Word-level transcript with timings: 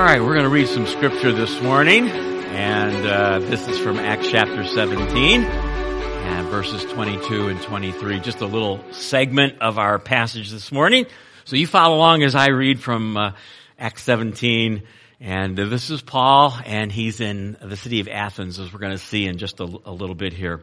All 0.00 0.06
right, 0.06 0.22
we're 0.22 0.32
going 0.32 0.44
to 0.44 0.48
read 0.48 0.66
some 0.66 0.86
scripture 0.86 1.30
this 1.30 1.60
morning, 1.60 2.08
and 2.08 3.06
uh, 3.06 3.38
this 3.40 3.68
is 3.68 3.78
from 3.78 3.98
Acts 3.98 4.30
chapter 4.30 4.64
17 4.64 5.42
and 5.42 6.48
verses 6.48 6.82
22 6.90 7.48
and 7.48 7.60
23. 7.60 8.18
Just 8.20 8.40
a 8.40 8.46
little 8.46 8.82
segment 8.94 9.60
of 9.60 9.78
our 9.78 9.98
passage 9.98 10.50
this 10.50 10.72
morning. 10.72 11.04
So 11.44 11.56
you 11.56 11.66
follow 11.66 11.96
along 11.96 12.22
as 12.22 12.34
I 12.34 12.48
read 12.48 12.80
from 12.80 13.18
uh, 13.18 13.32
Acts 13.78 14.02
17. 14.04 14.84
And 15.20 15.60
uh, 15.60 15.66
this 15.66 15.90
is 15.90 16.00
Paul, 16.00 16.58
and 16.64 16.90
he's 16.90 17.20
in 17.20 17.58
the 17.60 17.76
city 17.76 18.00
of 18.00 18.08
Athens, 18.08 18.58
as 18.58 18.72
we're 18.72 18.80
going 18.80 18.92
to 18.92 18.98
see 18.98 19.26
in 19.26 19.36
just 19.36 19.60
a, 19.60 19.64
a 19.64 19.92
little 19.92 20.16
bit 20.16 20.32
here. 20.32 20.62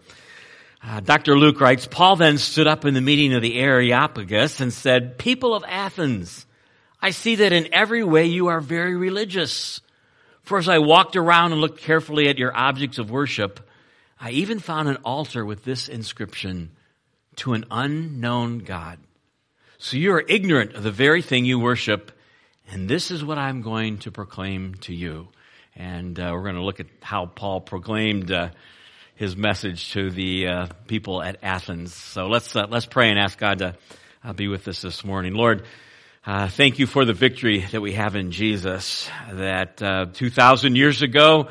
Uh, 0.84 1.00
Dr. 1.00 1.38
Luke 1.38 1.62
writes, 1.62 1.86
Paul 1.86 2.16
then 2.16 2.40
stood 2.40 2.66
up 2.66 2.86
in 2.86 2.96
the 2.96 3.02
meeting 3.02 3.36
of 3.36 3.44
the 3.44 3.60
Areopagus 3.60 4.62
and 4.62 4.74
said, 4.74 5.20
People 5.20 5.54
of 5.54 5.64
Athens, 5.68 6.47
I 7.02 7.12
see 7.12 7.36
that 7.36 7.54
in 7.54 7.74
every 7.74 8.04
way 8.04 8.26
you 8.26 8.48
are 8.48 8.62
very 8.62 8.96
religious. 8.96 9.82
For 10.42 10.58
as 10.58 10.70
I 10.70 10.80
walked 10.80 11.16
around 11.16 11.52
and 11.52 11.62
looked 11.62 11.82
carefully 11.82 12.28
at 12.30 12.38
your 12.38 12.56
objects 12.56 12.98
of 12.98 13.12
worship, 13.12 13.60
I 14.20 14.32
even 14.32 14.60
found 14.60 14.90
an 14.90 14.98
altar 15.06 15.46
with 15.46 15.64
this 15.64 15.88
inscription, 15.88 16.72
to 17.38 17.54
an 17.54 17.66
unknown 17.70 18.60
God. 18.60 18.98
So 19.78 19.98
you 19.98 20.14
are 20.14 20.24
ignorant 20.28 20.74
of 20.74 20.82
the 20.82 20.92
very 20.92 21.22
thing 21.22 21.46
you 21.46 21.60
worship, 21.60 22.12
and 22.68 22.90
this 22.90 23.12
is 23.12 23.24
what 23.24 23.38
I'm 23.38 23.62
going 23.62 24.00
to 24.00 24.12
proclaim 24.12 24.74
to 24.82 24.94
you. 24.94 25.28
And 25.76 26.20
uh, 26.20 26.32
we're 26.34 26.42
going 26.42 26.56
to 26.56 26.64
look 26.64 26.80
at 26.80 26.88
how 27.02 27.28
Paul 27.28 27.62
proclaimed 27.62 28.32
uh, 28.32 28.50
his 29.14 29.38
message 29.38 29.92
to 29.94 30.10
the 30.10 30.48
uh, 30.48 30.68
people 30.88 31.22
at 31.22 31.38
Athens. 31.44 31.94
So 31.94 32.28
let's 32.28 32.56
uh, 32.56 32.66
let's 32.68 32.88
pray 32.88 33.12
and 33.12 33.20
ask 33.20 33.38
God 33.38 33.60
to 33.60 33.76
uh, 34.24 34.34
be 34.34 34.48
with 34.48 34.68
us 34.68 34.82
this 34.82 35.06
morning, 35.06 35.36
Lord. 35.36 35.64
Uh, 36.28 36.50
thank 36.50 36.78
you 36.78 36.86
for 36.86 37.06
the 37.06 37.14
victory 37.14 37.66
that 37.72 37.80
we 37.80 37.94
have 37.94 38.18
in 38.18 38.32
Jesus. 38.32 39.10
That 39.32 39.82
uh, 39.82 40.08
2,000 40.12 40.76
years 40.76 41.02
ago, 41.02 41.48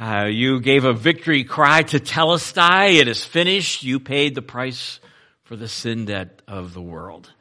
uh, 0.00 0.24
you 0.28 0.58
gave 0.58 0.84
a 0.84 0.92
victory 0.92 1.44
cry 1.44 1.84
Tetelestai. 1.84 2.96
It 2.96 3.06
is 3.06 3.24
finished. 3.24 3.84
You 3.84 4.00
paid 4.00 4.34
the 4.34 4.42
price 4.42 4.98
for 5.44 5.54
the 5.54 5.68
sin 5.68 6.06
debt 6.06 6.42
of 6.48 6.74
the 6.74 6.82
world. 6.82 7.32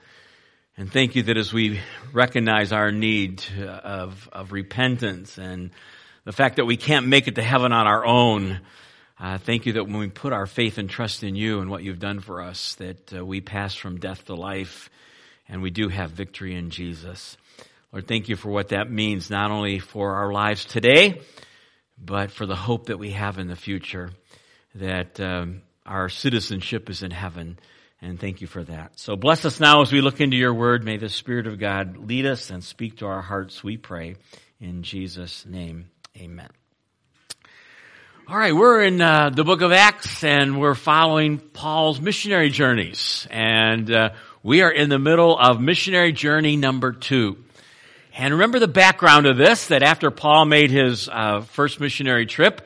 And 0.77 0.93
thank 0.93 1.15
you 1.15 1.23
that 1.23 1.37
as 1.37 1.51
we 1.51 1.79
recognize 2.13 2.71
our 2.71 2.91
need 2.91 3.43
of, 3.57 4.29
of 4.31 4.51
repentance 4.51 5.39
and 5.39 5.71
the 6.23 6.33
fact 6.33 6.57
that 6.57 6.65
we 6.65 6.77
can't 6.77 7.07
make 7.07 7.27
it 7.27 7.33
to 7.33 7.41
heaven 7.41 7.71
on 7.71 7.87
our 7.87 8.05
own, 8.05 8.59
uh, 9.19 9.39
thank 9.39 9.65
you 9.65 9.73
that 9.73 9.85
when 9.85 9.97
we 9.97 10.09
put 10.09 10.33
our 10.33 10.45
faith 10.45 10.77
and 10.77 10.87
trust 10.87 11.23
in 11.23 11.35
you 11.35 11.61
and 11.61 11.71
what 11.71 11.81
you've 11.81 11.97
done 11.97 12.19
for 12.19 12.43
us, 12.43 12.75
that 12.75 13.11
uh, 13.11 13.25
we 13.25 13.41
pass 13.41 13.73
from 13.73 13.99
death 13.99 14.25
to 14.25 14.35
life 14.35 14.91
and 15.49 15.61
we 15.61 15.71
do 15.71 15.89
have 15.89 16.11
victory 16.11 16.55
in 16.55 16.69
Jesus. 16.69 17.35
Lord, 17.91 18.07
thank 18.07 18.29
you 18.29 18.35
for 18.35 18.49
what 18.49 18.69
that 18.69 18.91
means, 18.91 19.29
not 19.29 19.49
only 19.49 19.79
for 19.79 20.15
our 20.15 20.31
lives 20.31 20.63
today, 20.63 21.21
but 21.97 22.31
for 22.31 22.45
the 22.45 22.55
hope 22.55 22.85
that 22.85 22.99
we 22.99 23.11
have 23.11 23.39
in 23.39 23.47
the 23.47 23.55
future, 23.55 24.11
that 24.75 25.19
um, 25.19 25.63
our 25.85 26.07
citizenship 26.07 26.89
is 26.89 27.01
in 27.01 27.11
heaven. 27.11 27.57
And 28.01 28.19
thank 28.19 28.41
you 28.41 28.47
for 28.47 28.63
that. 28.63 28.97
So 28.99 29.15
bless 29.15 29.43
us 29.43 29.59
now 29.59 29.81
as 29.81 29.91
we 29.91 30.01
look 30.01 30.21
into 30.21 30.37
your 30.37 30.53
word. 30.53 30.85
May 30.85 30.97
the 30.97 31.09
Spirit 31.09 31.47
of 31.47 31.59
God 31.59 31.97
lead 31.97 32.25
us 32.25 32.49
and 32.49 32.63
speak 32.63 32.99
to 32.99 33.07
our 33.07 33.21
hearts, 33.21 33.63
we 33.63 33.75
pray. 33.75 34.15
In 34.61 34.83
Jesus' 34.83 35.45
name, 35.45 35.89
amen. 36.15 36.49
All 38.27 38.37
right, 38.37 38.55
we're 38.55 38.83
in 38.83 39.01
uh, 39.01 39.31
the 39.31 39.43
book 39.43 39.61
of 39.61 39.71
Acts 39.71 40.23
and 40.23 40.61
we're 40.61 40.75
following 40.75 41.39
Paul's 41.39 41.99
missionary 41.99 42.51
journeys. 42.51 43.27
And 43.31 43.91
uh, 43.91 44.11
we 44.41 44.61
are 44.61 44.71
in 44.71 44.89
the 44.89 44.99
middle 44.99 45.37
of 45.37 45.59
missionary 45.59 46.13
journey 46.13 46.55
number 46.55 46.93
two. 46.93 47.37
And 48.17 48.33
remember 48.33 48.59
the 48.59 48.67
background 48.67 49.25
of 49.25 49.37
this, 49.37 49.67
that 49.67 49.83
after 49.83 50.11
Paul 50.11 50.45
made 50.45 50.71
his 50.71 51.09
uh, 51.09 51.41
first 51.41 51.79
missionary 51.79 52.25
trip, 52.25 52.65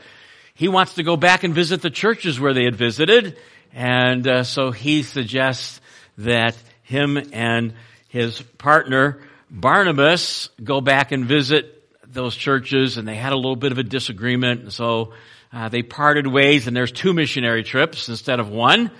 he 0.54 0.68
wants 0.68 0.96
to 0.96 1.04
go 1.04 1.18
back 1.18 1.44
and 1.44 1.54
visit 1.54 1.82
the 1.82 1.90
churches 1.90 2.40
where 2.40 2.54
they 2.54 2.64
had 2.64 2.76
visited. 2.76 3.38
And 3.74 4.28
uh, 4.28 4.44
so 4.44 4.72
he 4.72 5.04
suggests 5.04 5.82
that 6.20 6.56
him 6.84 7.18
and 7.34 7.74
his 8.08 8.42
partner, 8.58 9.22
Barnabas, 9.50 10.50
go 10.64 10.80
back 10.80 11.12
and 11.12 11.26
visit 11.26 11.84
those 12.08 12.36
churches. 12.36 12.98
And 12.98 13.08
they 13.08 13.16
had 13.16 13.34
a 13.34 13.36
little 13.36 13.56
bit 13.56 13.72
of 13.72 13.80
a 13.80 13.84
disagreement. 13.84 14.62
And 14.62 14.74
so 14.74 15.14
uh, 15.52 15.70
they 15.70 15.82
parted 15.82 16.28
ways, 16.28 16.68
and 16.68 16.76
there's 16.76 16.92
two 16.92 17.14
missionary 17.14 17.64
trips 17.64 18.10
instead 18.10 18.40
of 18.40 18.50
one. 18.50 18.92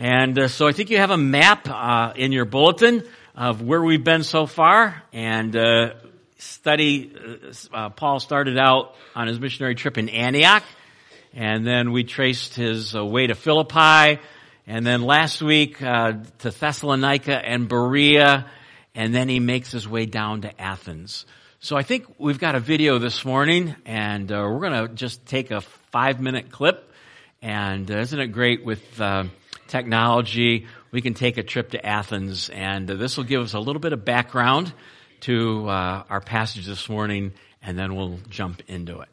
And 0.00 0.38
uh, 0.38 0.46
so 0.46 0.68
I 0.68 0.72
think 0.72 0.90
you 0.90 0.98
have 0.98 1.10
a 1.10 1.16
map 1.16 1.68
uh, 1.68 2.12
in 2.14 2.30
your 2.30 2.44
bulletin 2.44 3.02
of 3.34 3.62
where 3.62 3.82
we've 3.82 4.04
been 4.04 4.22
so 4.22 4.46
far. 4.46 5.02
And 5.12 5.56
uh, 5.56 5.94
study, 6.36 7.12
uh, 7.16 7.76
uh, 7.76 7.88
Paul 7.90 8.20
started 8.20 8.58
out 8.58 8.94
on 9.16 9.26
his 9.26 9.40
missionary 9.40 9.74
trip 9.74 9.98
in 9.98 10.08
Antioch. 10.08 10.62
And 11.34 11.66
then 11.66 11.90
we 11.90 12.04
traced 12.04 12.54
his 12.54 12.94
uh, 12.94 13.04
way 13.04 13.26
to 13.26 13.34
Philippi. 13.34 14.20
And 14.68 14.86
then 14.86 15.02
last 15.02 15.42
week 15.42 15.78
to 15.78 16.22
Thessalonica 16.38 17.36
and 17.36 17.68
Berea. 17.68 18.48
And 18.94 19.12
then 19.12 19.28
he 19.28 19.40
makes 19.40 19.72
his 19.72 19.88
way 19.88 20.06
down 20.06 20.42
to 20.42 20.60
Athens. 20.60 21.26
So 21.58 21.76
I 21.76 21.82
think 21.82 22.06
we've 22.18 22.38
got 22.38 22.54
a 22.54 22.60
video 22.60 23.00
this 23.00 23.24
morning. 23.24 23.74
And 23.84 24.30
we're 24.30 24.60
going 24.60 24.88
to 24.88 24.94
just 24.94 25.26
take 25.26 25.50
a 25.50 25.60
five 25.90 26.20
minute 26.20 26.52
clip. 26.52 26.92
And 27.42 27.90
isn't 27.90 28.20
it 28.20 28.28
great 28.28 28.64
with 28.64 29.00
technology, 29.68 30.66
we 30.90 31.00
can 31.00 31.14
take 31.14 31.38
a 31.38 31.42
trip 31.42 31.70
to 31.70 31.84
Athens, 31.84 32.48
and 32.48 32.88
this 32.88 33.16
will 33.16 33.24
give 33.24 33.42
us 33.42 33.54
a 33.54 33.60
little 33.60 33.80
bit 33.80 33.92
of 33.92 34.04
background 34.04 34.72
to 35.20 35.68
uh, 35.68 36.04
our 36.08 36.20
passage 36.20 36.66
this 36.66 36.88
morning, 36.88 37.32
and 37.62 37.78
then 37.78 37.94
we'll 37.94 38.18
jump 38.28 38.62
into 38.66 39.00
it. 39.00 39.08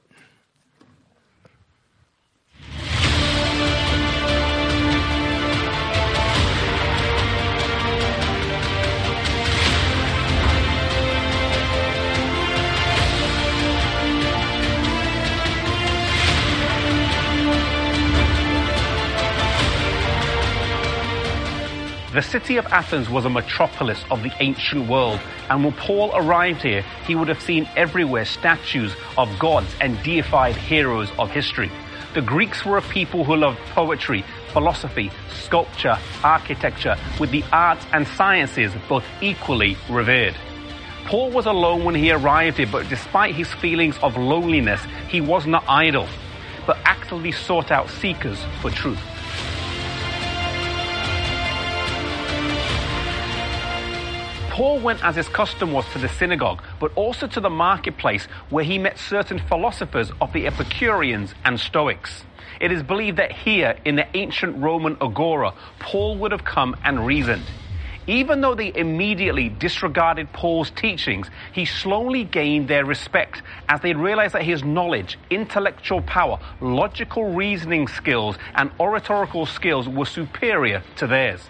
The 22.16 22.22
city 22.22 22.56
of 22.56 22.66
Athens 22.68 23.10
was 23.10 23.26
a 23.26 23.30
metropolis 23.30 24.02
of 24.10 24.24
the 24.24 24.32
ancient 24.40 24.88
world, 24.88 25.20
and 25.50 25.66
when 25.66 25.74
Paul 25.74 26.14
arrived 26.16 26.62
here, 26.62 26.82
he 27.06 27.14
would 27.14 27.28
have 27.28 27.42
seen 27.42 27.68
everywhere 27.76 28.24
statues 28.24 28.96
of 29.18 29.38
gods 29.38 29.76
and 29.82 30.02
deified 30.02 30.56
heroes 30.56 31.12
of 31.20 31.30
history. 31.30 31.70
The 32.14 32.22
Greeks 32.22 32.64
were 32.64 32.78
a 32.78 32.82
people 32.84 33.26
who 33.26 33.36
loved 33.36 33.60
poetry, 33.74 34.24
philosophy, 34.54 35.12
sculpture, 35.44 35.98
architecture, 36.24 36.96
with 37.20 37.32
the 37.32 37.44
arts 37.52 37.86
and 37.92 38.08
sciences 38.08 38.72
both 38.88 39.04
equally 39.22 39.76
revered. 39.90 40.36
Paul 41.08 41.32
was 41.32 41.48
alone 41.48 41.84
when 41.84 41.96
he 41.96 42.12
arrived 42.12 42.56
here, 42.56 42.70
but 42.72 42.88
despite 42.88 43.36
his 43.36 43.52
feelings 43.56 43.98
of 44.02 44.16
loneliness, 44.16 44.80
he 45.10 45.20
was 45.20 45.46
not 45.46 45.66
idle, 45.68 46.08
but 46.66 46.78
actively 46.86 47.34
sought 47.34 47.72
out 47.72 47.90
seekers 47.90 48.42
for 48.62 48.72
truth. 48.72 49.02
Paul 54.56 54.80
went 54.80 55.04
as 55.04 55.18
his 55.18 55.28
custom 55.28 55.74
was 55.74 55.86
to 55.92 56.00
the 56.00 56.08
synagogue, 56.08 56.64
but 56.80 56.94
also 56.96 57.28
to 57.28 57.42
the 57.42 57.50
marketplace 57.50 58.24
where 58.50 58.64
he 58.64 58.78
met 58.78 58.98
certain 58.98 59.38
philosophers 59.38 60.14
of 60.22 60.32
the 60.32 60.48
Epicureans 60.48 61.36
and 61.44 61.60
Stoics. 61.60 62.24
It 62.62 62.72
is 62.72 62.82
believed 62.82 63.18
that 63.18 63.34
here 63.34 63.76
in 63.84 63.98
the 63.98 64.08
ancient 64.16 64.56
Roman 64.64 64.96
agora, 65.02 65.54
Paul 65.80 66.18
would 66.20 66.32
have 66.32 66.46
come 66.46 66.74
and 66.86 67.06
reasoned. 67.06 67.44
Even 68.08 68.40
though 68.40 68.56
they 68.56 68.74
immediately 68.74 69.50
disregarded 69.50 70.32
Paul's 70.32 70.72
teachings, 70.72 71.30
he 71.52 71.66
slowly 71.66 72.24
gained 72.24 72.70
their 72.70 72.86
respect 72.86 73.42
as 73.68 73.82
they 73.82 73.94
realized 73.94 74.36
that 74.36 74.44
his 74.44 74.64
knowledge, 74.64 75.20
intellectual 75.30 76.02
power, 76.02 76.40
logical 76.62 77.34
reasoning 77.34 77.90
skills, 77.90 78.38
and 78.54 78.72
oratorical 78.80 79.46
skills 79.46 79.90
were 79.90 80.06
superior 80.06 80.82
to 80.96 81.08
theirs. 81.08 81.42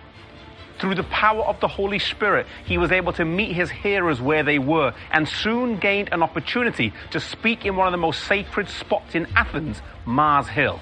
Through 0.79 0.95
the 0.95 1.03
power 1.03 1.43
of 1.43 1.59
the 1.61 1.67
Holy 1.67 1.99
Spirit, 1.99 2.47
he 2.65 2.77
was 2.77 2.91
able 2.91 3.13
to 3.13 3.23
meet 3.23 3.53
his 3.53 3.71
hearers 3.71 4.19
where 4.19 4.43
they 4.43 4.59
were 4.59 4.93
and 5.11 5.27
soon 5.27 5.77
gained 5.77 6.09
an 6.11 6.21
opportunity 6.21 6.91
to 7.11 7.19
speak 7.19 7.65
in 7.65 7.75
one 7.77 7.87
of 7.87 7.91
the 7.91 7.97
most 7.97 8.25
sacred 8.25 8.67
spots 8.67 9.15
in 9.15 9.25
Athens, 9.35 9.81
Mars 10.05 10.47
Hill. 10.47 10.81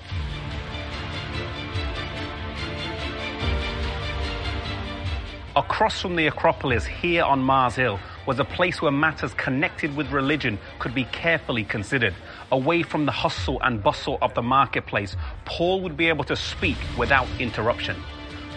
Across 5.55 6.01
from 6.01 6.15
the 6.15 6.25
Acropolis 6.25 6.83
here 6.83 7.23
on 7.23 7.39
Mars 7.39 7.75
Hill 7.75 7.99
was 8.25 8.39
a 8.39 8.45
place 8.45 8.81
where 8.81 8.91
matters 8.91 9.35
connected 9.35 9.95
with 9.95 10.11
religion 10.11 10.57
could 10.79 10.95
be 10.95 11.03
carefully 11.05 11.63
considered. 11.63 12.15
Away 12.51 12.81
from 12.81 13.05
the 13.05 13.11
hustle 13.11 13.61
and 13.61 13.83
bustle 13.83 14.17
of 14.23 14.33
the 14.33 14.41
marketplace, 14.41 15.15
Paul 15.45 15.81
would 15.81 15.95
be 15.95 16.09
able 16.09 16.23
to 16.23 16.35
speak 16.35 16.77
without 16.97 17.27
interruption. 17.39 18.01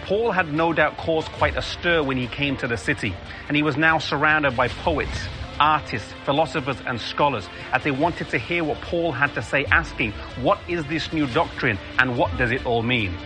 Paul 0.07 0.31
had 0.31 0.53
no 0.53 0.71
doubt 0.71 0.95
caused 0.95 1.27
quite 1.33 1.57
a 1.57 1.61
stir 1.61 2.01
when 2.01 2.15
he 2.15 2.27
came 2.27 2.55
to 2.57 2.67
the 2.69 2.77
city, 2.77 3.13
and 3.49 3.57
he 3.57 3.61
was 3.61 3.75
now 3.75 3.97
surrounded 3.97 4.55
by 4.55 4.69
poets, 4.69 5.27
artists, 5.59 6.13
philosophers, 6.23 6.77
and 6.85 7.01
scholars 7.01 7.49
as 7.73 7.83
they 7.83 7.91
wanted 7.91 8.29
to 8.29 8.37
hear 8.37 8.63
what 8.63 8.79
Paul 8.79 9.11
had 9.11 9.33
to 9.33 9.41
say, 9.41 9.65
asking, 9.65 10.13
What 10.41 10.59
is 10.69 10.85
this 10.85 11.11
new 11.11 11.27
doctrine 11.27 11.77
and 11.99 12.17
what 12.17 12.37
does 12.37 12.51
it 12.51 12.65
all 12.65 12.83
mean? 12.83 13.17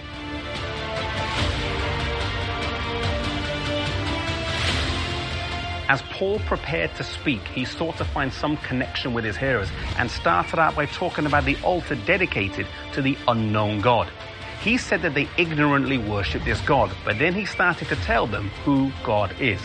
As 5.88 6.02
Paul 6.14 6.40
prepared 6.40 6.96
to 6.96 7.04
speak, 7.04 7.48
he 7.50 7.64
sought 7.64 7.98
to 7.98 8.06
find 8.06 8.34
some 8.34 8.58
connection 8.58 9.14
with 9.14 9.24
his 9.24 9.38
hearers 9.38 9.70
and 10.00 10.10
started 10.10 10.58
out 10.58 10.76
by 10.76 10.88
talking 10.88 11.28
about 11.28 11.46
the 11.46 11.58
altar 11.62 11.94
dedicated 11.94 12.66
to 12.94 13.04
the 13.04 13.16
unknown 13.28 13.82
God. 13.82 14.10
He 14.62 14.78
said 14.78 15.02
that 15.02 15.16
they 15.16 15.28
ignorantly 15.38 15.98
worship 15.98 16.44
this 16.44 16.62
God, 16.62 16.92
but 17.04 17.18
then 17.18 17.34
he 17.34 17.46
started 17.46 17.88
to 17.88 17.96
tell 17.96 18.28
them 18.28 18.50
who 18.64 18.92
God 19.04 19.34
is. 19.40 19.60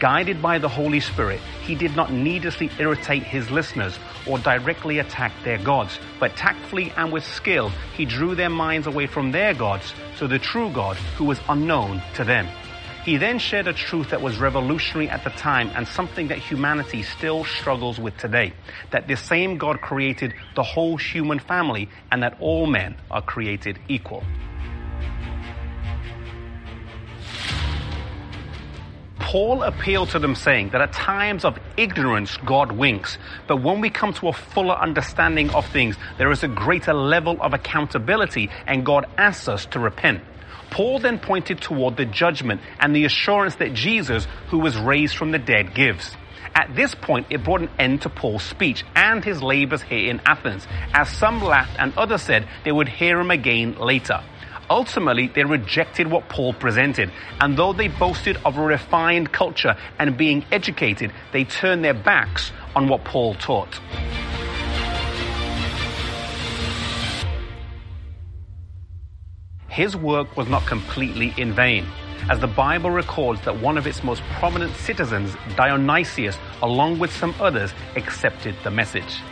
Guided 0.00 0.42
by 0.42 0.58
the 0.58 0.68
Holy 0.68 0.98
Spirit, 0.98 1.40
he 1.62 1.76
did 1.76 1.94
not 1.94 2.12
needlessly 2.12 2.68
irritate 2.76 3.22
his 3.22 3.52
listeners 3.52 3.96
or 4.26 4.38
directly 4.38 4.98
attack 4.98 5.32
their 5.44 5.58
gods, 5.58 6.00
but 6.18 6.34
tactfully 6.34 6.92
and 6.96 7.12
with 7.12 7.24
skill, 7.24 7.70
he 7.96 8.04
drew 8.04 8.34
their 8.34 8.50
minds 8.50 8.88
away 8.88 9.06
from 9.06 9.30
their 9.30 9.54
gods 9.54 9.94
to 10.18 10.26
the 10.26 10.40
true 10.40 10.70
God 10.72 10.96
who 11.16 11.24
was 11.24 11.38
unknown 11.48 12.02
to 12.16 12.24
them. 12.24 12.48
He 13.04 13.16
then 13.16 13.40
shared 13.40 13.66
a 13.66 13.72
truth 13.72 14.10
that 14.10 14.22
was 14.22 14.38
revolutionary 14.38 15.10
at 15.10 15.24
the 15.24 15.30
time 15.30 15.72
and 15.74 15.88
something 15.88 16.28
that 16.28 16.38
humanity 16.38 17.02
still 17.02 17.44
struggles 17.44 17.98
with 17.98 18.16
today. 18.16 18.52
That 18.92 19.08
the 19.08 19.16
same 19.16 19.58
God 19.58 19.80
created 19.80 20.34
the 20.54 20.62
whole 20.62 20.96
human 20.96 21.40
family 21.40 21.88
and 22.12 22.22
that 22.22 22.36
all 22.40 22.66
men 22.66 22.94
are 23.10 23.20
created 23.20 23.80
equal. 23.88 24.22
Paul 29.18 29.62
appealed 29.62 30.10
to 30.10 30.20
them 30.20 30.36
saying 30.36 30.70
that 30.70 30.82
at 30.82 30.92
times 30.92 31.44
of 31.44 31.58
ignorance 31.76 32.36
God 32.44 32.70
winks, 32.70 33.18
but 33.48 33.62
when 33.62 33.80
we 33.80 33.88
come 33.90 34.12
to 34.14 34.28
a 34.28 34.32
fuller 34.32 34.74
understanding 34.74 35.50
of 35.50 35.66
things, 35.66 35.96
there 36.18 36.30
is 36.30 36.44
a 36.44 36.48
greater 36.48 36.92
level 36.92 37.36
of 37.40 37.54
accountability 37.54 38.50
and 38.66 38.84
God 38.84 39.06
asks 39.16 39.48
us 39.48 39.66
to 39.66 39.80
repent. 39.80 40.22
Paul 40.72 41.00
then 41.00 41.18
pointed 41.18 41.60
toward 41.60 41.98
the 41.98 42.06
judgment 42.06 42.62
and 42.80 42.96
the 42.96 43.04
assurance 43.04 43.56
that 43.56 43.74
Jesus, 43.74 44.26
who 44.48 44.58
was 44.58 44.74
raised 44.74 45.18
from 45.18 45.30
the 45.30 45.38
dead, 45.38 45.74
gives. 45.74 46.16
At 46.54 46.74
this 46.74 46.94
point, 46.94 47.26
it 47.28 47.44
brought 47.44 47.60
an 47.60 47.68
end 47.78 48.02
to 48.02 48.08
Paul's 48.08 48.42
speech 48.42 48.82
and 48.94 49.22
his 49.22 49.42
labors 49.42 49.82
here 49.82 50.08
in 50.10 50.22
Athens, 50.24 50.66
as 50.94 51.10
some 51.10 51.42
laughed 51.42 51.76
and 51.78 51.92
others 51.98 52.22
said 52.22 52.48
they 52.64 52.72
would 52.72 52.88
hear 52.88 53.20
him 53.20 53.30
again 53.30 53.76
later. 53.78 54.22
Ultimately, 54.70 55.28
they 55.34 55.44
rejected 55.44 56.10
what 56.10 56.30
Paul 56.30 56.54
presented, 56.54 57.12
and 57.38 57.54
though 57.54 57.74
they 57.74 57.88
boasted 57.88 58.38
of 58.42 58.56
a 58.56 58.62
refined 58.62 59.30
culture 59.30 59.76
and 59.98 60.16
being 60.16 60.46
educated, 60.50 61.12
they 61.34 61.44
turned 61.44 61.84
their 61.84 61.92
backs 61.92 62.50
on 62.74 62.88
what 62.88 63.04
Paul 63.04 63.34
taught. 63.34 63.78
His 69.72 69.96
work 69.96 70.36
was 70.36 70.48
not 70.48 70.66
completely 70.66 71.32
in 71.38 71.54
vain, 71.54 71.86
as 72.28 72.38
the 72.40 72.46
Bible 72.46 72.90
records 72.90 73.40
that 73.46 73.62
one 73.62 73.78
of 73.78 73.86
its 73.86 74.04
most 74.04 74.22
prominent 74.38 74.76
citizens, 74.76 75.34
Dionysius, 75.56 76.36
along 76.60 76.98
with 76.98 77.10
some 77.10 77.34
others, 77.40 77.72
accepted 77.96 78.54
the 78.64 78.70
message. 78.70 79.22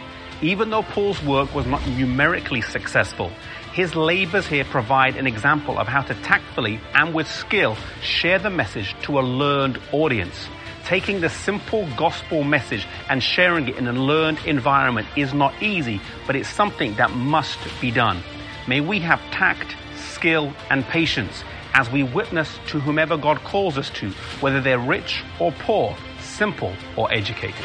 Even 0.41 0.71
though 0.71 0.83
Paul's 0.83 1.23
work 1.25 1.55
was 1.55 1.67
not 1.67 1.87
numerically 1.89 2.63
successful, 2.63 3.31
his 3.75 3.95
labors 3.95 4.47
here 4.47 4.65
provide 4.65 5.17
an 5.17 5.27
example 5.27 5.79
of 5.79 5.87
how 5.87 6.01
to 6.01 6.15
tactfully 6.23 6.81
and 6.95 7.13
with 7.13 7.29
skill 7.29 7.77
share 8.01 8.39
the 8.39 8.49
message 8.49 8.97
to 9.03 9.19
a 9.19 9.21
learned 9.21 9.79
audience. 9.93 10.49
Taking 10.87 11.21
the 11.21 11.29
simple 11.29 11.87
gospel 11.99 12.45
message 12.45 12.87
and 13.11 13.23
sharing 13.23 13.69
it 13.69 13.77
in 13.77 13.87
a 13.87 13.93
learned 13.93 14.39
environment 14.47 15.07
is 15.19 15.35
not 15.35 15.63
easy, 15.63 16.01
but 16.27 16.35
it's 16.35 16.49
something 16.49 16.95
that 16.95 17.11
must 17.11 17.59
be 17.83 17.91
done. 17.91 18.23
May 18.71 18.81
we 18.81 19.01
have 19.01 19.21
tact 19.33 19.75
skill, 19.97 20.55
and 20.71 20.85
patience 20.85 21.43
as 21.75 21.91
we 21.91 22.05
witness 22.05 22.57
to 22.69 22.79
whomever 22.79 23.17
God 23.17 23.39
calls 23.39 23.77
us 23.77 23.91
to, 23.95 24.11
whether 24.39 24.61
they're 24.61 24.79
rich 24.79 25.25
or 25.41 25.51
poor, 25.51 25.97
simple 26.21 26.73
or 26.97 27.13
educated. 27.13 27.65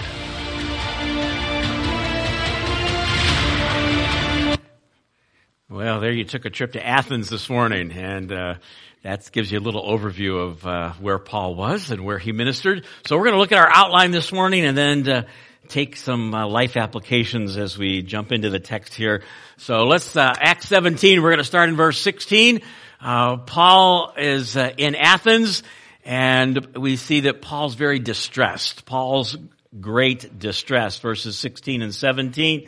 Well, 5.69 5.99
there 5.99 6.11
you 6.11 6.23
took 6.23 6.45
a 6.45 6.49
trip 6.49 6.71
to 6.71 6.83
Athens 6.83 7.29
this 7.29 7.51
morning, 7.51 7.91
and 7.91 8.31
uh, 8.31 8.55
that 9.03 9.31
gives 9.31 9.51
you 9.51 9.59
a 9.59 9.61
little 9.61 9.83
overview 9.83 10.43
of 10.43 10.65
uh, 10.65 10.93
where 10.93 11.19
Paul 11.19 11.53
was 11.53 11.91
and 11.91 12.03
where 12.03 12.17
he 12.17 12.31
ministered. 12.31 12.83
So 13.05 13.15
we're 13.15 13.25
going 13.25 13.35
to 13.35 13.39
look 13.39 13.51
at 13.51 13.59
our 13.59 13.71
outline 13.71 14.09
this 14.09 14.31
morning, 14.31 14.65
and 14.65 14.75
then 14.75 15.07
uh, 15.07 15.23
take 15.69 15.95
some 15.95 16.33
uh, 16.33 16.47
life 16.47 16.77
applications 16.77 17.57
as 17.57 17.77
we 17.77 18.01
jump 18.01 18.31
into 18.31 18.49
the 18.49 18.59
text 18.59 18.93
here. 18.93 19.23
So 19.57 19.83
let's, 19.83 20.15
uh, 20.15 20.33
Acts 20.39 20.67
17, 20.67 21.21
we're 21.21 21.29
going 21.29 21.37
to 21.39 21.43
start 21.43 21.69
in 21.69 21.75
verse 21.75 21.99
16. 22.01 22.61
Uh, 23.01 23.37
Paul 23.37 24.13
is 24.17 24.55
uh, 24.57 24.71
in 24.77 24.95
Athens 24.95 25.63
and 26.05 26.75
we 26.75 26.95
see 26.95 27.21
that 27.21 27.41
Paul's 27.41 27.73
very 27.73 27.99
distressed. 27.99 28.85
Paul's 28.85 29.35
great 29.81 30.37
distress, 30.37 30.99
verses 30.99 31.37
16 31.37 31.81
and 31.81 31.93
17. 31.93 32.67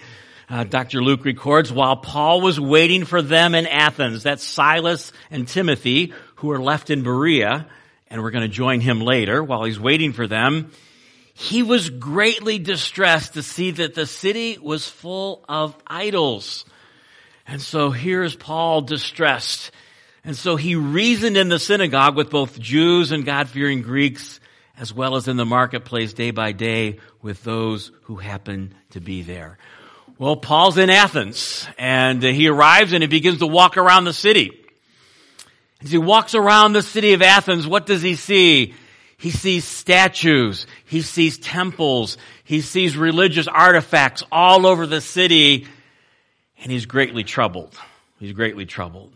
Uh, 0.50 0.64
Dr. 0.64 1.04
Luke 1.04 1.26
records, 1.26 1.72
while 1.72 1.98
Paul 1.98 2.42
was 2.42 2.60
waiting 2.60 3.06
for 3.06 3.22
them 3.22 3.54
in 3.54 3.68
Athens, 3.68 4.24
that's 4.24 4.44
Silas 4.44 5.12
and 5.30 5.48
Timothy, 5.48 6.14
who 6.36 6.52
are 6.52 6.60
left 6.60 6.90
in 6.90 7.04
Berea, 7.04 7.68
and 8.10 8.24
we're 8.24 8.32
going 8.32 8.44
to 8.44 8.48
join 8.48 8.80
him 8.80 9.02
later. 9.02 9.44
While 9.44 9.66
he's 9.66 9.80
waiting 9.80 10.14
for 10.14 10.26
them, 10.26 10.72
he 11.40 11.62
was 11.62 11.92
greatly 11.92 12.58
distressed 12.58 13.36
to 13.36 13.44
see 13.44 13.70
that 13.70 13.94
the 13.94 14.08
city 14.08 14.58
was 14.60 14.90
full 14.90 15.46
of 15.48 15.78
idols. 15.86 16.66
And 17.46 17.62
so 17.62 17.92
here's 17.92 18.36
Paul 18.36 18.82
distressed. 18.82 19.70
And 20.24 20.36
so 20.36 20.56
he 20.56 20.74
reasoned 20.74 21.38
in 21.38 21.48
the 21.48 21.60
synagogue 21.60 22.16
with 22.16 22.32
both 22.32 22.60
Jews 22.60 23.12
and 23.12 23.24
God-fearing 23.24 23.84
Greeks, 23.84 24.40
as 24.80 24.92
well 24.92 25.16
as 25.16 25.28
in 25.28 25.38
the 25.38 25.46
marketplace 25.46 26.12
day 26.14 26.32
by 26.32 26.54
day 26.54 26.98
with 27.22 27.44
those 27.44 27.92
who 28.06 28.16
happen 28.16 28.74
to 28.90 29.00
be 29.00 29.22
there. 29.22 29.60
Well, 30.18 30.38
Paul's 30.38 30.80
in 30.80 30.90
Athens 30.90 31.68
and 31.78 32.24
he 32.24 32.48
arrives 32.48 32.94
and 32.94 33.04
he 33.04 33.08
begins 33.08 33.38
to 33.40 33.48
walk 33.48 33.78
around 33.78 34.06
the 34.06 34.14
city. 34.14 34.60
As 35.84 35.92
he 35.92 36.00
walks 36.00 36.34
around 36.34 36.74
the 36.74 36.82
city 36.82 37.14
of 37.14 37.22
Athens, 37.22 37.68
what 37.68 37.86
does 37.86 38.02
he 38.02 38.16
see? 38.16 38.74
He 39.18 39.32
sees 39.32 39.66
statues. 39.66 40.68
He 40.86 41.02
sees 41.02 41.40
temples. 41.40 42.18
He 42.44 42.62
sees 42.62 42.96
religious 42.96 43.48
artifacts 43.48 44.24
all 44.32 44.68
over 44.68 44.86
the 44.86 45.02
city. 45.02 45.68
And 46.62 46.72
he's 46.72 46.86
greatly 46.86 47.24
troubled. 47.24 47.76
He's 48.20 48.34
greatly 48.34 48.66
troubled. 48.66 49.14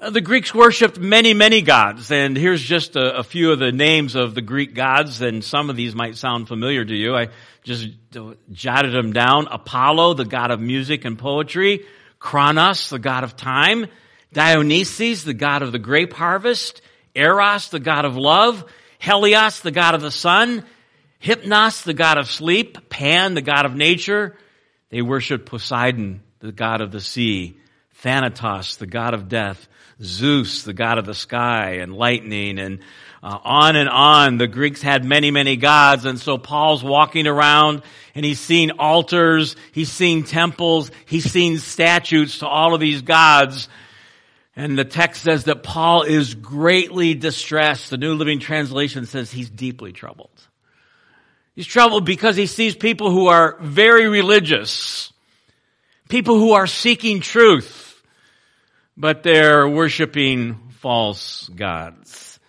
Uh, 0.00 0.10
the 0.10 0.20
Greeks 0.20 0.52
worshipped 0.52 0.98
many, 0.98 1.34
many 1.34 1.62
gods. 1.62 2.10
And 2.10 2.36
here's 2.36 2.60
just 2.60 2.96
a, 2.96 3.18
a, 3.18 3.22
few 3.22 3.52
of 3.52 3.60
the 3.60 3.70
names 3.70 4.16
of 4.16 4.34
the 4.34 4.42
Greek 4.42 4.74
gods. 4.74 5.20
And 5.20 5.44
some 5.44 5.70
of 5.70 5.76
these 5.76 5.94
might 5.94 6.16
sound 6.16 6.48
familiar 6.48 6.84
to 6.84 6.94
you. 6.94 7.14
I 7.14 7.28
just 7.62 7.88
jotted 8.50 8.92
them 8.92 9.12
down. 9.12 9.46
Apollo, 9.48 10.14
the 10.14 10.24
god 10.24 10.50
of 10.50 10.60
music 10.60 11.04
and 11.04 11.16
poetry. 11.16 11.84
Kronos, 12.18 12.90
the 12.90 12.98
god 12.98 13.22
of 13.22 13.36
time. 13.36 13.86
Dionysus, 14.32 15.22
the 15.22 15.34
god 15.34 15.62
of 15.62 15.70
the 15.70 15.78
grape 15.78 16.12
harvest. 16.12 16.82
Eros, 17.14 17.68
the 17.68 17.78
god 17.78 18.04
of 18.04 18.16
love. 18.16 18.64
Helios, 19.02 19.58
the 19.58 19.72
god 19.72 19.96
of 19.96 20.00
the 20.00 20.12
sun, 20.12 20.64
Hypnos, 21.20 21.82
the 21.82 21.92
god 21.92 22.18
of 22.18 22.30
sleep, 22.30 22.88
Pan, 22.88 23.34
the 23.34 23.42
god 23.42 23.66
of 23.66 23.74
nature. 23.74 24.36
They 24.90 25.02
worshiped 25.02 25.44
Poseidon, 25.44 26.22
the 26.38 26.52
god 26.52 26.80
of 26.80 26.92
the 26.92 27.00
sea, 27.00 27.58
Thanatos, 27.96 28.76
the 28.76 28.86
god 28.86 29.14
of 29.14 29.28
death, 29.28 29.66
Zeus, 30.00 30.62
the 30.62 30.72
god 30.72 30.98
of 30.98 31.04
the 31.04 31.14
sky 31.14 31.78
and 31.80 31.96
lightning, 31.96 32.60
and 32.60 32.78
uh, 33.24 33.38
on 33.42 33.74
and 33.74 33.88
on. 33.88 34.38
The 34.38 34.46
Greeks 34.46 34.82
had 34.82 35.04
many, 35.04 35.32
many 35.32 35.56
gods, 35.56 36.04
and 36.04 36.16
so 36.16 36.38
Paul's 36.38 36.84
walking 36.84 37.26
around 37.26 37.82
and 38.14 38.24
he's 38.24 38.38
seen 38.38 38.70
altars, 38.78 39.56
he's 39.72 39.90
seen 39.90 40.22
temples, 40.22 40.92
he's 41.06 41.28
seen 41.28 41.58
statues 41.58 42.38
to 42.38 42.46
all 42.46 42.72
of 42.72 42.78
these 42.80 43.02
gods. 43.02 43.68
And 44.54 44.78
the 44.78 44.84
text 44.84 45.22
says 45.22 45.44
that 45.44 45.62
Paul 45.62 46.02
is 46.02 46.34
greatly 46.34 47.14
distressed. 47.14 47.90
The 47.90 47.96
New 47.96 48.14
Living 48.14 48.38
Translation 48.38 49.06
says 49.06 49.30
he's 49.30 49.48
deeply 49.48 49.92
troubled. 49.92 50.30
He's 51.54 51.66
troubled 51.66 52.04
because 52.04 52.36
he 52.36 52.46
sees 52.46 52.74
people 52.74 53.10
who 53.10 53.28
are 53.28 53.56
very 53.60 54.08
religious, 54.08 55.12
people 56.08 56.38
who 56.38 56.52
are 56.52 56.66
seeking 56.66 57.20
truth, 57.20 58.02
but 58.96 59.22
they're 59.22 59.68
worshiping 59.68 60.70
false 60.80 61.48
gods. 61.48 62.40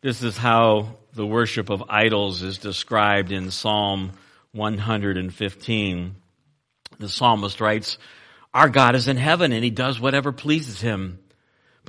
This 0.00 0.22
is 0.22 0.36
how 0.36 0.98
the 1.12 1.26
worship 1.26 1.70
of 1.70 1.82
idols 1.88 2.42
is 2.42 2.58
described 2.58 3.32
in 3.32 3.50
Psalm 3.50 4.12
115. 4.52 6.14
The 6.98 7.08
psalmist 7.08 7.60
writes, 7.60 7.98
Our 8.54 8.68
God 8.68 8.94
is 8.94 9.08
in 9.08 9.16
heaven 9.16 9.52
and 9.52 9.64
he 9.64 9.70
does 9.70 10.00
whatever 10.00 10.30
pleases 10.30 10.80
him. 10.80 11.18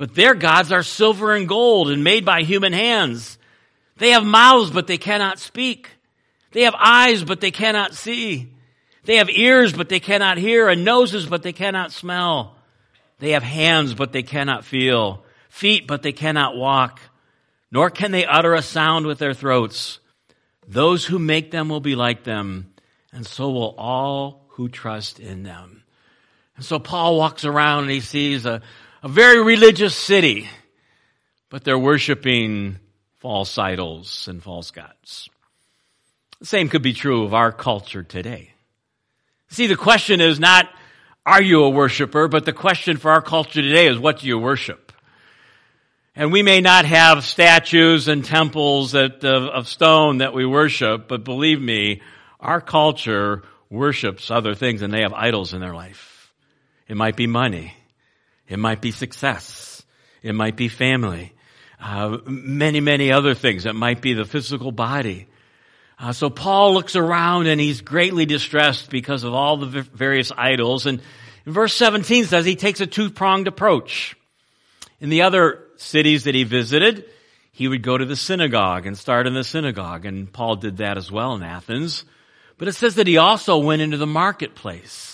But 0.00 0.14
their 0.14 0.32
gods 0.32 0.72
are 0.72 0.82
silver 0.82 1.34
and 1.34 1.46
gold 1.46 1.90
and 1.90 2.02
made 2.02 2.24
by 2.24 2.40
human 2.40 2.72
hands. 2.72 3.36
They 3.98 4.12
have 4.12 4.24
mouths, 4.24 4.70
but 4.70 4.86
they 4.86 4.96
cannot 4.96 5.38
speak. 5.38 5.90
They 6.52 6.62
have 6.62 6.74
eyes, 6.74 7.22
but 7.22 7.42
they 7.42 7.50
cannot 7.50 7.92
see. 7.92 8.50
They 9.04 9.16
have 9.16 9.28
ears, 9.28 9.74
but 9.74 9.90
they 9.90 10.00
cannot 10.00 10.38
hear, 10.38 10.70
and 10.70 10.86
noses, 10.86 11.26
but 11.26 11.42
they 11.42 11.52
cannot 11.52 11.92
smell. 11.92 12.56
They 13.18 13.32
have 13.32 13.42
hands, 13.42 13.92
but 13.92 14.10
they 14.10 14.22
cannot 14.22 14.64
feel, 14.64 15.22
feet, 15.50 15.86
but 15.86 16.00
they 16.00 16.12
cannot 16.12 16.56
walk, 16.56 16.98
nor 17.70 17.90
can 17.90 18.10
they 18.10 18.24
utter 18.24 18.54
a 18.54 18.62
sound 18.62 19.04
with 19.04 19.18
their 19.18 19.34
throats. 19.34 19.98
Those 20.66 21.04
who 21.04 21.18
make 21.18 21.50
them 21.50 21.68
will 21.68 21.80
be 21.80 21.94
like 21.94 22.24
them, 22.24 22.72
and 23.12 23.26
so 23.26 23.50
will 23.50 23.74
all 23.76 24.46
who 24.48 24.70
trust 24.70 25.20
in 25.20 25.42
them. 25.42 25.82
And 26.56 26.64
so 26.64 26.78
Paul 26.78 27.18
walks 27.18 27.44
around 27.44 27.82
and 27.82 27.90
he 27.90 28.00
sees 28.00 28.46
a, 28.46 28.62
a 29.02 29.08
very 29.08 29.42
religious 29.42 29.94
city, 29.94 30.48
but 31.48 31.64
they're 31.64 31.78
worshiping 31.78 32.78
false 33.18 33.56
idols 33.58 34.28
and 34.28 34.42
false 34.42 34.70
gods. 34.70 35.28
The 36.40 36.46
same 36.46 36.68
could 36.68 36.82
be 36.82 36.92
true 36.92 37.24
of 37.24 37.34
our 37.34 37.52
culture 37.52 38.02
today. 38.02 38.50
See, 39.48 39.66
the 39.66 39.76
question 39.76 40.20
is 40.20 40.38
not, 40.38 40.68
are 41.26 41.42
you 41.42 41.64
a 41.64 41.70
worshiper? 41.70 42.28
But 42.28 42.44
the 42.44 42.52
question 42.52 42.96
for 42.96 43.10
our 43.10 43.20
culture 43.20 43.62
today 43.62 43.88
is, 43.88 43.98
what 43.98 44.20
do 44.20 44.26
you 44.26 44.38
worship? 44.38 44.92
And 46.14 46.32
we 46.32 46.42
may 46.42 46.60
not 46.60 46.84
have 46.84 47.24
statues 47.24 48.08
and 48.08 48.24
temples 48.24 48.92
that, 48.92 49.24
of, 49.24 49.44
of 49.44 49.68
stone 49.68 50.18
that 50.18 50.34
we 50.34 50.44
worship, 50.44 51.08
but 51.08 51.24
believe 51.24 51.60
me, 51.60 52.00
our 52.38 52.60
culture 52.60 53.42
worships 53.68 54.30
other 54.30 54.54
things 54.54 54.82
and 54.82 54.92
they 54.92 55.02
have 55.02 55.12
idols 55.12 55.52
in 55.54 55.60
their 55.60 55.74
life. 55.74 56.32
It 56.88 56.96
might 56.96 57.16
be 57.16 57.26
money. 57.26 57.74
It 58.50 58.58
might 58.58 58.82
be 58.82 58.90
success. 58.90 59.82
It 60.22 60.34
might 60.34 60.56
be 60.56 60.68
family. 60.68 61.32
Uh, 61.80 62.18
many, 62.26 62.80
many 62.80 63.10
other 63.10 63.34
things. 63.34 63.64
It 63.64 63.74
might 63.74 64.02
be 64.02 64.12
the 64.12 64.26
physical 64.26 64.72
body. 64.72 65.28
Uh, 65.98 66.12
so 66.12 66.28
Paul 66.28 66.74
looks 66.74 66.96
around 66.96 67.46
and 67.46 67.60
he's 67.60 67.80
greatly 67.80 68.26
distressed 68.26 68.90
because 68.90 69.24
of 69.24 69.32
all 69.32 69.56
the 69.56 69.82
various 69.82 70.32
idols. 70.36 70.86
And 70.86 71.00
verse 71.46 71.74
17 71.74 72.24
says 72.24 72.44
he 72.44 72.56
takes 72.56 72.80
a 72.80 72.86
two-pronged 72.86 73.46
approach. 73.46 74.16
In 74.98 75.08
the 75.10 75.22
other 75.22 75.64
cities 75.76 76.24
that 76.24 76.34
he 76.34 76.44
visited, 76.44 77.04
he 77.52 77.68
would 77.68 77.82
go 77.82 77.96
to 77.96 78.04
the 78.04 78.16
synagogue 78.16 78.86
and 78.86 78.98
start 78.98 79.26
in 79.26 79.34
the 79.34 79.44
synagogue. 79.44 80.04
And 80.04 80.30
Paul 80.30 80.56
did 80.56 80.78
that 80.78 80.98
as 80.98 81.10
well 81.10 81.34
in 81.34 81.42
Athens. 81.42 82.04
But 82.58 82.68
it 82.68 82.74
says 82.74 82.96
that 82.96 83.06
he 83.06 83.16
also 83.16 83.58
went 83.58 83.80
into 83.80 83.96
the 83.96 84.06
marketplace. 84.06 85.09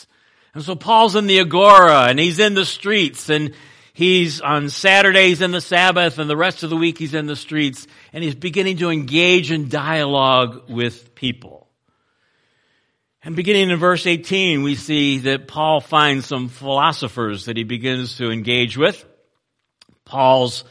And 0.56 0.64
so 0.64 0.74
Paul's 0.74 1.16
in 1.16 1.26
the 1.26 1.40
agora 1.40 2.04
and 2.04 2.18
he's 2.18 2.38
in 2.38 2.54
the 2.54 2.64
streets 2.64 3.28
and 3.28 3.52
he's 3.92 4.40
on 4.40 4.70
Saturdays 4.70 5.42
in 5.42 5.50
the 5.50 5.60
Sabbath 5.60 6.18
and 6.18 6.30
the 6.30 6.36
rest 6.36 6.62
of 6.62 6.70
the 6.70 6.78
week 6.78 6.96
he's 6.96 7.12
in 7.12 7.26
the 7.26 7.36
streets 7.36 7.86
and 8.14 8.24
he's 8.24 8.34
beginning 8.34 8.78
to 8.78 8.88
engage 8.88 9.50
in 9.50 9.68
dialogue 9.68 10.70
with 10.70 11.14
people. 11.14 11.68
And 13.22 13.36
beginning 13.36 13.68
in 13.68 13.78
verse 13.78 14.06
18, 14.06 14.62
we 14.62 14.76
see 14.76 15.18
that 15.18 15.46
Paul 15.46 15.82
finds 15.82 16.24
some 16.24 16.48
philosophers 16.48 17.44
that 17.44 17.58
he 17.58 17.64
begins 17.64 18.16
to 18.16 18.30
engage 18.30 18.78
with. 18.78 19.04
Paul's 20.06 20.64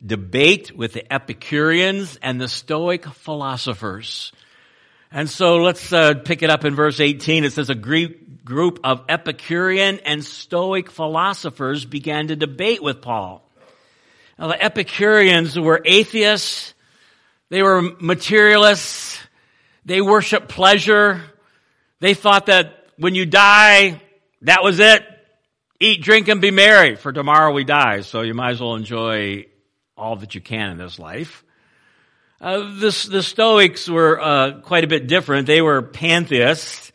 debate 0.00 0.70
with 0.70 0.92
the 0.92 1.12
Epicureans 1.12 2.16
and 2.22 2.40
the 2.40 2.46
Stoic 2.46 3.04
philosophers. 3.04 4.30
And 5.10 5.30
so 5.30 5.56
let's 5.58 5.92
uh, 5.92 6.14
pick 6.14 6.42
it 6.42 6.50
up 6.50 6.64
in 6.64 6.74
verse 6.74 7.00
18. 7.00 7.44
It 7.44 7.52
says 7.52 7.70
a 7.70 7.74
group 7.74 8.80
of 8.84 9.04
Epicurean 9.08 10.00
and 10.00 10.24
Stoic 10.24 10.90
philosophers 10.90 11.84
began 11.84 12.28
to 12.28 12.36
debate 12.36 12.82
with 12.82 13.00
Paul. 13.02 13.42
Now, 14.38 14.48
the 14.48 14.62
Epicureans 14.62 15.58
were 15.58 15.80
atheists. 15.84 16.74
They 17.48 17.62
were 17.62 17.82
materialists. 18.00 19.18
They 19.84 20.00
worshiped 20.00 20.48
pleasure. 20.48 21.22
They 22.00 22.14
thought 22.14 22.46
that 22.46 22.86
when 22.98 23.14
you 23.14 23.24
die, 23.24 24.02
that 24.42 24.62
was 24.62 24.80
it. 24.80 25.04
Eat, 25.78 26.02
drink, 26.02 26.28
and 26.28 26.40
be 26.40 26.50
merry, 26.50 26.96
for 26.96 27.12
tomorrow 27.12 27.52
we 27.52 27.64
die. 27.64 28.00
So 28.00 28.22
you 28.22 28.34
might 28.34 28.52
as 28.52 28.60
well 28.60 28.74
enjoy 28.74 29.46
all 29.96 30.16
that 30.16 30.34
you 30.34 30.40
can 30.40 30.72
in 30.72 30.78
this 30.78 30.98
life. 30.98 31.44
Uh, 32.40 32.58
the, 32.58 33.08
the 33.10 33.22
Stoics 33.22 33.88
were 33.88 34.20
uh, 34.20 34.60
quite 34.60 34.84
a 34.84 34.86
bit 34.86 35.06
different. 35.06 35.46
They 35.46 35.62
were 35.62 35.80
pantheists. 35.80 36.92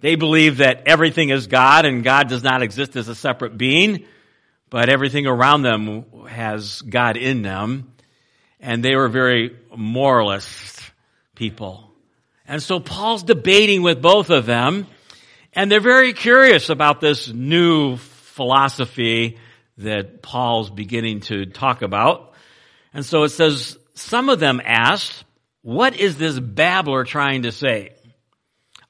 They 0.00 0.16
believed 0.16 0.58
that 0.58 0.82
everything 0.86 1.30
is 1.30 1.46
God 1.46 1.86
and 1.86 2.04
God 2.04 2.28
does 2.28 2.42
not 2.42 2.62
exist 2.62 2.94
as 2.96 3.08
a 3.08 3.14
separate 3.14 3.56
being, 3.56 4.04
but 4.68 4.90
everything 4.90 5.26
around 5.26 5.62
them 5.62 6.04
has 6.28 6.82
God 6.82 7.16
in 7.16 7.40
them. 7.40 7.92
And 8.60 8.84
they 8.84 8.96
were 8.96 9.08
very 9.08 9.56
moralist 9.74 10.82
people. 11.34 11.90
And 12.46 12.62
so 12.62 12.78
Paul's 12.78 13.22
debating 13.22 13.82
with 13.82 14.02
both 14.02 14.28
of 14.30 14.44
them, 14.44 14.86
and 15.54 15.72
they're 15.72 15.80
very 15.80 16.12
curious 16.12 16.68
about 16.68 17.00
this 17.00 17.28
new 17.28 17.96
philosophy 17.96 19.38
that 19.78 20.22
Paul's 20.22 20.68
beginning 20.68 21.20
to 21.20 21.46
talk 21.46 21.80
about. 21.80 22.34
And 22.92 23.04
so 23.04 23.22
it 23.24 23.30
says, 23.30 23.78
some 23.96 24.28
of 24.28 24.40
them 24.40 24.60
asked, 24.64 25.24
what 25.62 25.96
is 25.96 26.16
this 26.16 26.38
babbler 26.38 27.04
trying 27.04 27.42
to 27.42 27.52
say? 27.52 27.94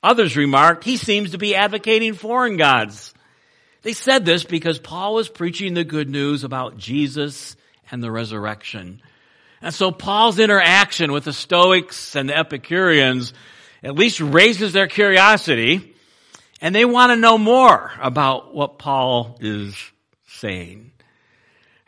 Others 0.02 0.36
remarked, 0.36 0.84
he 0.84 0.96
seems 0.96 1.30
to 1.30 1.38
be 1.38 1.54
advocating 1.54 2.14
foreign 2.14 2.56
gods. 2.56 3.14
They 3.82 3.92
said 3.92 4.24
this 4.24 4.44
because 4.44 4.78
Paul 4.78 5.14
was 5.14 5.28
preaching 5.28 5.74
the 5.74 5.84
good 5.84 6.08
news 6.08 6.44
about 6.44 6.76
Jesus 6.76 7.56
and 7.90 8.02
the 8.02 8.10
resurrection. 8.10 9.00
And 9.62 9.72
so 9.72 9.90
Paul's 9.90 10.38
interaction 10.38 11.12
with 11.12 11.24
the 11.24 11.32
Stoics 11.32 12.14
and 12.14 12.28
the 12.28 12.36
Epicureans 12.36 13.32
at 13.82 13.94
least 13.94 14.20
raises 14.20 14.72
their 14.72 14.88
curiosity 14.88 15.94
and 16.60 16.74
they 16.74 16.84
want 16.84 17.12
to 17.12 17.16
know 17.16 17.38
more 17.38 17.92
about 18.00 18.54
what 18.54 18.78
Paul 18.78 19.38
is 19.40 19.76
saying. 20.26 20.92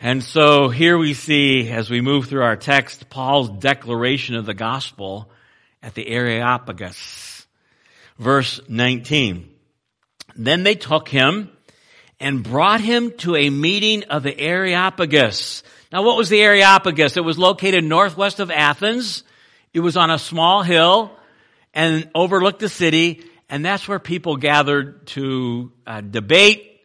And 0.01 0.23
so 0.23 0.69
here 0.69 0.97
we 0.97 1.13
see, 1.13 1.69
as 1.71 1.91
we 1.91 2.01
move 2.01 2.27
through 2.27 2.45
our 2.45 2.55
text, 2.55 3.11
Paul's 3.11 3.51
declaration 3.51 4.37
of 4.37 4.47
the 4.47 4.55
gospel 4.55 5.29
at 5.83 5.95
the 5.95 6.07
Areopagus. 6.09 7.47
Verse 8.17 8.61
19. 8.69 9.51
Then 10.37 10.63
they 10.63 10.77
took 10.77 11.09
him 11.09 11.51
and 12.21 12.45
brought 12.45 12.81
him 12.81 13.11
to 13.19 13.35
a 13.35 13.51
meeting 13.51 14.05
of 14.05 14.23
the 14.23 14.39
Areopagus. 14.39 15.65
Now 15.93 16.05
what 16.05 16.17
was 16.17 16.29
the 16.29 16.43
Areopagus? 16.43 17.17
It 17.17 17.25
was 17.25 17.37
located 17.37 17.83
northwest 17.83 18.39
of 18.39 18.53
Athens. 18.53 19.25
It 19.75 19.81
was 19.81 19.97
on 19.97 20.11
a 20.11 20.19
small 20.19 20.63
hill 20.63 21.11
and 21.75 22.09
overlooked 22.15 22.61
the 22.61 22.69
city. 22.69 23.25
And 23.49 23.65
that's 23.65 23.89
where 23.89 23.99
people 23.99 24.37
gathered 24.37 25.09
to 25.09 25.73
uh, 25.85 26.03
debate, 26.03 26.83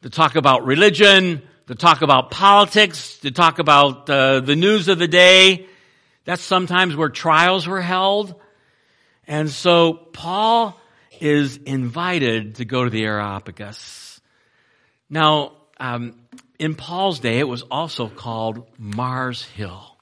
to 0.00 0.08
talk 0.08 0.36
about 0.36 0.64
religion, 0.64 1.42
to 1.66 1.74
talk 1.74 2.02
about 2.02 2.30
politics, 2.30 3.18
to 3.18 3.30
talk 3.30 3.58
about 3.58 4.08
uh, 4.08 4.40
the 4.40 4.54
news 4.54 4.88
of 4.88 4.98
the 4.98 5.08
day. 5.08 5.66
That's 6.24 6.42
sometimes 6.42 6.94
where 6.94 7.08
trials 7.08 7.66
were 7.66 7.82
held. 7.82 8.34
And 9.26 9.50
so 9.50 9.94
Paul 9.94 10.78
is 11.20 11.56
invited 11.56 12.56
to 12.56 12.64
go 12.64 12.84
to 12.84 12.90
the 12.90 13.04
Areopagus. 13.04 14.20
Now, 15.10 15.52
um, 15.78 16.14
in 16.58 16.74
Paul's 16.74 17.20
day, 17.20 17.38
it 17.38 17.48
was 17.48 17.62
also 17.62 18.08
called 18.08 18.66
Mars 18.78 19.42
Hill. 19.42 19.96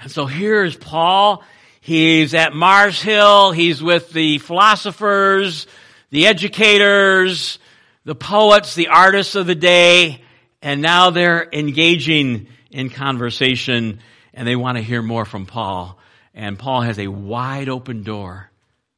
And 0.00 0.10
so 0.10 0.26
here's 0.26 0.76
Paul. 0.76 1.42
He's 1.80 2.34
at 2.34 2.52
Mars 2.52 3.02
Hill. 3.02 3.52
He's 3.52 3.82
with 3.82 4.10
the 4.12 4.38
philosophers, 4.38 5.66
the 6.10 6.26
educators, 6.26 7.58
the 8.04 8.14
poets, 8.14 8.74
the 8.74 8.88
artists 8.88 9.34
of 9.34 9.46
the 9.46 9.54
day 9.54 10.22
and 10.62 10.82
now 10.82 11.10
they're 11.10 11.48
engaging 11.52 12.48
in 12.70 12.90
conversation 12.90 14.00
and 14.34 14.46
they 14.46 14.56
want 14.56 14.76
to 14.76 14.82
hear 14.82 15.02
more 15.02 15.24
from 15.24 15.46
Paul. 15.46 15.98
And 16.34 16.58
Paul 16.58 16.82
has 16.82 16.98
a 16.98 17.08
wide 17.08 17.68
open 17.68 18.02
door 18.02 18.50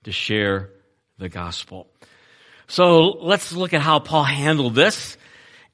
to 0.04 0.12
share 0.12 0.70
the 1.18 1.28
gospel. 1.28 1.86
So 2.66 3.18
let's 3.20 3.52
look 3.52 3.72
at 3.72 3.80
how 3.80 3.98
Paul 4.00 4.24
handled 4.24 4.74
this. 4.74 5.16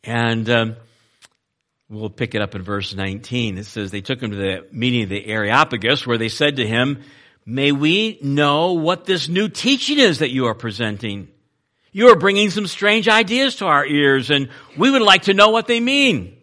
And 0.03 0.49
um, 0.51 0.77
we'll 1.89 2.11
pick 2.11 2.35
it 2.35 2.43
up 2.43 2.55
in 2.55 2.63
verse 2.63 2.95
19. 2.95 3.59
It 3.59 3.67
says, 3.67 3.91
They 3.91 4.03
took 4.03 4.23
him 4.23 4.31
to 4.31 4.37
the 4.37 4.67
meeting 4.71 5.05
of 5.05 5.09
the 5.09 5.27
Areopagus 5.27 6.07
where 6.07 6.19
they 6.19 6.29
said 6.29 6.57
to 6.57 6.67
him, 6.67 7.03
May 7.47 7.73
we 7.73 8.19
know 8.23 8.73
what 8.73 9.05
this 9.05 9.29
new 9.29 9.49
teaching 9.49 9.99
is 9.99 10.21
that 10.21 10.31
you 10.31 10.47
are 10.47 10.55
presenting. 10.55 11.29
You 11.97 12.09
are 12.09 12.17
bringing 12.17 12.51
some 12.51 12.67
strange 12.67 13.09
ideas 13.09 13.55
to 13.57 13.67
our 13.67 13.87
ears, 13.87 14.29
and 14.29 14.49
we 14.77 14.91
would 14.91 15.01
like 15.01 15.23
to 15.23 15.33
know 15.33 15.51
what 15.51 15.69
they 15.69 15.79
mean. 15.79 16.37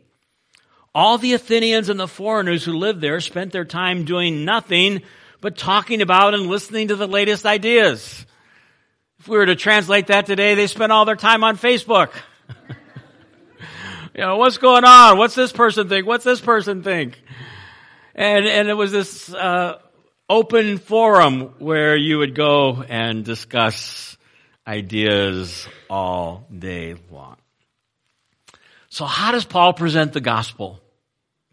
All 0.96 1.18
the 1.18 1.34
Athenians 1.34 1.90
and 1.90 2.00
the 2.00 2.08
foreigners 2.08 2.64
who 2.64 2.72
lived 2.72 3.02
there 3.02 3.20
spent 3.20 3.52
their 3.52 3.66
time 3.66 4.06
doing 4.06 4.46
nothing 4.46 5.02
but 5.42 5.58
talking 5.58 6.02
about 6.02 6.34
and 6.34 6.48
listening 6.48 6.88
to 6.88 6.96
the 6.96 7.06
latest 7.06 7.46
ideas. 7.46 8.26
If 9.20 9.28
we 9.28 9.36
were 9.36 9.46
to 9.46 9.58
translate 9.58 10.08
that 10.08 10.26
today, 10.26 10.56
they 10.56 10.68
spent 10.68 10.94
all 10.94 11.04
their 11.04 11.18
time 11.18 11.44
on 11.44 11.58
Facebook. 11.58 12.14
you 14.16 14.22
know, 14.22 14.38
what's 14.38 14.58
going 14.58 14.86
on? 14.86 15.18
What's 15.18 15.36
this 15.36 15.52
person 15.52 15.90
think? 15.90 16.08
What's 16.08 16.24
this 16.24 16.40
person 16.40 16.82
think? 16.82 17.22
And, 18.16 18.46
and 18.46 18.70
it 18.70 18.76
was 18.76 18.94
this, 18.94 19.34
uh, 19.34 19.80
open 20.30 20.78
forum 20.78 21.56
where 21.60 21.98
you 21.98 22.20
would 22.20 22.36
go 22.36 22.82
and 22.88 23.26
discuss 23.26 24.16
ideas 24.68 25.68
all 25.90 26.48
day 26.58 26.96
long. 27.10 27.38
So 28.90 29.06
how 29.06 29.32
does 29.32 29.46
Paul 29.46 29.74
present 29.74 30.14
the 30.14 30.22
gospel 30.22 30.82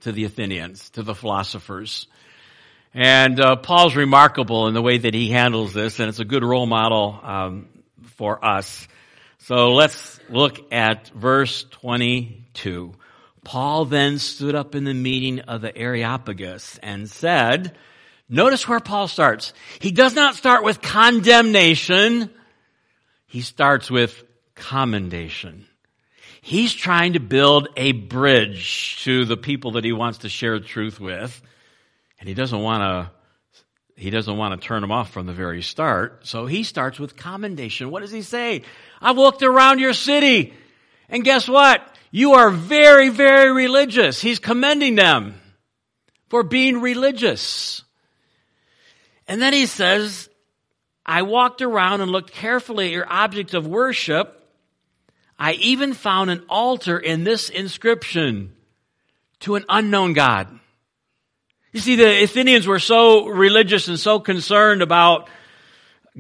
to 0.01 0.13
the 0.13 0.25
Athenians, 0.25 0.91
to 0.91 1.03
the 1.03 1.15
philosophers? 1.15 2.07
And 2.95 3.39
uh, 3.39 3.57
Paul's 3.57 3.95
remarkable 3.95 4.67
in 4.67 4.75
the 4.75 4.83
way 4.83 4.99
that 4.99 5.15
he 5.15 5.31
handles 5.31 5.73
this, 5.73 6.01
and 6.01 6.09
it's 6.09 6.19
a 6.19 6.25
good 6.25 6.43
role 6.43 6.67
model 6.67 7.19
um, 7.23 7.69
for 8.17 8.45
us. 8.45 8.89
So 9.39 9.75
let's 9.75 10.19
look 10.29 10.73
at 10.73 11.09
verse 11.09 11.65
22. 11.71 12.95
Paul 13.45 13.85
then 13.85 14.19
stood 14.19 14.55
up 14.55 14.75
in 14.75 14.85
the 14.85 14.95
meeting 14.95 15.41
of 15.41 15.61
the 15.61 15.77
Areopagus 15.77 16.79
and 16.83 17.09
said, 17.09 17.77
notice 18.29 18.69
where 18.69 18.81
Paul 18.81 19.07
starts. 19.09 19.53
He 19.79 19.91
does 19.91 20.15
not 20.15 20.35
start 20.35 20.65
with 20.65 20.83
condemnation. 20.83 22.31
He 23.29 23.43
starts 23.43 23.91
with 23.91 24.25
commendation. 24.57 25.67
He's 26.41 26.75
trying 26.75 27.13
to 27.13 27.21
build 27.21 27.69
a 27.77 27.93
bridge 27.93 29.03
to 29.05 29.25
the 29.25 29.37
people 29.37 29.73
that 29.73 29.85
he 29.85 29.93
wants 29.93 30.19
to 30.19 30.29
share 30.29 30.59
truth 30.59 30.99
with. 30.99 31.41
And 32.19 32.29
he 32.29 32.35
doesn't 32.35 32.61
want 32.61 32.83
to 32.83 33.13
he 33.97 34.11
doesn't 34.11 34.37
want 34.37 34.61
to 34.61 34.65
turn 34.65 34.81
them 34.81 34.93
off 34.93 35.11
from 35.11 35.27
the 35.27 35.33
very 35.33 35.61
start. 35.61 36.25
So 36.27 36.47
he 36.47 36.63
starts 36.63 37.01
with 37.01 37.17
commendation. 37.17 37.91
What 37.91 38.01
does 38.01 38.13
he 38.13 38.23
say? 38.23 38.63
I've 39.01 39.19
looked 39.19 39.43
around 39.43 39.81
your 39.81 39.93
city 39.93 40.55
and 41.09 41.25
guess 41.25 41.49
what? 41.49 41.83
You 42.11 42.35
are 42.35 42.51
very, 42.51 43.09
very 43.09 43.53
religious. 43.53 44.21
He's 44.21 44.39
commending 44.39 44.95
them 44.95 45.35
for 46.29 46.43
being 46.43 46.81
religious. 46.81 47.83
And 49.27 49.43
then 49.43 49.53
he 49.53 49.67
says, 49.67 50.29
I 51.09 51.23
walked 51.23 51.63
around 51.63 52.03
and 52.03 52.11
looked 52.13 52.33
carefully 52.33 52.89
at 52.89 52.93
your 52.93 53.11
objects 53.11 53.55
of 53.55 53.67
worship. 53.67 54.47
I 55.39 55.55
even 55.55 55.95
found 55.95 56.31
an 56.31 56.45
altar 56.51 56.99
in 56.99 57.25
this 57.25 57.49
inscription 57.49 58.53
to 59.41 59.55
an 59.55 59.65
unknown 59.71 60.13
God. 60.13 60.49
You 61.73 61.81
see, 61.81 61.97
the 61.97 62.25
Athenians 62.25 62.67
were 62.67 62.79
so 62.79 63.27
religious 63.27 63.89
and 63.89 63.99
so 63.99 64.21
concerned 64.21 64.83
about 64.83 65.31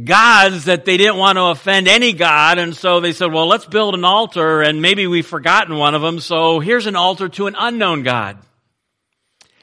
gods 0.03 0.65
that 0.65 0.87
they 0.87 0.97
didn't 0.97 1.17
want 1.17 1.37
to 1.37 1.45
offend 1.45 1.87
any 1.87 2.15
god, 2.15 2.59
and 2.59 2.75
so 2.75 3.01
they 3.01 3.13
said, 3.13 3.33
well, 3.33 3.47
let's 3.47 3.67
build 3.67 3.95
an 3.95 4.05
altar, 4.05 4.63
and 4.63 4.81
maybe 4.81 5.07
we've 5.07 5.27
forgotten 5.27 5.77
one 5.77 5.95
of 5.95 6.01
them, 6.01 6.19
so 6.21 6.61
here's 6.61 6.87
an 6.87 6.97
altar 6.97 7.29
to 7.29 7.47
an 7.47 7.57
unknown 7.59 8.05
God. 8.05 8.39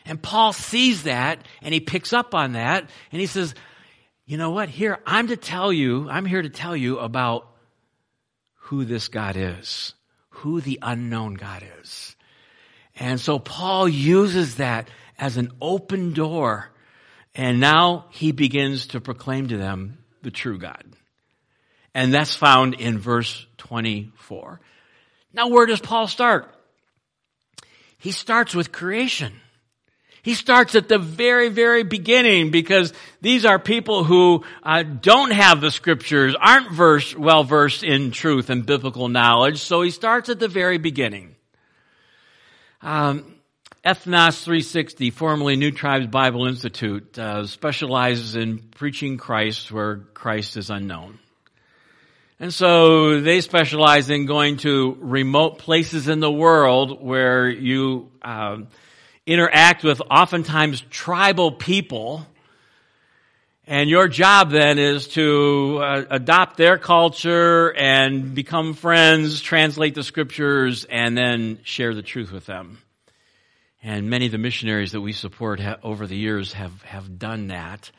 And 0.06 0.22
Paul 0.22 0.54
sees 0.54 1.04
that, 1.04 1.40
and 1.62 1.74
he 1.74 1.80
picks 1.80 2.14
up 2.14 2.36
on 2.36 2.54
that, 2.54 2.88
and 3.12 3.22
he 3.22 3.28
says, 3.28 3.56
you 4.26 4.38
know 4.38 4.50
what, 4.50 4.70
here, 4.70 5.00
I'm 5.06 5.28
to 5.28 5.38
tell 5.38 5.72
you, 5.72 6.10
I'm 6.10 6.26
here 6.26 6.42
to 6.42 6.50
tell 6.50 6.76
you 6.76 7.00
about 7.00 7.48
who 8.56 8.84
this 8.84 9.08
God 9.08 9.36
is, 9.38 9.94
who 10.30 10.62
the 10.62 10.80
unknown 10.82 11.36
God 11.36 11.64
is. 11.82 12.16
And 12.96 13.20
so 13.20 13.38
Paul 13.38 13.88
uses 13.88 14.56
that 14.56 14.90
as 15.20 15.38
an 15.38 15.52
open 15.62 16.14
door, 16.14 16.72
and 17.36 17.60
now 17.60 18.06
he 18.10 18.32
begins 18.32 18.88
to 18.88 19.02
proclaim 19.02 19.50
to 19.50 19.58
them 19.58 20.00
the 20.24 20.32
true 20.32 20.58
God. 20.58 20.84
And 21.94 22.14
that's 22.14 22.36
found 22.36 22.74
in 22.76 22.98
verse 22.98 23.46
24. 23.58 24.60
Now 25.34 25.50
where 25.50 25.66
does 25.66 25.80
Paul 25.80 26.08
start? 26.08 26.52
He 27.98 28.12
starts 28.12 28.56
with 28.56 28.72
creation. 28.72 29.34
He 30.26 30.34
starts 30.34 30.74
at 30.74 30.90
the 30.90 30.98
very, 30.98 31.50
very 31.50 31.84
beginning 31.84 32.50
because 32.50 32.94
these 33.22 33.46
are 33.46 33.60
people 33.60 34.04
who 34.04 34.44
uh, 34.64 34.82
don't 34.82 35.30
have 35.30 35.62
the 35.62 35.70
scriptures, 35.70 36.36
aren't 36.42 36.72
versed, 36.72 37.16
well 37.16 37.44
versed 37.44 37.84
in 37.84 38.10
truth 38.10 38.50
and 38.50 38.66
biblical 38.66 39.08
knowledge. 39.08 39.60
So 39.60 39.84
he 39.84 39.92
starts 39.92 40.28
at 40.30 40.40
the 40.40 40.48
very 40.48 40.80
beginning. 40.80 41.36
Um, 42.82 43.36
Ethnos 43.86 44.44
360, 44.44 45.12
formerly 45.12 45.58
New 45.58 45.70
Tribes 45.70 46.08
Bible 46.08 46.48
Institute, 46.48 47.20
uh, 47.20 47.46
specializes 47.46 48.36
in 48.36 48.58
preaching 48.58 49.18
Christ 49.18 49.72
where 49.72 49.98
Christ 50.16 50.58
is 50.58 50.72
unknown. 50.72 51.20
And 52.40 52.52
so 52.52 53.22
they 53.22 53.42
specialize 53.42 54.10
in 54.10 54.26
going 54.26 54.58
to 54.58 54.98
remote 55.02 55.60
places 55.60 56.08
in 56.08 56.20
the 56.20 56.32
world 56.32 57.00
where 57.00 57.48
you 57.48 58.10
uh, 58.24 58.62
interact 59.26 59.84
with 59.84 60.02
oftentimes 60.10 60.82
tribal 60.90 61.52
people. 61.52 62.26
And 63.68 63.90
your 63.90 64.08
job 64.08 64.52
then 64.52 64.78
is 64.78 65.08
to 65.10 65.80
uh, 65.82 66.04
adopt 66.12 66.58
their 66.58 66.78
culture 66.78 67.74
and 67.76 68.36
become 68.36 68.76
friends, 68.76 69.42
translate 69.42 69.96
the 69.96 70.04
scriptures, 70.04 70.86
and 70.86 71.18
then 71.18 71.60
share 71.64 71.96
the 71.96 72.04
truth 72.04 72.32
with 72.32 72.46
them. 72.46 72.78
And 73.82 74.10
many 74.10 74.28
of 74.28 74.32
the 74.32 74.38
missionaries 74.38 74.92
that 74.92 75.02
we 75.02 75.14
support 75.14 75.60
ha- 75.60 75.78
over 75.82 76.06
the 76.06 76.16
years 76.16 76.54
have, 76.54 76.80
have 76.84 77.18
done 77.18 77.48
that. 77.48 77.90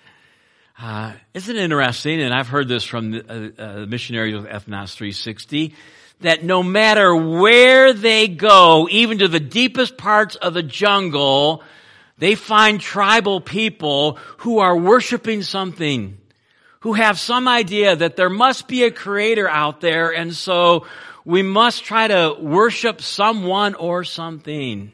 Uh, 0.79 1.15
isn't 1.35 1.57
it 1.57 1.63
interesting? 1.63 2.21
And 2.21 2.33
I've 2.33 2.49
heard 2.49 2.69
this 2.69 2.85
from 2.85 3.11
the, 3.13 3.55
uh, 3.59 3.63
uh, 3.63 3.87
missionaries 3.87 4.35
with 4.35 4.45
Ethnos 4.45 4.95
360 4.95 5.75
that 6.21 6.45
no 6.45 6.63
matter 6.63 7.15
where 7.15 7.93
they 7.93 8.29
go, 8.29 8.89
even 8.91 9.19
to 9.19 9.29
the 9.29 9.41
deepest 9.41 9.97
parts 9.97 10.37
of 10.37 10.55
the 10.55 10.63
jungle, 10.63 11.63
they 12.19 12.35
find 12.35 12.81
tribal 12.81 13.41
people 13.41 14.19
who 14.39 14.59
are 14.59 14.77
worshiping 14.77 15.43
something, 15.43 16.19
who 16.81 16.95
have 16.95 17.19
some 17.19 17.47
idea 17.49 17.97
that 17.97 18.17
there 18.17 18.31
must 18.31 18.69
be 18.69 18.85
a 18.85 18.91
creator 18.91 19.49
out 19.49 19.81
there, 19.81 20.11
and 20.11 20.35
so 20.35 20.87
we 21.25 21.43
must 21.43 21.85
try 21.85 22.09
to 22.09 22.37
worship 22.41 23.03
someone 23.03 23.75
or 23.75 24.05
something. 24.05 24.93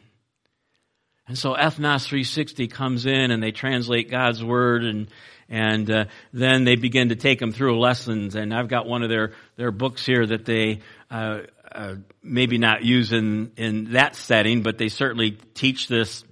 And 1.29 1.39
so 1.39 1.55
Ethnos 1.55 2.07
360 2.07 2.67
comes 2.69 3.07
in 3.07 3.31
and 3.31 3.43
they 3.43 3.53
translate 3.53 4.11
God's 4.11 4.43
word 4.43 4.85
and 4.85 5.09
and 5.49 5.91
uh, 5.91 6.05
then 6.33 6.65
they 6.65 6.77
begin 6.77 7.11
to 7.11 7.17
take 7.17 7.39
them 7.39 7.53
through 7.53 7.79
lessons. 7.79 8.37
And 8.37 8.55
I've 8.55 8.69
got 8.69 8.87
one 8.87 9.03
of 9.03 9.11
their 9.11 9.33
their 9.57 9.71
books 9.71 10.05
here 10.05 10.27
that 10.27 10.47
they 10.47 10.81
uh, 11.13 11.43
uh, 11.71 11.95
maybe 12.23 12.57
not 12.57 12.83
use 12.85 13.13
in 13.13 13.53
in 13.57 13.93
that 13.93 14.17
setting, 14.17 14.63
but 14.63 14.79
they 14.79 14.89
certainly 14.89 15.33
teach 15.33 15.87
this 15.87 16.25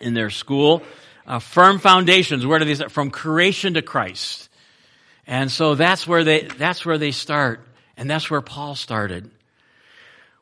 in 0.00 0.14
their 0.14 0.30
school. 0.30 0.82
Uh, 1.26 1.38
firm 1.38 1.78
foundations. 1.78 2.44
Where 2.44 2.58
do 2.58 2.74
start? 2.74 2.90
From 2.90 3.10
creation 3.10 3.74
to 3.74 3.82
Christ. 3.82 4.48
And 5.28 5.48
so 5.48 5.76
that's 5.76 6.08
where 6.08 6.24
they 6.24 6.42
that's 6.42 6.84
where 6.84 6.98
they 6.98 7.12
start, 7.12 7.64
and 7.96 8.10
that's 8.10 8.28
where 8.28 8.40
Paul 8.40 8.74
started. 8.74 9.30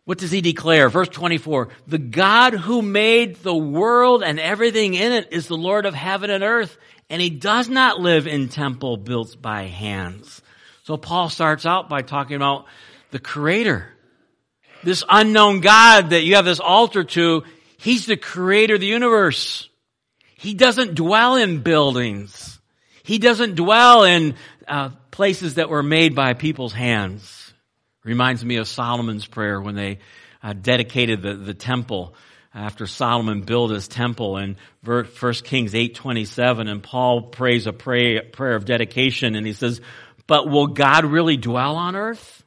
What 0.07 0.17
does 0.17 0.31
he 0.31 0.41
declare? 0.41 0.89
Verse 0.89 1.11
24, 1.11 1.69
the 1.87 1.99
God 1.99 2.55
who 2.55 2.81
made 2.81 3.37
the 3.37 3.55
world 3.55 4.23
and 4.23 4.41
everything 4.41 4.95
in 4.95 5.13
it 5.13 5.29
is 5.33 5.47
the 5.47 5.59
Lord 5.59 5.85
of 5.85 5.93
heaven 5.93 6.31
and 6.31 6.43
earth, 6.43 6.79
and 7.11 7.21
he 7.21 7.29
does 7.29 7.69
not 7.69 8.01
live 8.01 8.27
in 8.27 8.49
temple 8.49 8.97
built 8.97 9.43
by 9.43 9.65
hands. 9.65 10.41
So 10.85 10.97
Paul 10.97 11.29
starts 11.29 11.67
out 11.67 11.91
by 11.91 12.01
talking 12.01 12.37
about 12.37 12.65
the 13.11 13.19
creator. 13.19 13.89
This 14.85 15.03
unknown 15.09 15.61
God 15.61 16.11
that 16.11 16.23
you 16.23 16.37
have 16.37 16.45
this 16.45 16.61
altar 16.61 17.05
to, 17.05 17.45
he's 17.79 18.07
the 18.07 18.17
creator 18.17 18.75
of 18.75 18.81
the 18.81 18.87
universe. 18.87 19.69
He 20.37 20.55
doesn't 20.55 20.95
dwell 20.95 21.37
in 21.37 21.63
buildings. 21.63 22.61
He 23.03 23.19
doesn't 23.19 23.57
dwell 23.57 24.05
in 24.05 24.37
uh, 24.69 24.91
places 25.11 25.55
that 25.55 25.69
were 25.69 25.83
made 25.83 26.15
by 26.15 26.35
people's 26.35 26.73
hands. 26.73 27.53
Reminds 28.05 28.45
me 28.45 28.57
of 28.57 28.69
Solomon's 28.69 29.27
prayer 29.27 29.61
when 29.61 29.75
they 29.75 29.99
uh, 30.43 30.53
dedicated 30.53 31.23
the, 31.23 31.35
the 31.35 31.55
temple 31.55 32.15
after 32.55 32.87
Solomon 32.87 33.43
built 33.43 33.71
his 33.71 33.89
temple 33.89 34.37
in 34.37 34.57
1 34.85 35.05
Kings 35.45 35.75
8:27 35.75 36.71
and 36.71 36.83
Paul 36.83 37.23
prays 37.23 37.67
a 37.67 37.73
pray, 37.73 38.21
prayer 38.21 38.55
of 38.55 38.65
dedication 38.65 39.35
and 39.35 39.47
he 39.47 39.53
says, 39.53 39.81
"But 40.27 40.49
will 40.49 40.69
God 40.69 41.05
really 41.05 41.37
dwell 41.37 41.77
on 41.77 41.97
earth? 41.97 42.45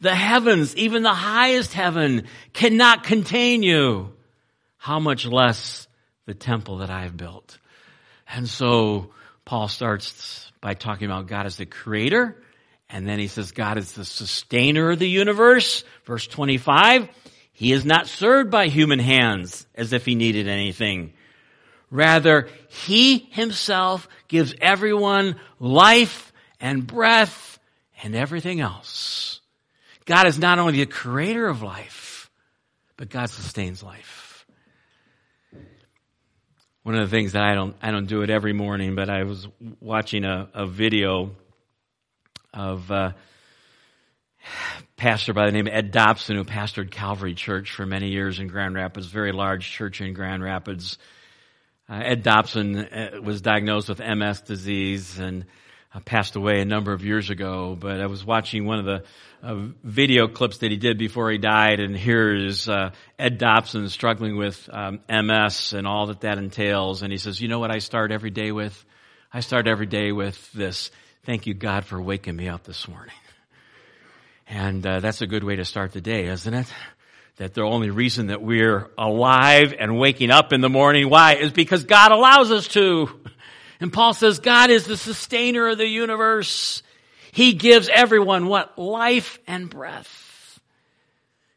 The 0.00 0.14
heavens, 0.14 0.74
even 0.76 1.02
the 1.02 1.14
highest 1.14 1.72
heaven, 1.72 2.26
cannot 2.52 3.04
contain 3.04 3.62
you. 3.62 4.12
How 4.76 4.98
much 4.98 5.26
less 5.26 5.88
the 6.26 6.34
temple 6.34 6.78
that 6.78 6.90
I 6.90 7.02
have 7.02 7.16
built?" 7.16 7.58
And 8.28 8.48
so 8.48 9.10
Paul 9.44 9.68
starts 9.68 10.50
by 10.60 10.74
talking 10.74 11.06
about 11.06 11.26
God 11.26 11.46
as 11.46 11.56
the 11.56 11.66
creator 11.66 12.36
and 12.92 13.06
then 13.06 13.18
he 13.18 13.28
says 13.28 13.52
God 13.52 13.78
is 13.78 13.92
the 13.92 14.04
sustainer 14.04 14.90
of 14.90 14.98
the 14.98 15.08
universe. 15.08 15.84
Verse 16.04 16.26
25, 16.26 17.08
he 17.52 17.72
is 17.72 17.84
not 17.84 18.08
served 18.08 18.50
by 18.50 18.66
human 18.66 18.98
hands 18.98 19.66
as 19.74 19.92
if 19.92 20.04
he 20.04 20.16
needed 20.16 20.48
anything. 20.48 21.12
Rather, 21.90 22.48
he 22.68 23.18
himself 23.30 24.08
gives 24.28 24.54
everyone 24.60 25.36
life 25.58 26.32
and 26.60 26.86
breath 26.86 27.58
and 28.02 28.16
everything 28.16 28.60
else. 28.60 29.29
God 30.10 30.26
is 30.26 30.40
not 30.40 30.58
only 30.58 30.72
the 30.72 30.86
creator 30.86 31.46
of 31.46 31.62
life, 31.62 32.28
but 32.96 33.10
God 33.10 33.30
sustains 33.30 33.80
life. 33.80 34.44
one 36.82 36.96
of 36.96 37.08
the 37.08 37.16
things 37.16 37.34
that 37.34 37.44
I 37.44 37.54
don't 37.54 37.76
I 37.80 37.92
don't 37.92 38.06
do 38.06 38.22
it 38.22 38.28
every 38.28 38.52
morning, 38.52 38.96
but 38.96 39.08
I 39.08 39.22
was 39.22 39.46
watching 39.78 40.24
a, 40.24 40.48
a 40.52 40.66
video 40.66 41.30
of 42.52 42.90
uh, 42.90 43.12
pastor 44.96 45.32
by 45.32 45.46
the 45.46 45.52
name 45.52 45.68
of 45.68 45.72
Ed 45.72 45.92
Dobson 45.92 46.34
who 46.34 46.42
pastored 46.42 46.90
Calvary 46.90 47.34
Church 47.34 47.70
for 47.70 47.86
many 47.86 48.08
years 48.08 48.40
in 48.40 48.48
Grand 48.48 48.74
Rapids, 48.74 49.06
very 49.06 49.30
large 49.30 49.70
church 49.70 50.00
in 50.00 50.12
Grand 50.12 50.42
Rapids. 50.42 50.98
Uh, 51.88 52.02
Ed 52.04 52.24
Dobson 52.24 52.78
uh, 52.78 53.20
was 53.22 53.42
diagnosed 53.42 53.88
with 53.88 54.00
MS 54.00 54.40
disease 54.40 55.20
and 55.20 55.46
uh, 55.92 56.00
passed 56.00 56.36
away 56.36 56.60
a 56.60 56.64
number 56.64 56.92
of 56.92 57.04
years 57.04 57.30
ago. 57.30 57.76
But 57.78 58.00
I 58.00 58.06
was 58.06 58.24
watching 58.24 58.64
one 58.64 58.78
of 58.78 58.84
the 58.84 59.04
uh, 59.42 59.68
video 59.82 60.28
clips 60.28 60.58
that 60.58 60.70
he 60.70 60.76
did 60.76 60.98
before 60.98 61.30
he 61.30 61.38
died, 61.38 61.80
and 61.80 61.96
here 61.96 62.34
is 62.34 62.68
uh, 62.68 62.90
Ed 63.18 63.38
Dobson 63.38 63.88
struggling 63.88 64.36
with 64.36 64.68
um, 64.72 65.00
MS 65.08 65.72
and 65.72 65.86
all 65.86 66.06
that 66.06 66.20
that 66.20 66.38
entails. 66.38 67.02
And 67.02 67.12
he 67.12 67.18
says, 67.18 67.40
"You 67.40 67.48
know 67.48 67.58
what 67.58 67.70
I 67.70 67.78
start 67.78 68.12
every 68.12 68.30
day 68.30 68.52
with? 68.52 68.84
I 69.32 69.40
start 69.40 69.66
every 69.66 69.86
day 69.86 70.12
with 70.12 70.52
this. 70.52 70.90
Thank 71.24 71.46
you, 71.46 71.54
God, 71.54 71.84
for 71.84 72.00
waking 72.00 72.36
me 72.36 72.48
up 72.48 72.64
this 72.64 72.86
morning." 72.88 73.14
And 74.50 74.84
uh, 74.84 74.98
that's 74.98 75.22
a 75.22 75.28
good 75.28 75.44
way 75.44 75.56
to 75.56 75.64
start 75.64 75.92
the 75.92 76.00
day, 76.00 76.26
isn't 76.26 76.52
it? 76.52 76.66
That 77.36 77.54
the 77.54 77.62
only 77.62 77.90
reason 77.90 78.26
that 78.26 78.42
we're 78.42 78.90
alive 78.98 79.72
and 79.78 79.96
waking 79.96 80.30
up 80.32 80.52
in 80.52 80.60
the 80.60 80.68
morning, 80.68 81.08
why? 81.08 81.36
Is 81.36 81.52
because 81.52 81.84
God 81.84 82.12
allows 82.12 82.50
us 82.50 82.68
to. 82.68 83.08
And 83.80 83.92
Paul 83.92 84.14
says 84.14 84.38
God 84.38 84.70
is 84.70 84.84
the 84.84 84.96
sustainer 84.96 85.68
of 85.68 85.78
the 85.78 85.88
universe. 85.88 86.82
He 87.32 87.54
gives 87.54 87.88
everyone 87.88 88.46
what? 88.46 88.78
Life 88.78 89.38
and 89.46 89.70
breath. 89.70 90.60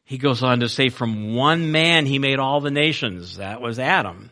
He 0.05 0.17
goes 0.17 0.43
on 0.43 0.61
to 0.61 0.69
say 0.69 0.89
from 0.89 1.35
one 1.35 1.71
man 1.71 2.05
he 2.05 2.19
made 2.19 2.39
all 2.39 2.61
the 2.61 2.71
nations. 2.71 3.37
That 3.37 3.61
was 3.61 3.79
Adam 3.79 4.31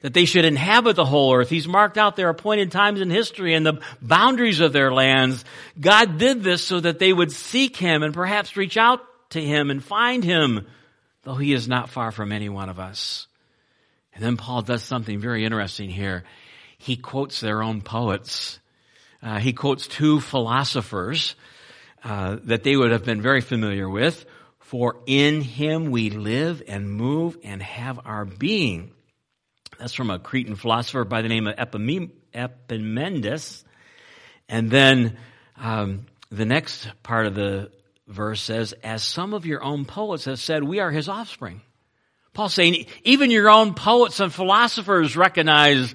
that 0.00 0.14
they 0.14 0.24
should 0.24 0.44
inhabit 0.44 0.96
the 0.96 1.04
whole 1.04 1.34
earth. 1.34 1.50
He's 1.50 1.66
marked 1.66 1.98
out 1.98 2.16
their 2.16 2.28
appointed 2.28 2.70
times 2.70 3.00
in 3.00 3.10
history 3.10 3.54
and 3.54 3.66
the 3.66 3.80
boundaries 4.00 4.60
of 4.60 4.72
their 4.72 4.92
lands. 4.92 5.44
God 5.78 6.18
did 6.18 6.42
this 6.42 6.64
so 6.64 6.80
that 6.80 6.98
they 6.98 7.12
would 7.12 7.32
seek 7.32 7.76
Him 7.76 8.02
and 8.02 8.14
perhaps 8.14 8.56
reach 8.56 8.76
out 8.76 9.00
to 9.30 9.42
Him 9.42 9.70
and 9.70 9.82
find 9.82 10.22
Him, 10.22 10.66
though 11.24 11.34
He 11.34 11.52
is 11.52 11.66
not 11.66 11.90
far 11.90 12.12
from 12.12 12.32
any 12.32 12.48
one 12.48 12.68
of 12.68 12.78
us. 12.78 13.26
And 14.14 14.22
then 14.22 14.36
Paul 14.36 14.62
does 14.62 14.82
something 14.82 15.20
very 15.20 15.44
interesting 15.44 15.90
here. 15.90 16.24
He 16.78 16.96
quotes 16.96 17.40
their 17.40 17.62
own 17.62 17.82
poets. 17.82 18.58
Uh, 19.22 19.38
he 19.38 19.52
quotes 19.52 19.88
two 19.88 20.20
philosophers 20.20 21.34
uh, 22.04 22.36
that 22.44 22.62
they 22.62 22.76
would 22.76 22.92
have 22.92 23.04
been 23.04 23.20
very 23.20 23.40
familiar 23.40 23.88
with. 23.88 24.24
For 24.60 24.96
in 25.06 25.40
Him 25.40 25.90
we 25.90 26.10
live 26.10 26.62
and 26.68 26.90
move 26.90 27.38
and 27.42 27.62
have 27.62 28.00
our 28.04 28.24
being. 28.24 28.92
That's 29.78 29.94
from 29.94 30.10
a 30.10 30.18
Cretan 30.18 30.56
philosopher 30.56 31.04
by 31.04 31.22
the 31.22 31.28
name 31.28 31.46
of 31.46 31.54
Epimenides. 32.34 33.64
And 34.48 34.70
then 34.70 35.16
um, 35.56 36.06
the 36.30 36.44
next 36.44 36.88
part 37.02 37.26
of 37.26 37.34
the 37.34 37.70
verse 38.06 38.40
says, 38.40 38.74
as 38.82 39.02
some 39.02 39.34
of 39.34 39.46
your 39.46 39.62
own 39.62 39.84
poets 39.84 40.24
have 40.26 40.38
said, 40.38 40.62
we 40.62 40.80
are 40.80 40.90
his 40.90 41.08
offspring. 41.08 41.60
Paul's 42.32 42.54
saying, 42.54 42.86
even 43.04 43.30
your 43.30 43.50
own 43.50 43.74
poets 43.74 44.20
and 44.20 44.32
philosophers 44.32 45.16
recognize 45.16 45.94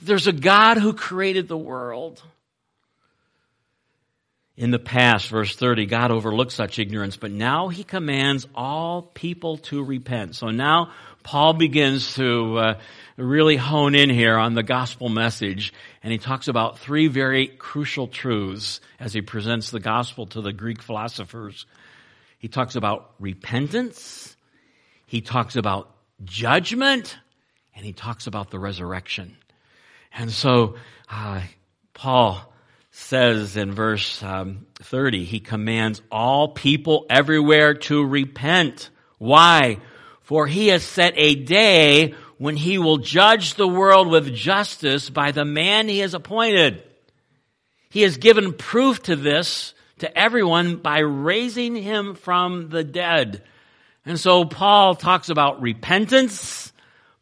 there's 0.00 0.26
a 0.26 0.32
God 0.32 0.78
who 0.78 0.92
created 0.92 1.48
the 1.48 1.56
world. 1.56 2.22
In 4.56 4.72
the 4.72 4.78
past, 4.78 5.28
verse 5.28 5.54
30, 5.54 5.86
God 5.86 6.10
overlooked 6.10 6.50
such 6.50 6.80
ignorance, 6.80 7.16
but 7.16 7.30
now 7.30 7.68
he 7.68 7.84
commands 7.84 8.46
all 8.56 9.02
people 9.02 9.58
to 9.58 9.84
repent. 9.84 10.34
So 10.34 10.48
now 10.48 10.90
Paul 11.22 11.52
begins 11.52 12.14
to 12.14 12.58
uh, 12.58 12.80
really 13.16 13.56
hone 13.56 13.94
in 13.94 14.10
here 14.10 14.36
on 14.36 14.54
the 14.54 14.64
gospel 14.64 15.08
message, 15.08 15.72
and 16.02 16.12
he 16.12 16.18
talks 16.18 16.48
about 16.48 16.80
three 16.80 17.06
very 17.06 17.46
crucial 17.46 18.08
truths 18.08 18.80
as 18.98 19.12
he 19.12 19.20
presents 19.20 19.70
the 19.70 19.78
gospel 19.78 20.26
to 20.26 20.40
the 20.40 20.52
Greek 20.52 20.82
philosophers. 20.82 21.66
He 22.38 22.48
talks 22.48 22.74
about 22.74 23.12
repentance, 23.20 24.36
he 25.06 25.20
talks 25.20 25.54
about 25.54 25.94
judgment, 26.24 27.16
and 27.76 27.84
he 27.84 27.92
talks 27.92 28.26
about 28.26 28.50
the 28.50 28.58
resurrection. 28.58 29.36
And 30.18 30.32
so, 30.32 30.74
uh, 31.08 31.40
Paul 31.94 32.52
says 32.90 33.56
in 33.56 33.70
verse 33.72 34.20
um, 34.20 34.66
30, 34.80 35.24
he 35.24 35.38
commands 35.38 36.02
all 36.10 36.48
people 36.48 37.06
everywhere 37.08 37.74
to 37.74 38.04
repent. 38.04 38.90
Why? 39.18 39.78
For 40.22 40.48
he 40.48 40.68
has 40.68 40.82
set 40.82 41.14
a 41.16 41.36
day 41.36 42.14
when 42.36 42.56
he 42.56 42.78
will 42.78 42.98
judge 42.98 43.54
the 43.54 43.68
world 43.68 44.08
with 44.08 44.34
justice 44.34 45.08
by 45.08 45.30
the 45.30 45.44
man 45.44 45.88
he 45.88 46.00
has 46.00 46.14
appointed. 46.14 46.82
He 47.88 48.02
has 48.02 48.16
given 48.16 48.54
proof 48.54 49.00
to 49.04 49.14
this 49.14 49.72
to 49.98 50.18
everyone 50.18 50.76
by 50.76 50.98
raising 50.98 51.76
him 51.76 52.16
from 52.16 52.70
the 52.70 52.82
dead. 52.82 53.44
And 54.04 54.18
so 54.18 54.44
Paul 54.44 54.96
talks 54.96 55.28
about 55.28 55.62
repentance. 55.62 56.72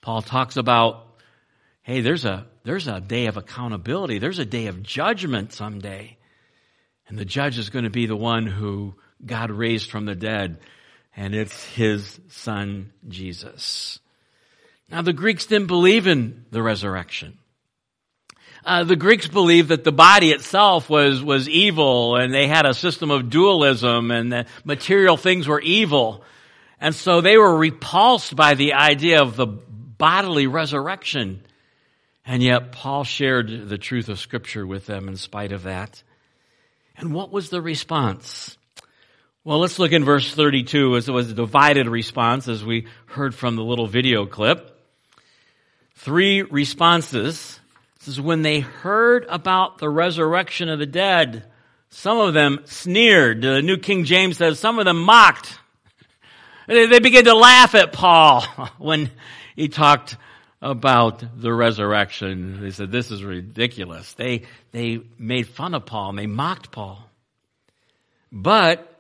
Paul 0.00 0.22
talks 0.22 0.56
about, 0.56 1.06
hey, 1.82 2.00
there's 2.00 2.24
a, 2.24 2.46
there's 2.66 2.88
a 2.88 3.00
day 3.00 3.26
of 3.26 3.37
accountability. 3.37 4.18
There's 4.18 4.40
a 4.40 4.44
day 4.44 4.66
of 4.66 4.83
judgment 4.83 5.52
someday. 5.52 6.18
And 7.07 7.16
the 7.16 7.24
judge 7.24 7.59
is 7.59 7.70
going 7.70 7.85
to 7.85 7.90
be 7.90 8.07
the 8.07 8.16
one 8.16 8.44
who 8.44 8.96
God 9.24 9.52
raised 9.52 9.88
from 9.88 10.05
the 10.05 10.16
dead. 10.16 10.59
And 11.16 11.33
it's 11.33 11.64
his 11.64 12.20
son, 12.29 12.92
Jesus. 13.07 14.00
Now, 14.90 15.02
the 15.02 15.12
Greeks 15.12 15.46
didn't 15.46 15.68
believe 15.68 16.09
in 16.09 16.44
the 16.50 16.61
resurrection. 16.61 17.38
Uh, 18.64 18.83
the 18.83 18.96
Greeks 18.96 19.29
believed 19.29 19.68
that 19.68 19.85
the 19.85 19.92
body 19.92 20.33
itself 20.33 20.90
was, 20.90 21.22
was 21.22 21.48
evil 21.48 22.16
and 22.16 22.35
they 22.35 22.48
had 22.48 22.66
a 22.66 22.74
system 22.74 23.12
of 23.12 23.31
dualism 23.31 24.11
and 24.11 24.33
that 24.33 24.48
material 24.64 25.16
things 25.16 25.46
were 25.46 25.61
evil. 25.61 26.24
And 26.81 26.96
so 26.96 27.20
they 27.20 27.38
were 27.38 27.57
repulsed 27.57 28.35
by 28.35 28.55
the 28.55 28.72
idea 28.72 29.22
of 29.22 29.37
the 29.37 29.46
bodily 29.46 30.48
resurrection. 30.48 31.44
And 32.26 32.42
yet 32.42 32.72
Paul 32.72 33.04
shared 33.04 33.68
the 33.68 33.78
truth 33.78 34.08
of 34.08 34.18
scripture 34.18 34.66
with 34.66 34.86
them 34.86 35.08
in 35.08 35.16
spite 35.16 35.52
of 35.52 35.62
that. 35.62 36.02
And 36.96 37.14
what 37.14 37.30
was 37.30 37.50
the 37.50 37.62
response? 37.62 38.58
Well, 39.44 39.60
let's 39.60 39.78
look 39.78 39.92
in 39.92 40.04
verse 40.04 40.34
32 40.34 40.96
as 40.96 41.08
it 41.08 41.12
was 41.12 41.30
a 41.30 41.34
divided 41.34 41.88
response 41.88 42.48
as 42.48 42.64
we 42.64 42.88
heard 43.06 43.34
from 43.34 43.54
the 43.54 43.62
little 43.62 43.86
video 43.86 44.26
clip 44.26 44.76
three 45.96 46.42
responses. 46.42 47.58
This 47.98 48.08
is 48.08 48.20
when 48.20 48.42
they 48.42 48.60
heard 48.60 49.26
about 49.28 49.78
the 49.78 49.88
resurrection 49.88 50.68
of 50.68 50.78
the 50.78 50.86
dead. 50.86 51.44
Some 51.90 52.18
of 52.18 52.32
them 52.32 52.60
sneered. 52.64 53.42
The 53.42 53.60
New 53.60 53.78
King 53.78 54.04
James 54.04 54.36
says 54.36 54.60
some 54.60 54.78
of 54.78 54.84
them 54.84 55.02
mocked. 55.02 55.58
They, 56.68 57.00
began 57.00 57.24
to 57.24 57.34
laugh 57.34 57.74
at 57.74 57.92
Paul 57.92 58.42
when 58.78 59.10
he 59.56 59.68
talked 59.68 60.16
about 60.62 61.22
the 61.40 61.52
resurrection. 61.52 62.60
They 62.60 62.70
said, 62.70 62.90
this 62.90 63.10
is 63.10 63.22
ridiculous. 63.22 64.12
They, 64.14 64.42
they 64.72 65.00
made 65.18 65.48
fun 65.48 65.74
of 65.74 65.86
Paul 65.86 66.10
and 66.10 66.18
they 66.18 66.26
mocked 66.26 66.70
Paul. 66.70 67.08
But 68.32 68.92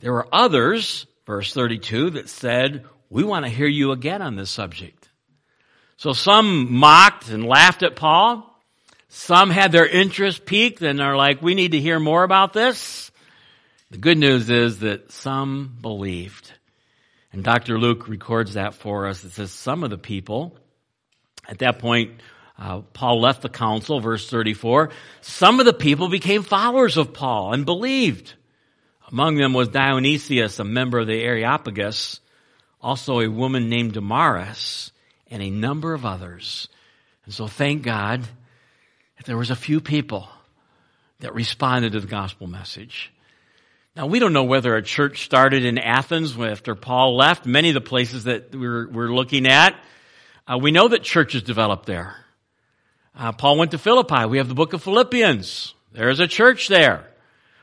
there 0.00 0.12
were 0.12 0.28
others, 0.32 1.06
verse 1.26 1.52
32, 1.52 2.10
that 2.10 2.28
said, 2.28 2.84
we 3.10 3.24
want 3.24 3.44
to 3.44 3.50
hear 3.50 3.66
you 3.66 3.92
again 3.92 4.22
on 4.22 4.36
this 4.36 4.50
subject. 4.50 5.08
So 5.96 6.12
some 6.12 6.72
mocked 6.72 7.28
and 7.28 7.44
laughed 7.44 7.82
at 7.82 7.96
Paul. 7.96 8.44
Some 9.08 9.50
had 9.50 9.72
their 9.72 9.86
interest 9.86 10.44
piqued 10.44 10.82
and 10.82 11.00
are 11.00 11.16
like, 11.16 11.42
we 11.42 11.54
need 11.54 11.72
to 11.72 11.80
hear 11.80 11.98
more 11.98 12.22
about 12.22 12.52
this. 12.52 13.10
The 13.90 13.98
good 13.98 14.18
news 14.18 14.50
is 14.50 14.80
that 14.80 15.10
some 15.10 15.78
believed. 15.80 16.52
And 17.32 17.42
Dr. 17.42 17.78
Luke 17.78 18.06
records 18.06 18.54
that 18.54 18.74
for 18.74 19.06
us. 19.06 19.24
It 19.24 19.32
says 19.32 19.50
some 19.50 19.82
of 19.82 19.90
the 19.90 19.98
people, 19.98 20.56
at 21.48 21.58
that 21.58 21.78
point, 21.78 22.12
uh, 22.58 22.80
Paul 22.92 23.20
left 23.20 23.42
the 23.42 23.48
council, 23.48 24.00
verse 24.00 24.28
34. 24.28 24.90
Some 25.20 25.60
of 25.60 25.66
the 25.66 25.72
people 25.72 26.08
became 26.08 26.42
followers 26.42 26.96
of 26.96 27.12
Paul 27.12 27.52
and 27.54 27.64
believed. 27.64 28.34
Among 29.10 29.36
them 29.36 29.54
was 29.54 29.68
Dionysius, 29.68 30.58
a 30.58 30.64
member 30.64 30.98
of 30.98 31.06
the 31.06 31.22
Areopagus, 31.22 32.20
also 32.82 33.20
a 33.20 33.28
woman 33.28 33.70
named 33.70 33.94
Damaris, 33.94 34.92
and 35.30 35.42
a 35.42 35.50
number 35.50 35.94
of 35.94 36.04
others. 36.04 36.68
And 37.24 37.32
so 37.32 37.46
thank 37.46 37.82
God 37.82 38.22
that 39.16 39.26
there 39.26 39.36
was 39.36 39.50
a 39.50 39.56
few 39.56 39.80
people 39.80 40.28
that 41.20 41.34
responded 41.34 41.92
to 41.92 42.00
the 42.00 42.06
gospel 42.06 42.46
message. 42.46 43.12
Now 43.96 44.06
we 44.06 44.18
don't 44.18 44.32
know 44.32 44.44
whether 44.44 44.76
a 44.76 44.82
church 44.82 45.24
started 45.24 45.64
in 45.64 45.78
Athens 45.78 46.38
after 46.38 46.74
Paul 46.74 47.16
left. 47.16 47.46
Many 47.46 47.68
of 47.68 47.74
the 47.74 47.80
places 47.80 48.24
that 48.24 48.54
we're, 48.54 48.88
we're 48.88 49.12
looking 49.12 49.46
at, 49.46 49.74
uh, 50.48 50.58
we 50.58 50.70
know 50.70 50.88
that 50.88 51.02
churches 51.02 51.42
developed 51.42 51.86
there. 51.86 52.16
Uh, 53.14 53.32
Paul 53.32 53.58
went 53.58 53.72
to 53.72 53.78
Philippi. 53.78 54.26
We 54.26 54.38
have 54.38 54.48
the 54.48 54.54
book 54.54 54.72
of 54.72 54.82
Philippians. 54.82 55.74
There's 55.92 56.20
a 56.20 56.26
church 56.26 56.68
there. 56.68 57.04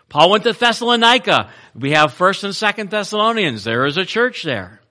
Paul 0.10 0.30
went 0.30 0.44
to 0.44 0.54
Thessalonica. 0.54 1.50
We 1.74 1.92
have 1.92 2.14
first 2.14 2.44
and 2.44 2.56
second 2.56 2.90
Thessalonians. 2.90 3.64
There 3.64 3.86
is 3.86 3.98
a 3.98 4.06
church 4.06 4.44
there. 4.44 4.82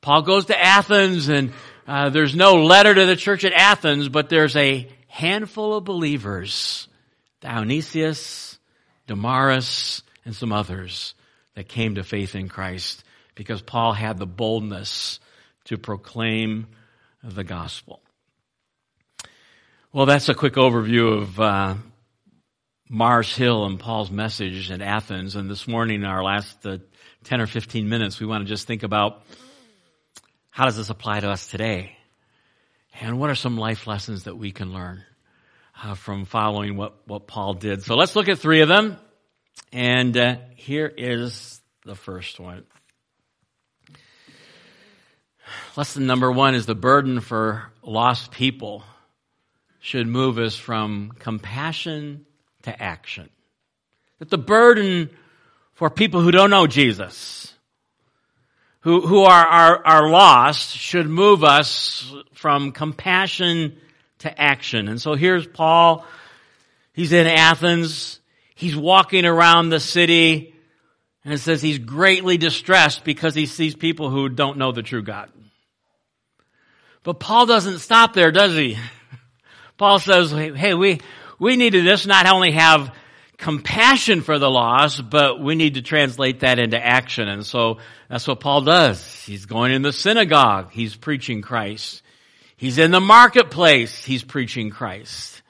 Paul 0.00 0.22
goes 0.22 0.46
to 0.46 0.60
Athens 0.60 1.28
and 1.28 1.52
uh, 1.86 2.10
there's 2.10 2.34
no 2.34 2.64
letter 2.64 2.94
to 2.94 3.06
the 3.06 3.16
church 3.16 3.44
at 3.44 3.52
Athens, 3.52 4.08
but 4.08 4.28
there's 4.28 4.56
a 4.56 4.88
handful 5.06 5.76
of 5.76 5.84
believers, 5.84 6.88
Dionysius, 7.40 8.58
Damaris, 9.06 10.02
and 10.24 10.34
some 10.34 10.52
others 10.52 11.14
that 11.54 11.68
came 11.68 11.94
to 11.96 12.04
faith 12.04 12.34
in 12.34 12.48
Christ 12.48 13.04
because 13.34 13.62
Paul 13.62 13.92
had 13.92 14.18
the 14.18 14.26
boldness 14.26 15.20
to 15.66 15.78
proclaim 15.78 16.66
the 17.24 17.44
gospel. 17.44 18.00
Well, 19.92 20.06
that's 20.06 20.28
a 20.28 20.34
quick 20.34 20.54
overview 20.54 21.22
of 21.22 21.40
uh, 21.40 21.74
Mars 22.88 23.34
Hill 23.34 23.64
and 23.64 23.78
Paul's 23.78 24.10
message 24.10 24.70
in 24.70 24.82
Athens. 24.82 25.36
And 25.36 25.48
this 25.48 25.66
morning, 25.66 26.00
in 26.00 26.06
our 26.06 26.22
last 26.22 26.66
uh, 26.66 26.78
10 27.24 27.40
or 27.40 27.46
15 27.46 27.88
minutes, 27.88 28.20
we 28.20 28.26
want 28.26 28.44
to 28.44 28.48
just 28.48 28.66
think 28.66 28.82
about 28.82 29.22
how 30.50 30.64
does 30.66 30.76
this 30.76 30.90
apply 30.90 31.20
to 31.20 31.30
us 31.30 31.46
today? 31.46 31.96
And 33.00 33.18
what 33.18 33.30
are 33.30 33.34
some 33.34 33.56
life 33.56 33.86
lessons 33.86 34.24
that 34.24 34.36
we 34.36 34.52
can 34.52 34.72
learn 34.72 35.02
uh, 35.82 35.94
from 35.94 36.26
following 36.26 36.76
what, 36.76 37.08
what 37.08 37.26
Paul 37.26 37.54
did? 37.54 37.82
So 37.82 37.96
let's 37.96 38.14
look 38.14 38.28
at 38.28 38.38
three 38.38 38.60
of 38.60 38.68
them. 38.68 38.96
And 39.72 40.16
uh, 40.16 40.36
here 40.56 40.86
is 40.86 41.60
the 41.84 41.94
first 41.94 42.38
one. 42.38 42.64
Lesson 45.76 46.06
number 46.06 46.30
one 46.30 46.54
is 46.54 46.66
the 46.66 46.74
burden 46.74 47.20
for 47.20 47.70
lost 47.82 48.30
people 48.30 48.84
should 49.80 50.06
move 50.06 50.38
us 50.38 50.56
from 50.56 51.12
compassion 51.18 52.24
to 52.62 52.82
action. 52.82 53.28
That 54.18 54.30
the 54.30 54.38
burden 54.38 55.10
for 55.74 55.90
people 55.90 56.20
who 56.22 56.30
don't 56.30 56.50
know 56.50 56.66
Jesus, 56.66 57.52
who, 58.80 59.02
who 59.02 59.24
are, 59.24 59.46
are, 59.46 59.86
are 59.86 60.08
lost, 60.08 60.76
should 60.76 61.08
move 61.08 61.44
us 61.44 62.14
from 62.32 62.72
compassion 62.72 63.76
to 64.20 64.40
action. 64.40 64.88
And 64.88 65.00
so 65.00 65.14
here's 65.14 65.46
Paul. 65.46 66.06
He's 66.94 67.12
in 67.12 67.26
Athens. 67.26 68.20
He's 68.54 68.76
walking 68.76 69.26
around 69.26 69.68
the 69.68 69.80
city 69.80 70.53
and 71.24 71.32
it 71.32 71.38
says 71.38 71.62
he's 71.62 71.78
greatly 71.78 72.36
distressed 72.36 73.04
because 73.04 73.34
he 73.34 73.46
sees 73.46 73.74
people 73.74 74.10
who 74.10 74.28
don't 74.28 74.58
know 74.58 74.72
the 74.72 74.82
true 74.82 75.02
God. 75.02 75.30
But 77.02 77.20
Paul 77.20 77.46
doesn't 77.46 77.78
stop 77.78 78.12
there, 78.14 78.30
does 78.30 78.54
he? 78.54 78.76
Paul 79.78 79.98
says, 79.98 80.30
hey, 80.30 80.74
we, 80.74 81.00
we 81.38 81.56
need 81.56 81.70
to 81.70 81.82
just 81.82 82.06
not 82.06 82.26
only 82.26 82.52
have 82.52 82.94
compassion 83.36 84.22
for 84.22 84.38
the 84.38 84.50
lost, 84.50 85.08
but 85.10 85.40
we 85.40 85.54
need 85.54 85.74
to 85.74 85.82
translate 85.82 86.40
that 86.40 86.58
into 86.58 86.82
action. 86.82 87.28
And 87.28 87.44
so 87.44 87.78
that's 88.08 88.26
what 88.28 88.40
Paul 88.40 88.62
does. 88.62 89.24
He's 89.24 89.46
going 89.46 89.72
in 89.72 89.82
the 89.82 89.92
synagogue. 89.92 90.70
He's 90.72 90.94
preaching 90.94 91.42
Christ. 91.42 92.02
He's 92.56 92.78
in 92.78 92.90
the 92.90 93.00
marketplace. 93.00 94.04
He's 94.04 94.22
preaching 94.22 94.70
Christ. 94.70 95.42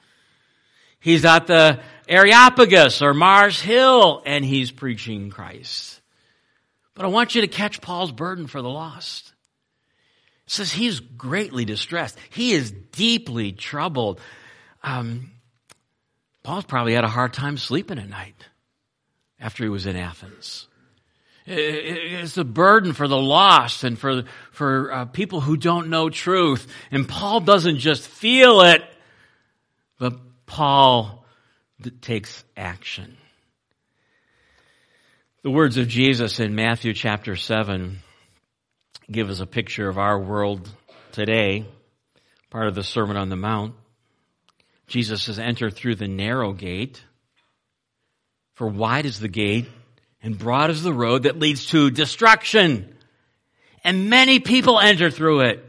He's 0.99 1.23
at 1.23 1.47
the 1.47 1.81
Areopagus 2.07 3.01
or 3.01 3.13
Mars 3.13 3.59
Hill 3.59 4.21
and 4.25 4.45
he's 4.45 4.71
preaching 4.71 5.29
Christ. 5.29 6.01
But 6.93 7.05
I 7.05 7.09
want 7.09 7.35
you 7.35 7.41
to 7.41 7.47
catch 7.47 7.81
Paul's 7.81 8.11
burden 8.11 8.47
for 8.47 8.61
the 8.61 8.69
lost. 8.69 9.33
It 10.45 10.51
says 10.51 10.71
he's 10.71 10.99
greatly 10.99 11.65
distressed. 11.65 12.17
He 12.29 12.53
is 12.53 12.71
deeply 12.71 13.51
troubled. 13.51 14.21
Um, 14.83 15.31
Paul's 16.43 16.65
probably 16.65 16.93
had 16.93 17.03
a 17.03 17.09
hard 17.09 17.33
time 17.33 17.57
sleeping 17.57 17.97
at 17.97 18.07
night 18.07 18.35
after 19.39 19.63
he 19.63 19.69
was 19.69 19.87
in 19.87 19.95
Athens. 19.95 20.67
It's 21.47 22.37
a 22.37 22.43
burden 22.43 22.93
for 22.93 23.07
the 23.07 23.17
lost 23.17 23.83
and 23.83 23.99
for, 23.99 24.23
for 24.51 24.91
uh, 24.91 25.05
people 25.05 25.41
who 25.41 25.57
don't 25.57 25.89
know 25.89 26.09
truth. 26.09 26.67
And 26.91 27.07
Paul 27.07 27.41
doesn't 27.41 27.77
just 27.77 28.07
feel 28.07 28.61
it, 28.61 28.83
but 29.99 30.17
Paul 30.45 31.24
takes 32.01 32.43
action. 32.55 33.17
The 35.43 35.51
words 35.51 35.77
of 35.77 35.87
Jesus 35.87 36.39
in 36.39 36.55
Matthew 36.55 36.93
chapter 36.93 37.35
7 37.35 37.99
give 39.11 39.29
us 39.29 39.39
a 39.39 39.45
picture 39.45 39.87
of 39.87 39.97
our 39.97 40.19
world 40.19 40.67
today, 41.11 41.65
part 42.49 42.67
of 42.67 42.75
the 42.75 42.83
Sermon 42.83 43.17
on 43.17 43.29
the 43.29 43.35
Mount. 43.35 43.75
Jesus 44.87 45.23
says, 45.23 45.39
enter 45.39 45.69
through 45.69 45.95
the 45.95 46.07
narrow 46.07 46.53
gate, 46.53 47.03
for 48.53 48.67
wide 48.67 49.05
is 49.05 49.19
the 49.19 49.27
gate 49.27 49.67
and 50.21 50.37
broad 50.37 50.71
is 50.71 50.81
the 50.81 50.93
road 50.93 51.23
that 51.23 51.39
leads 51.39 51.67
to 51.67 51.91
destruction. 51.91 52.95
And 53.83 54.09
many 54.09 54.39
people 54.39 54.79
enter 54.79 55.11
through 55.11 55.41
it. 55.41 55.63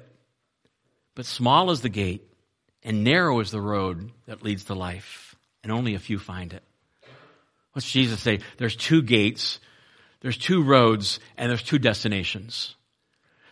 But 1.14 1.26
small 1.26 1.70
is 1.70 1.82
the 1.82 1.90
gate 1.90 2.26
and 2.82 3.04
narrow 3.04 3.40
is 3.40 3.50
the 3.50 3.60
road 3.60 4.10
that 4.26 4.42
leads 4.42 4.64
to 4.64 4.74
life. 4.74 5.35
And 5.66 5.72
only 5.72 5.96
a 5.96 5.98
few 5.98 6.20
find 6.20 6.52
it. 6.52 6.62
What's 7.72 7.90
Jesus 7.90 8.20
say? 8.20 8.38
There's 8.56 8.76
two 8.76 9.02
gates, 9.02 9.58
there's 10.20 10.38
two 10.38 10.62
roads, 10.62 11.18
and 11.36 11.50
there's 11.50 11.64
two 11.64 11.80
destinations. 11.80 12.76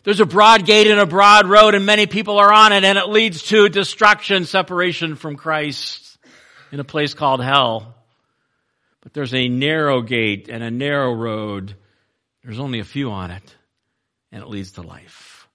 There's 0.05 0.21
a 0.21 0.25
broad 0.25 0.65
gate 0.65 0.87
and 0.87 1.01
a 1.01 1.07
broad 1.07 1.49
road 1.49 1.75
and 1.75 1.85
many 1.85 2.07
people 2.07 2.39
are 2.39 2.53
on 2.53 2.73
it 2.73 2.85
and 2.85 2.97
it 2.99 3.09
leads 3.09 3.43
to 3.49 3.69
destruction, 3.69 4.45
separation 4.45 5.17
from 5.17 5.35
Christ 5.35 6.19
in 6.71 6.79
a 6.79 6.85
place 6.85 7.15
called 7.15 7.43
hell. 7.43 7.97
But 9.01 9.13
there's 9.13 9.35
a 9.35 9.49
narrow 9.49 10.01
gate 10.01 10.49
and 10.49 10.63
a 10.63 10.71
narrow 10.71 11.13
road. 11.13 11.75
There's 12.45 12.61
only 12.61 12.79
a 12.79 12.85
few 12.85 13.11
on 13.11 13.33
it 13.33 13.57
and 14.31 14.41
it 14.41 14.49
leads 14.49 14.71
to 14.73 14.83
life, 14.83 15.49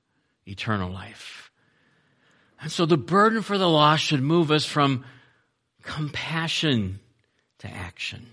eternal 0.46 0.92
life. 0.92 1.52
And 2.62 2.70
so 2.70 2.86
the 2.86 2.98
burden 2.98 3.44
for 3.44 3.58
the 3.58 3.70
lost 3.70 4.04
should 4.04 4.22
move 4.22 4.52
us 4.52 4.66
from 4.66 5.06
compassion 5.90 7.00
to 7.58 7.68
action. 7.68 8.24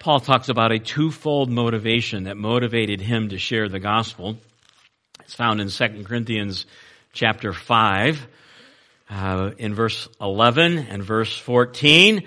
Paul 0.00 0.20
talks 0.20 0.50
about 0.50 0.70
a 0.70 0.78
twofold 0.78 1.50
motivation 1.50 2.24
that 2.24 2.36
motivated 2.36 3.00
him 3.00 3.30
to 3.30 3.38
share 3.38 3.70
the 3.70 3.80
gospel. 3.80 4.36
It's 5.20 5.34
found 5.34 5.62
in 5.62 5.70
2 5.70 6.04
Corinthians 6.04 6.66
chapter 7.14 7.54
5, 7.54 8.26
uh, 9.08 9.50
in 9.56 9.74
verse 9.74 10.08
11 10.20 10.76
and 10.78 11.02
verse 11.02 11.38
14. 11.38 12.24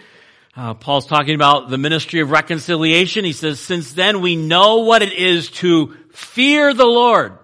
Uh, 0.58 0.73
Paul's 0.73 1.05
talking 1.05 1.36
about 1.36 1.69
the 1.69 1.77
ministry 1.77 2.21
of 2.21 2.31
reconciliation. 2.31 3.25
He 3.25 3.34
says, 3.34 3.60
since 3.60 3.93
then 3.93 4.21
we 4.21 4.36
know 4.36 4.77
what 4.77 5.03
it 5.03 5.13
is 5.13 5.51
to 5.51 5.95
fear 6.10 6.73
the 6.73 6.86
Lord. 6.86 7.38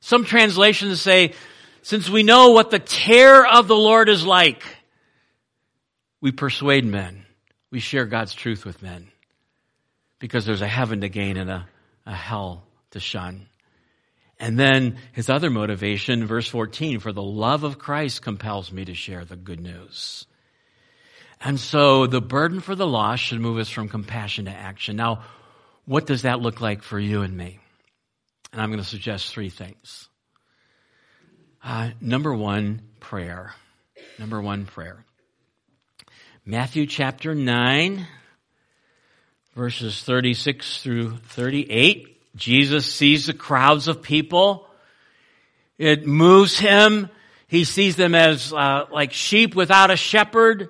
Some 0.00 0.24
translations 0.24 1.00
say, 1.00 1.34
since 1.82 2.10
we 2.10 2.24
know 2.24 2.50
what 2.50 2.72
the 2.72 2.80
terror 2.80 3.46
of 3.46 3.68
the 3.68 3.76
Lord 3.76 4.08
is 4.08 4.26
like, 4.26 4.64
we 6.20 6.32
persuade 6.32 6.84
men. 6.84 7.24
We 7.70 7.80
share 7.80 8.06
God's 8.06 8.34
truth 8.34 8.64
with 8.64 8.82
men 8.82 9.08
because 10.18 10.46
there's 10.46 10.62
a 10.62 10.68
heaven 10.68 11.00
to 11.02 11.08
gain 11.08 11.36
and 11.36 11.50
a, 11.50 11.68
a 12.06 12.14
hell 12.14 12.64
to 12.92 13.00
shun. 13.00 13.48
And 14.38 14.58
then 14.58 14.98
his 15.12 15.30
other 15.30 15.50
motivation, 15.50 16.26
verse 16.26 16.48
14, 16.48 17.00
for 17.00 17.12
the 17.12 17.22
love 17.22 17.64
of 17.64 17.78
Christ 17.78 18.22
compels 18.22 18.70
me 18.70 18.84
to 18.84 18.94
share 18.94 19.24
the 19.24 19.36
good 19.36 19.60
news. 19.60 20.26
And 21.40 21.58
so 21.58 22.06
the 22.06 22.20
burden 22.20 22.60
for 22.60 22.74
the 22.74 22.86
lost 22.86 23.22
should 23.22 23.40
move 23.40 23.58
us 23.58 23.68
from 23.68 23.88
compassion 23.88 24.46
to 24.46 24.50
action. 24.50 24.96
Now, 24.96 25.22
what 25.84 26.06
does 26.06 26.22
that 26.22 26.40
look 26.40 26.60
like 26.60 26.82
for 26.82 26.98
you 26.98 27.22
and 27.22 27.36
me? 27.36 27.58
And 28.52 28.60
I'm 28.60 28.70
going 28.70 28.82
to 28.82 28.88
suggest 28.88 29.32
three 29.32 29.50
things. 29.50 30.08
Uh, 31.62 31.90
number 32.00 32.34
one, 32.34 32.82
prayer. 33.00 33.54
Number 34.18 34.40
one, 34.40 34.66
prayer. 34.66 35.04
Matthew 36.48 36.86
chapter 36.86 37.34
9, 37.34 38.06
verses 39.56 40.00
36 40.04 40.80
through 40.80 41.16
38. 41.16 42.36
Jesus 42.36 42.86
sees 42.86 43.26
the 43.26 43.34
crowds 43.34 43.88
of 43.88 44.00
people. 44.00 44.68
It 45.76 46.06
moves 46.06 46.56
him. 46.56 47.10
He 47.48 47.64
sees 47.64 47.96
them 47.96 48.14
as 48.14 48.52
uh, 48.52 48.84
like 48.92 49.12
sheep 49.12 49.56
without 49.56 49.90
a 49.90 49.96
shepherd. 49.96 50.68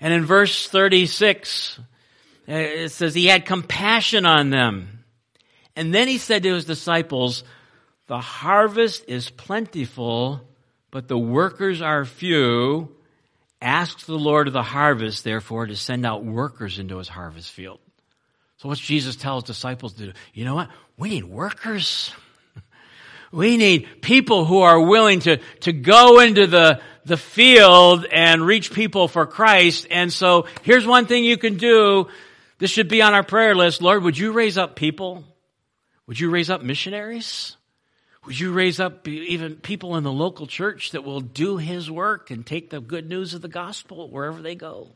And 0.00 0.12
in 0.12 0.24
verse 0.24 0.68
36, 0.68 1.78
uh, 2.48 2.52
it 2.54 2.88
says 2.88 3.14
he 3.14 3.26
had 3.26 3.46
compassion 3.46 4.26
on 4.26 4.50
them. 4.50 5.04
And 5.76 5.94
then 5.94 6.08
he 6.08 6.18
said 6.18 6.42
to 6.42 6.54
his 6.54 6.64
disciples, 6.64 7.44
the 8.08 8.18
harvest 8.18 9.04
is 9.06 9.30
plentiful, 9.30 10.40
but 10.90 11.06
the 11.06 11.16
workers 11.16 11.80
are 11.80 12.04
few. 12.04 12.96
Ask 13.60 14.06
the 14.06 14.18
Lord 14.18 14.46
of 14.46 14.52
the 14.52 14.62
harvest, 14.62 15.24
therefore, 15.24 15.66
to 15.66 15.76
send 15.76 16.06
out 16.06 16.24
workers 16.24 16.78
into 16.78 16.98
his 16.98 17.08
harvest 17.08 17.50
field. 17.50 17.80
So 18.58 18.68
what's 18.68 18.80
Jesus 18.80 19.16
tell 19.16 19.36
his 19.36 19.44
disciples 19.44 19.94
to 19.94 20.06
do? 20.06 20.12
You 20.34 20.44
know 20.44 20.54
what? 20.54 20.68
We 20.96 21.10
need 21.10 21.24
workers. 21.24 22.12
We 23.30 23.58
need 23.58 24.00
people 24.00 24.46
who 24.46 24.60
are 24.60 24.80
willing 24.80 25.20
to, 25.20 25.36
to 25.60 25.70
go 25.70 26.20
into 26.20 26.46
the, 26.46 26.80
the 27.04 27.18
field 27.18 28.06
and 28.10 28.40
reach 28.40 28.72
people 28.72 29.06
for 29.06 29.26
Christ. 29.26 29.86
And 29.90 30.10
so 30.10 30.46
here's 30.62 30.86
one 30.86 31.04
thing 31.04 31.24
you 31.24 31.36
can 31.36 31.58
do. 31.58 32.08
This 32.58 32.70
should 32.70 32.88
be 32.88 33.02
on 33.02 33.12
our 33.12 33.22
prayer 33.22 33.54
list. 33.54 33.82
Lord, 33.82 34.02
would 34.02 34.16
you 34.16 34.32
raise 34.32 34.56
up 34.56 34.76
people? 34.76 35.24
Would 36.06 36.18
you 36.18 36.30
raise 36.30 36.48
up 36.48 36.62
missionaries? 36.62 37.57
Would 38.28 38.38
you 38.38 38.52
raise 38.52 38.78
up 38.78 39.08
even 39.08 39.56
people 39.56 39.96
in 39.96 40.04
the 40.04 40.12
local 40.12 40.46
church 40.46 40.90
that 40.90 41.02
will 41.02 41.22
do 41.22 41.56
his 41.56 41.90
work 41.90 42.30
and 42.30 42.44
take 42.44 42.68
the 42.68 42.78
good 42.78 43.08
news 43.08 43.32
of 43.32 43.40
the 43.40 43.48
gospel 43.48 44.10
wherever 44.10 44.42
they 44.42 44.54
go? 44.54 44.88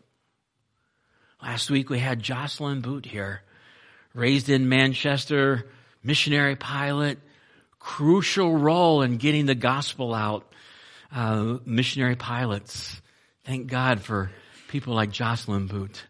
Last 1.42 1.70
week 1.70 1.88
we 1.88 1.98
had 1.98 2.22
Jocelyn 2.22 2.82
Boot 2.82 3.06
here, 3.06 3.40
raised 4.12 4.50
in 4.50 4.68
Manchester, 4.68 5.66
missionary 6.04 6.56
pilot, 6.56 7.20
crucial 7.78 8.54
role 8.54 9.00
in 9.00 9.16
getting 9.16 9.46
the 9.46 9.54
gospel 9.54 10.12
out. 10.12 10.52
Uh, 11.10 11.56
missionary 11.64 12.16
pilots. 12.16 13.00
Thank 13.44 13.66
God 13.68 14.02
for 14.02 14.30
people 14.68 14.92
like 14.92 15.10
Jocelyn 15.10 15.68
Boot. 15.68 16.04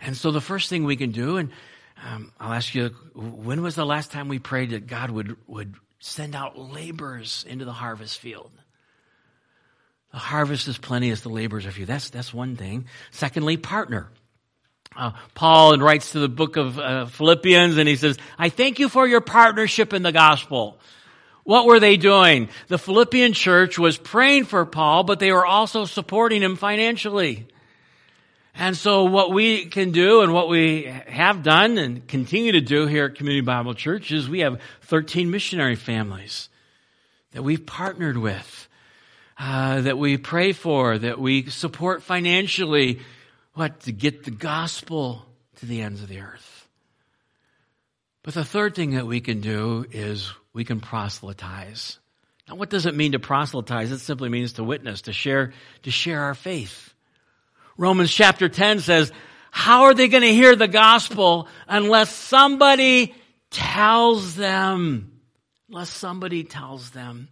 And 0.00 0.16
so 0.16 0.32
the 0.32 0.40
first 0.40 0.68
thing 0.68 0.82
we 0.82 0.96
can 0.96 1.12
do, 1.12 1.36
and 1.36 1.52
um, 2.04 2.32
I'll 2.40 2.54
ask 2.54 2.74
you, 2.74 2.88
when 3.14 3.62
was 3.62 3.76
the 3.76 3.86
last 3.86 4.10
time 4.10 4.26
we 4.26 4.40
prayed 4.40 4.70
that 4.70 4.88
God 4.88 5.12
would, 5.12 5.36
would 5.46 5.76
send 5.98 6.34
out 6.34 6.58
laborers 6.58 7.44
into 7.48 7.64
the 7.64 7.72
harvest 7.72 8.18
field? 8.18 8.50
The 10.12 10.18
harvest 10.18 10.68
is 10.68 10.78
plenty 10.78 11.10
as 11.10 11.20
the 11.20 11.28
laborers 11.28 11.66
are 11.66 11.72
few. 11.72 11.86
That's, 11.86 12.10
that's 12.10 12.32
one 12.32 12.56
thing. 12.56 12.86
Secondly, 13.10 13.56
partner. 13.56 14.08
Uh, 14.96 15.12
Paul 15.34 15.76
writes 15.78 16.12
to 16.12 16.20
the 16.20 16.28
book 16.28 16.56
of 16.56 16.78
uh, 16.78 17.06
Philippians 17.06 17.76
and 17.76 17.88
he 17.88 17.96
says, 17.96 18.16
I 18.38 18.48
thank 18.48 18.78
you 18.78 18.88
for 18.88 19.06
your 19.06 19.20
partnership 19.20 19.92
in 19.92 20.02
the 20.02 20.12
gospel. 20.12 20.78
What 21.44 21.66
were 21.66 21.78
they 21.78 21.96
doing? 21.96 22.48
The 22.68 22.78
Philippian 22.78 23.32
church 23.32 23.78
was 23.78 23.98
praying 23.98 24.46
for 24.46 24.64
Paul, 24.64 25.04
but 25.04 25.20
they 25.20 25.32
were 25.32 25.46
also 25.46 25.84
supporting 25.84 26.42
him 26.42 26.56
financially. 26.56 27.46
And 28.58 28.74
so 28.74 29.04
what 29.04 29.32
we 29.32 29.66
can 29.66 29.90
do 29.90 30.22
and 30.22 30.32
what 30.32 30.48
we 30.48 30.84
have 30.84 31.42
done 31.42 31.76
and 31.76 32.08
continue 32.08 32.52
to 32.52 32.62
do 32.62 32.86
here 32.86 33.04
at 33.04 33.14
Community 33.14 33.42
Bible 33.42 33.74
Church 33.74 34.10
is 34.10 34.30
we 34.30 34.40
have 34.40 34.60
13 34.82 35.30
missionary 35.30 35.76
families 35.76 36.48
that 37.32 37.42
we've 37.42 37.66
partnered 37.66 38.16
with, 38.16 38.68
uh, 39.38 39.82
that 39.82 39.98
we 39.98 40.16
pray 40.16 40.52
for, 40.52 40.96
that 40.96 41.18
we 41.18 41.50
support 41.50 42.02
financially, 42.02 43.00
what, 43.52 43.80
to 43.80 43.92
get 43.92 44.24
the 44.24 44.30
gospel 44.30 45.26
to 45.56 45.66
the 45.66 45.82
ends 45.82 46.02
of 46.02 46.08
the 46.08 46.20
earth. 46.20 46.66
But 48.22 48.32
the 48.32 48.44
third 48.44 48.74
thing 48.74 48.92
that 48.92 49.06
we 49.06 49.20
can 49.20 49.42
do 49.42 49.84
is 49.92 50.32
we 50.54 50.64
can 50.64 50.80
proselytize. 50.80 51.98
Now 52.48 52.54
what 52.54 52.70
does 52.70 52.86
it 52.86 52.94
mean 52.94 53.12
to 53.12 53.18
proselytize? 53.18 53.92
It 53.92 53.98
simply 53.98 54.30
means 54.30 54.54
to 54.54 54.64
witness, 54.64 55.02
to 55.02 55.12
share, 55.12 55.52
to 55.82 55.90
share 55.90 56.22
our 56.22 56.34
faith. 56.34 56.94
Romans 57.76 58.12
chapter 58.12 58.48
10 58.48 58.80
says, 58.80 59.12
how 59.56 59.84
are 59.84 59.94
they 59.94 60.08
going 60.08 60.22
to 60.22 60.34
hear 60.34 60.54
the 60.54 60.68
gospel 60.68 61.48
unless 61.66 62.14
somebody 62.14 63.14
tells 63.50 64.34
them? 64.34 65.20
Unless 65.70 65.88
somebody 65.88 66.44
tells 66.44 66.90
them. 66.90 67.28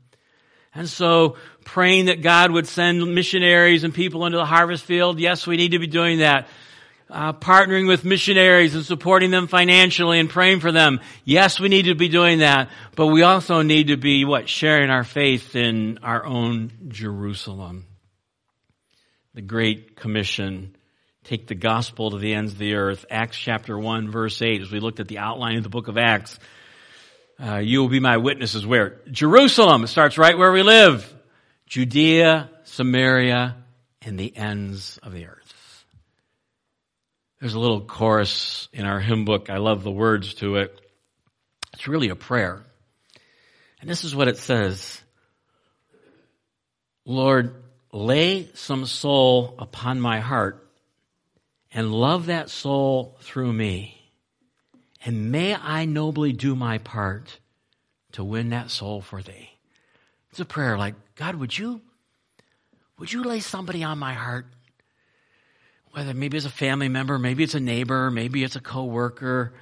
And 0.74 0.88
so 0.88 1.36
praying 1.66 2.06
that 2.06 2.22
God 2.22 2.50
would 2.50 2.66
send 2.66 3.14
missionaries 3.14 3.84
and 3.84 3.92
people 3.92 4.24
into 4.24 4.38
the 4.38 4.46
harvest 4.46 4.84
field, 4.84 5.20
yes, 5.20 5.46
we 5.46 5.58
need 5.58 5.72
to 5.72 5.78
be 5.78 5.86
doing 5.86 6.20
that. 6.20 6.48
Uh, 7.10 7.34
partnering 7.34 7.86
with 7.86 8.06
missionaries 8.06 8.74
and 8.74 8.86
supporting 8.86 9.30
them 9.30 9.46
financially 9.46 10.18
and 10.18 10.30
praying 10.30 10.60
for 10.60 10.72
them. 10.72 11.00
Yes, 11.26 11.60
we 11.60 11.68
need 11.68 11.84
to 11.84 11.94
be 11.94 12.08
doing 12.08 12.38
that, 12.38 12.70
but 12.96 13.08
we 13.08 13.22
also 13.22 13.60
need 13.60 13.88
to 13.88 13.98
be 13.98 14.24
what? 14.24 14.48
Sharing 14.48 14.88
our 14.88 15.04
faith 15.04 15.54
in 15.54 15.98
our 16.02 16.24
own 16.24 16.72
Jerusalem 16.88 17.84
the 19.34 19.42
Great 19.42 19.96
Commission. 19.96 20.76
Take 21.24 21.48
the 21.48 21.54
gospel 21.54 22.10
to 22.10 22.18
the 22.18 22.34
ends 22.34 22.52
of 22.52 22.58
the 22.58 22.74
earth. 22.74 23.04
Acts 23.10 23.36
chapter 23.36 23.78
1 23.78 24.10
verse 24.10 24.40
8, 24.40 24.62
as 24.62 24.70
we 24.70 24.80
looked 24.80 25.00
at 25.00 25.08
the 25.08 25.18
outline 25.18 25.56
of 25.56 25.62
the 25.64 25.68
book 25.68 25.88
of 25.88 25.98
Acts, 25.98 26.38
uh, 27.42 27.56
you 27.56 27.80
will 27.80 27.88
be 27.88 28.00
my 28.00 28.16
witnesses 28.18 28.64
where? 28.64 29.00
Jerusalem. 29.10 29.84
It 29.84 29.88
starts 29.88 30.18
right 30.18 30.38
where 30.38 30.52
we 30.52 30.62
live. 30.62 31.12
Judea, 31.66 32.50
Samaria, 32.64 33.56
and 34.02 34.18
the 34.18 34.36
ends 34.36 34.98
of 35.02 35.12
the 35.12 35.26
earth. 35.26 35.84
There's 37.40 37.54
a 37.54 37.58
little 37.58 37.80
chorus 37.80 38.68
in 38.72 38.86
our 38.86 39.00
hymn 39.00 39.24
book. 39.24 39.50
I 39.50 39.56
love 39.56 39.82
the 39.82 39.90
words 39.90 40.34
to 40.34 40.56
it. 40.56 40.80
It's 41.72 41.88
really 41.88 42.10
a 42.10 42.16
prayer. 42.16 42.62
And 43.80 43.90
this 43.90 44.04
is 44.04 44.14
what 44.14 44.28
it 44.28 44.38
says. 44.38 45.02
Lord, 47.04 47.63
lay 47.94 48.48
some 48.54 48.84
soul 48.86 49.54
upon 49.56 50.00
my 50.00 50.18
heart 50.18 50.66
and 51.72 51.92
love 51.92 52.26
that 52.26 52.50
soul 52.50 53.16
through 53.20 53.52
me. 53.52 53.96
And 55.04 55.30
may 55.30 55.54
I 55.54 55.84
nobly 55.84 56.32
do 56.32 56.56
my 56.56 56.78
part 56.78 57.38
to 58.12 58.24
win 58.24 58.50
that 58.50 58.70
soul 58.70 59.00
for 59.00 59.22
thee. 59.22 59.50
It's 60.30 60.40
a 60.40 60.44
prayer 60.44 60.76
like, 60.76 60.96
God, 61.14 61.36
would 61.36 61.56
you, 61.56 61.80
would 62.98 63.12
you 63.12 63.22
lay 63.22 63.38
somebody 63.38 63.84
on 63.84 63.98
my 63.98 64.14
heart? 64.14 64.46
Whether 65.92 66.14
maybe 66.14 66.36
it's 66.36 66.46
a 66.46 66.50
family 66.50 66.88
member, 66.88 67.16
maybe 67.16 67.44
it's 67.44 67.54
a 67.54 67.60
neighbor, 67.60 68.10
maybe 68.10 68.42
it's 68.42 68.56
a 68.56 68.60
coworker, 68.60 69.54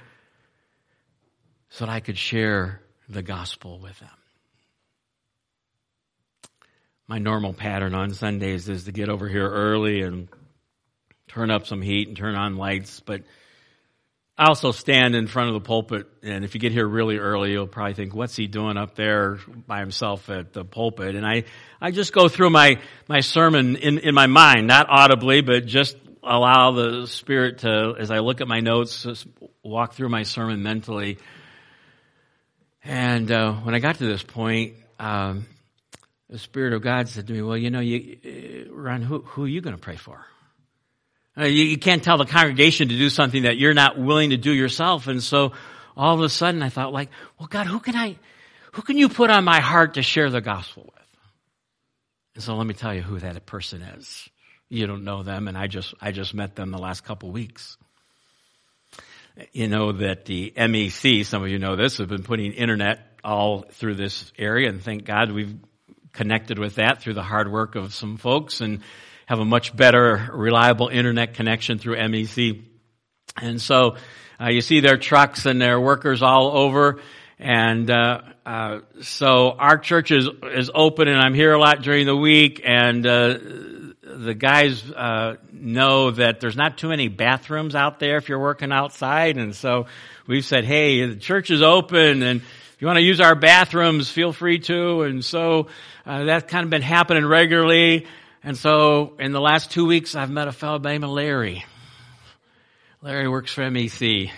so 1.69 1.85
that 1.85 1.91
I 1.91 1.99
could 1.99 2.17
share 2.17 2.81
the 3.07 3.21
gospel 3.21 3.77
with 3.77 3.99
them 3.99 4.09
my 7.13 7.19
normal 7.19 7.53
pattern 7.53 7.93
on 7.93 8.11
Sundays 8.11 8.67
is 8.67 8.85
to 8.85 8.91
get 8.91 9.07
over 9.07 9.29
here 9.29 9.47
early 9.47 10.01
and 10.01 10.27
turn 11.27 11.51
up 11.51 11.67
some 11.67 11.79
heat 11.79 12.07
and 12.07 12.17
turn 12.17 12.33
on 12.33 12.57
lights, 12.57 13.01
but 13.01 13.21
I 14.35 14.47
also 14.47 14.71
stand 14.71 15.13
in 15.13 15.27
front 15.27 15.49
of 15.49 15.53
the 15.53 15.59
pulpit, 15.59 16.07
and 16.23 16.43
if 16.43 16.55
you 16.55 16.59
get 16.59 16.71
here 16.71 16.87
really 16.87 17.19
early, 17.19 17.51
you'll 17.51 17.67
probably 17.67 17.93
think, 17.93 18.15
"What's 18.15 18.35
he 18.35 18.47
doing 18.47 18.77
up 18.77 18.95
there 18.95 19.37
by 19.67 19.79
himself 19.79 20.27
at 20.31 20.53
the 20.53 20.65
pulpit?" 20.65 21.13
And 21.13 21.23
I, 21.23 21.43
I 21.79 21.91
just 21.91 22.13
go 22.13 22.29
through 22.29 22.49
my 22.49 22.79
my 23.07 23.19
sermon 23.19 23.75
in 23.75 23.99
in 23.99 24.15
my 24.15 24.25
mind, 24.25 24.65
not 24.65 24.87
audibly, 24.89 25.41
but 25.41 25.67
just 25.67 25.95
allow 26.23 26.71
the 26.71 27.05
Spirit 27.05 27.59
to, 27.59 27.93
as 27.99 28.09
I 28.09 28.21
look 28.21 28.41
at 28.41 28.47
my 28.47 28.61
notes, 28.61 29.05
walk 29.61 29.93
through 29.93 30.09
my 30.09 30.23
sermon 30.23 30.63
mentally. 30.63 31.19
And 32.83 33.31
uh, 33.31 33.53
when 33.53 33.75
I 33.75 33.79
got 33.79 33.97
to 33.97 34.07
this 34.07 34.23
point, 34.23 34.73
um, 34.97 35.45
the 36.33 36.39
Spirit 36.39 36.73
of 36.73 36.81
God 36.81 37.07
said 37.09 37.27
to 37.27 37.33
me, 37.33 37.43
well, 37.43 37.55
you 37.55 37.69
know, 37.69 37.79
you, 37.79 38.17
uh, 38.25 38.73
Ron, 38.73 39.03
who, 39.03 39.19
who 39.19 39.43
are 39.43 39.47
you 39.47 39.61
going 39.61 39.75
to 39.75 39.81
pray 39.81 39.97
for? 39.97 40.25
Uh, 41.37 41.45
you, 41.45 41.63
you 41.63 41.77
can't 41.77 42.03
tell 42.03 42.17
the 42.17 42.25
congregation 42.25 42.89
to 42.89 42.97
do 42.97 43.11
something 43.11 43.43
that 43.43 43.57
you're 43.57 43.75
not 43.75 43.99
willing 43.99 44.31
to 44.31 44.37
do 44.37 44.51
yourself. 44.51 45.05
And 45.05 45.21
so 45.21 45.51
all 45.95 46.15
of 46.15 46.21
a 46.21 46.29
sudden 46.29 46.63
I 46.63 46.69
thought 46.69 46.91
like, 46.91 47.09
well, 47.37 47.47
God, 47.47 47.67
who 47.67 47.79
can 47.79 47.95
I, 47.95 48.17
who 48.71 48.81
can 48.81 48.97
you 48.97 49.09
put 49.09 49.29
on 49.29 49.43
my 49.43 49.59
heart 49.59 49.93
to 49.93 50.01
share 50.01 50.31
the 50.31 50.41
gospel 50.41 50.85
with? 50.85 51.05
And 52.33 52.43
so 52.43 52.55
let 52.55 52.65
me 52.65 52.73
tell 52.73 52.95
you 52.95 53.03
who 53.03 53.19
that 53.19 53.45
person 53.45 53.83
is. 53.83 54.27
You 54.69 54.87
don't 54.87 55.03
know 55.03 55.21
them, 55.21 55.47
and 55.47 55.55
I 55.55 55.67
just, 55.67 55.93
I 56.01 56.11
just 56.11 56.33
met 56.33 56.55
them 56.55 56.71
the 56.71 56.79
last 56.79 57.03
couple 57.05 57.29
weeks. 57.29 57.77
You 59.51 59.67
know 59.67 59.91
that 59.91 60.25
the 60.25 60.51
MEC, 60.57 61.27
some 61.27 61.43
of 61.43 61.49
you 61.49 61.59
know 61.59 61.75
this, 61.75 61.99
have 61.99 62.09
been 62.09 62.23
putting 62.23 62.53
internet 62.53 63.19
all 63.23 63.65
through 63.73 63.95
this 63.95 64.33
area, 64.35 64.67
and 64.67 64.81
thank 64.81 65.05
God 65.05 65.31
we've 65.31 65.55
connected 66.13 66.59
with 66.59 66.75
that 66.75 67.01
through 67.01 67.15
the 67.15 67.23
hard 67.23 67.51
work 67.51 67.75
of 67.75 67.93
some 67.93 68.17
folks 68.17 68.61
and 68.61 68.81
have 69.25 69.39
a 69.39 69.45
much 69.45 69.75
better, 69.75 70.29
reliable 70.33 70.87
internet 70.87 71.33
connection 71.33 71.79
through 71.79 71.97
MEC. 71.97 72.63
And 73.41 73.61
so 73.61 73.97
uh, 74.39 74.49
you 74.49 74.61
see 74.61 74.79
their 74.79 74.97
trucks 74.97 75.45
and 75.45 75.61
their 75.61 75.79
workers 75.79 76.21
all 76.21 76.55
over. 76.55 77.01
And 77.39 77.89
uh, 77.89 78.21
uh, 78.45 78.79
so 79.01 79.51
our 79.51 79.77
church 79.77 80.11
is 80.11 80.29
is 80.43 80.71
open, 80.73 81.07
and 81.07 81.19
I'm 81.19 81.33
here 81.33 81.51
a 81.51 81.59
lot 81.59 81.81
during 81.81 82.05
the 82.05 82.15
week. 82.15 82.61
And 82.63 83.05
uh, 83.05 83.37
the 84.01 84.35
guys 84.37 84.89
uh, 84.91 85.35
know 85.51 86.11
that 86.11 86.39
there's 86.39 86.55
not 86.55 86.77
too 86.77 86.89
many 86.89 87.07
bathrooms 87.07 87.75
out 87.75 87.99
there 87.99 88.17
if 88.17 88.29
you're 88.29 88.39
working 88.39 88.71
outside, 88.71 89.37
and 89.37 89.55
so 89.55 89.87
we've 90.27 90.45
said, 90.45 90.63
"Hey, 90.63 91.05
the 91.05 91.15
church 91.15 91.51
is 91.51 91.61
open, 91.61 92.21
and 92.21 92.41
you 92.83 92.87
want 92.87 92.97
to 92.97 93.03
use 93.03 93.21
our 93.21 93.33
bathrooms, 93.33 94.09
feel 94.09 94.33
free 94.33 94.59
to." 94.59 95.03
And 95.03 95.23
so 95.23 95.67
uh, 96.05 96.25
that's 96.25 96.51
kind 96.51 96.65
of 96.65 96.69
been 96.69 96.81
happening 96.81 97.25
regularly. 97.25 98.07
And 98.43 98.57
so 98.57 99.13
in 99.19 99.31
the 99.31 99.39
last 99.39 99.71
two 99.71 99.85
weeks, 99.85 100.15
I've 100.15 100.29
met 100.29 100.49
a 100.49 100.51
fellow 100.51 100.79
by 100.79 100.89
the 100.89 100.93
name 100.95 101.05
of 101.05 101.11
Larry. 101.11 101.63
Larry 103.01 103.29
works 103.29 103.53
for 103.53 103.61
MEC. 103.61 104.31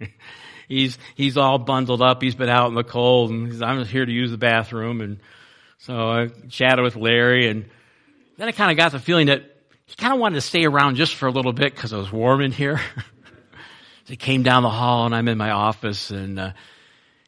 he's, 0.68 0.96
he's 1.16 1.36
all 1.36 1.58
bundled 1.58 2.00
up. 2.00 2.22
He's 2.22 2.34
been 2.34 2.48
out 2.48 2.68
in 2.68 2.74
the 2.74 2.82
cold 2.82 3.30
and 3.30 3.62
I'm 3.62 3.84
here 3.84 4.06
to 4.06 4.12
use 4.12 4.30
the 4.30 4.38
bathroom. 4.38 5.02
And 5.02 5.20
so 5.76 6.10
I 6.10 6.28
chatted 6.48 6.82
with 6.82 6.96
Larry 6.96 7.50
and 7.50 7.66
then 8.38 8.48
I 8.48 8.52
kind 8.52 8.70
of 8.70 8.78
got 8.78 8.92
the 8.92 9.00
feeling 9.00 9.26
that 9.26 9.44
he 9.84 9.96
kind 9.96 10.14
of 10.14 10.18
wanted 10.18 10.36
to 10.36 10.40
stay 10.40 10.64
around 10.64 10.94
just 10.94 11.14
for 11.14 11.26
a 11.26 11.30
little 11.30 11.52
bit 11.52 11.74
because 11.74 11.92
it 11.92 11.98
was 11.98 12.10
warm 12.10 12.40
in 12.40 12.52
here. 12.52 12.80
so 12.96 14.06
he 14.06 14.16
came 14.16 14.42
down 14.42 14.62
the 14.62 14.70
hall 14.70 15.04
and 15.04 15.14
I'm 15.14 15.28
in 15.28 15.36
my 15.36 15.50
office 15.50 16.10
and, 16.10 16.40
uh, 16.40 16.52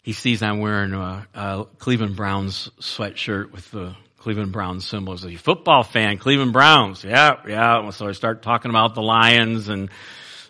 he 0.04 0.12
sees 0.12 0.42
I'm 0.42 0.58
wearing 0.58 0.92
a, 0.92 1.26
a 1.32 1.64
Cleveland 1.78 2.14
Browns 2.14 2.70
sweatshirt 2.78 3.52
with 3.52 3.70
the 3.70 3.96
Cleveland 4.18 4.52
Browns 4.52 4.86
symbols. 4.86 5.22
He's 5.22 5.40
a 5.40 5.42
football 5.42 5.82
fan, 5.82 6.18
Cleveland 6.18 6.52
Browns. 6.52 7.02
Yeah, 7.04 7.40
yeah. 7.48 7.88
So 7.88 8.06
I 8.06 8.12
start 8.12 8.42
talking 8.42 8.70
about 8.70 8.94
the 8.94 9.00
Lions 9.00 9.68
and 9.68 9.88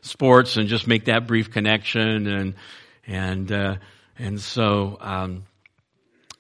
sports 0.02 0.56
and 0.56 0.66
just 0.66 0.88
make 0.88 1.04
that 1.04 1.28
brief 1.28 1.52
connection 1.52 2.26
and, 2.26 2.54
and, 3.06 3.52
uh, 3.52 3.76
and 4.18 4.40
so, 4.40 4.98
um, 5.00 5.44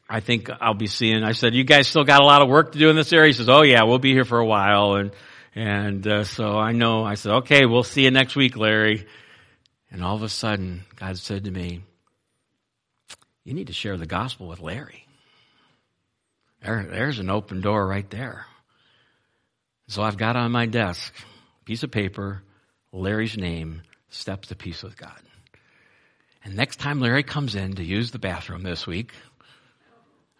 I 0.08 0.18
think 0.18 0.50
I'll 0.60 0.74
be 0.74 0.88
seeing, 0.88 1.22
I 1.22 1.32
said, 1.32 1.54
you 1.54 1.62
guys 1.62 1.86
still 1.86 2.04
got 2.04 2.20
a 2.20 2.26
lot 2.26 2.42
of 2.42 2.48
work 2.48 2.72
to 2.72 2.78
do 2.80 2.90
in 2.90 2.96
this 2.96 3.12
area? 3.12 3.28
He 3.28 3.32
says, 3.32 3.48
oh 3.48 3.62
yeah, 3.62 3.84
we'll 3.84 4.00
be 4.00 4.12
here 4.12 4.24
for 4.24 4.40
a 4.40 4.46
while. 4.46 4.96
And, 4.96 5.12
and, 5.54 6.04
uh, 6.04 6.24
so 6.24 6.58
I 6.58 6.72
know, 6.72 7.04
I 7.04 7.14
said, 7.14 7.32
okay, 7.36 7.64
we'll 7.64 7.84
see 7.84 8.02
you 8.02 8.10
next 8.10 8.34
week, 8.34 8.56
Larry. 8.56 9.06
And 9.92 10.02
all 10.02 10.16
of 10.16 10.24
a 10.24 10.28
sudden, 10.28 10.82
God 10.96 11.16
said 11.16 11.44
to 11.44 11.50
me, 11.52 11.84
you 13.44 13.54
need 13.54 13.66
to 13.66 13.72
share 13.72 13.96
the 13.96 14.06
gospel 14.06 14.48
with 14.48 14.60
Larry. 14.60 15.06
There, 16.62 16.86
there's 16.90 17.18
an 17.18 17.30
open 17.30 17.60
door 17.60 17.86
right 17.86 18.08
there. 18.08 18.46
So 19.88 20.02
I've 20.02 20.16
got 20.16 20.36
on 20.36 20.50
my 20.50 20.66
desk, 20.66 21.12
piece 21.66 21.82
of 21.82 21.90
paper, 21.90 22.42
Larry's 22.90 23.36
name, 23.36 23.82
steps 24.08 24.48
to 24.48 24.56
peace 24.56 24.82
with 24.82 24.96
God. 24.96 25.20
And 26.42 26.56
next 26.56 26.80
time 26.80 27.00
Larry 27.00 27.22
comes 27.22 27.54
in 27.54 27.74
to 27.74 27.84
use 27.84 28.10
the 28.10 28.18
bathroom 28.18 28.62
this 28.62 28.86
week, 28.86 29.12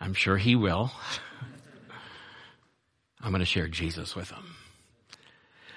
I'm 0.01 0.15
sure 0.15 0.37
he 0.37 0.57
will. 0.57 0.91
I'm 3.21 3.31
going 3.31 3.41
to 3.41 3.47
share 3.47 3.69
Jesus 3.69 4.15
with 4.15 4.31
him. 4.31 4.57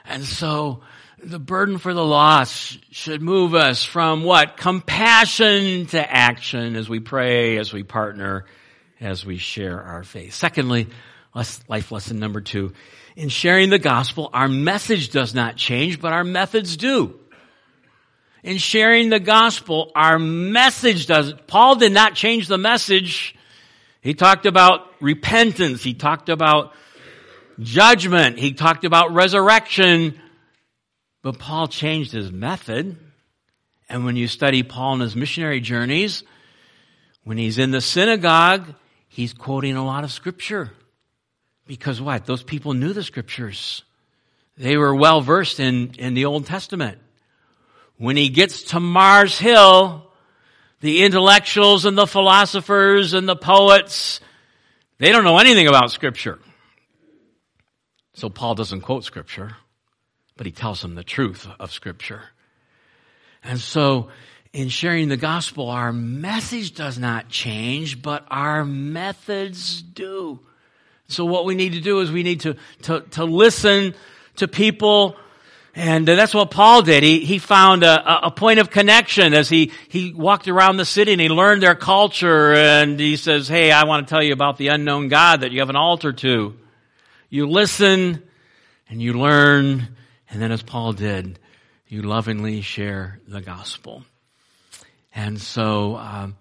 And 0.05 0.23
so 0.23 0.81
the 1.23 1.39
burden 1.39 1.77
for 1.77 1.93
the 1.93 2.05
lost 2.05 2.79
should 2.93 3.21
move 3.21 3.55
us 3.55 3.83
from 3.83 4.23
what? 4.23 4.57
Compassion 4.57 5.87
to 5.87 6.11
action 6.11 6.75
as 6.75 6.87
we 6.87 6.99
pray, 6.99 7.57
as 7.57 7.73
we 7.73 7.83
partner, 7.83 8.45
as 9.01 9.25
we 9.25 9.37
share 9.37 9.81
our 9.81 10.03
faith. 10.03 10.33
Secondly, 10.33 10.87
life 11.33 11.91
lesson 11.91 12.19
number 12.19 12.41
two. 12.41 12.73
In 13.15 13.29
sharing 13.29 13.71
the 13.71 13.79
gospel, 13.79 14.29
our 14.31 14.47
message 14.47 15.09
does 15.09 15.33
not 15.33 15.55
change, 15.55 15.99
but 15.99 16.13
our 16.13 16.23
methods 16.23 16.77
do. 16.77 17.19
In 18.43 18.57
sharing 18.59 19.09
the 19.09 19.19
gospel, 19.19 19.91
our 19.95 20.19
message 20.19 21.07
does. 21.07 21.33
Paul 21.47 21.77
did 21.77 21.91
not 21.91 22.13
change 22.13 22.47
the 22.47 22.59
message. 22.59 23.35
He 24.01 24.13
talked 24.13 24.45
about 24.45 24.87
repentance. 25.01 25.81
He 25.81 25.95
talked 25.95 26.29
about 26.29 26.73
judgment. 27.59 28.37
He 28.37 28.53
talked 28.53 28.85
about 28.85 29.13
resurrection. 29.13 30.21
But 31.21 31.39
Paul 31.39 31.67
changed 31.67 32.11
his 32.11 32.31
method. 32.31 32.97
And 33.89 34.05
when 34.05 34.15
you 34.15 34.27
study 34.27 34.63
Paul 34.63 34.93
and 34.93 35.01
his 35.01 35.15
missionary 35.15 35.61
journeys, 35.61 36.23
when 37.23 37.37
he's 37.37 37.57
in 37.57 37.71
the 37.71 37.81
synagogue, 37.81 38.73
he's 39.07 39.33
quoting 39.33 39.75
a 39.75 39.85
lot 39.85 40.03
of 40.03 40.11
scripture. 40.11 40.71
Because 41.65 42.01
what? 42.01 42.25
Those 42.25 42.43
people 42.43 42.73
knew 42.73 42.93
the 42.93 43.03
scriptures. 43.03 43.83
They 44.57 44.77
were 44.77 44.95
well 44.95 45.21
versed 45.21 45.59
in, 45.59 45.93
in 45.97 46.13
the 46.13 46.25
Old 46.25 46.45
Testament. 46.45 46.99
When 47.97 48.15
he 48.15 48.29
gets 48.29 48.63
to 48.63 48.79
Mars 48.79 49.37
Hill, 49.37 50.09
the 50.81 51.03
intellectuals 51.03 51.85
and 51.85 51.97
the 51.97 52.07
philosophers 52.07 53.13
and 53.13 53.27
the 53.27 53.35
poets, 53.35 54.19
they 54.99 55.11
don't 55.11 55.23
know 55.23 55.39
anything 55.39 55.67
about 55.67 55.91
scripture. 55.91 56.39
So 58.13 58.29
Paul 58.29 58.55
doesn't 58.55 58.81
quote 58.81 59.03
scripture, 59.03 59.57
but 60.37 60.45
he 60.45 60.51
tells 60.51 60.81
them 60.81 60.95
the 60.95 61.03
truth 61.03 61.47
of 61.59 61.71
scripture. 61.71 62.23
And 63.43 63.59
so 63.59 64.09
in 64.53 64.69
sharing 64.69 65.09
the 65.09 65.17
gospel, 65.17 65.69
our 65.69 65.91
message 65.91 66.73
does 66.73 66.97
not 66.97 67.29
change, 67.29 68.01
but 68.01 68.25
our 68.29 68.63
methods 68.63 69.81
do. 69.81 70.39
So 71.09 71.25
what 71.25 71.45
we 71.45 71.55
need 71.55 71.73
to 71.73 71.81
do 71.81 71.99
is 72.01 72.11
we 72.11 72.23
need 72.23 72.41
to, 72.41 72.55
to, 72.83 73.01
to 73.11 73.23
listen 73.23 73.95
to 74.37 74.47
people 74.47 75.15
and 75.77 76.07
that's 76.07 76.33
what 76.33 76.49
Paul 76.49 76.81
did. 76.81 77.03
He, 77.03 77.19
he 77.19 77.37
found 77.37 77.83
a, 77.83 78.25
a 78.25 78.31
point 78.31 78.57
of 78.57 78.71
connection 78.71 79.35
as 79.35 79.47
he, 79.47 79.71
he 79.89 80.11
walked 80.11 80.47
around 80.47 80.77
the 80.77 80.85
city 80.85 81.11
and 81.11 81.21
he 81.21 81.29
learned 81.29 81.61
their 81.61 81.75
culture 81.75 82.51
and 82.51 82.99
he 82.99 83.15
says, 83.15 83.47
Hey, 83.47 83.71
I 83.71 83.85
want 83.85 84.07
to 84.07 84.09
tell 84.09 84.23
you 84.23 84.33
about 84.33 84.57
the 84.57 84.69
unknown 84.69 85.07
God 85.07 85.41
that 85.41 85.51
you 85.51 85.59
have 85.59 85.69
an 85.69 85.75
altar 85.75 86.13
to. 86.13 86.55
You 87.29 87.47
listen 87.47 88.23
and 88.89 88.99
you 88.99 89.13
learn. 89.13 89.89
And 90.29 90.41
then 90.41 90.51
as 90.51 90.61
Paul 90.61 90.93
did, 90.93 91.39
you 91.87 92.01
lovingly 92.01 92.61
share 92.61 93.19
the 93.27 93.41
gospel. 93.41 94.03
And 95.15 95.39
so, 95.39 95.95
um, 95.95 96.35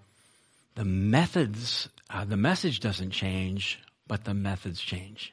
the 0.75 0.85
methods, 0.85 1.89
uh, 2.11 2.25
the 2.25 2.37
message 2.37 2.81
doesn't 2.81 3.11
change, 3.11 3.81
but 4.07 4.25
the 4.25 4.35
methods 4.35 4.81
change. 4.81 5.33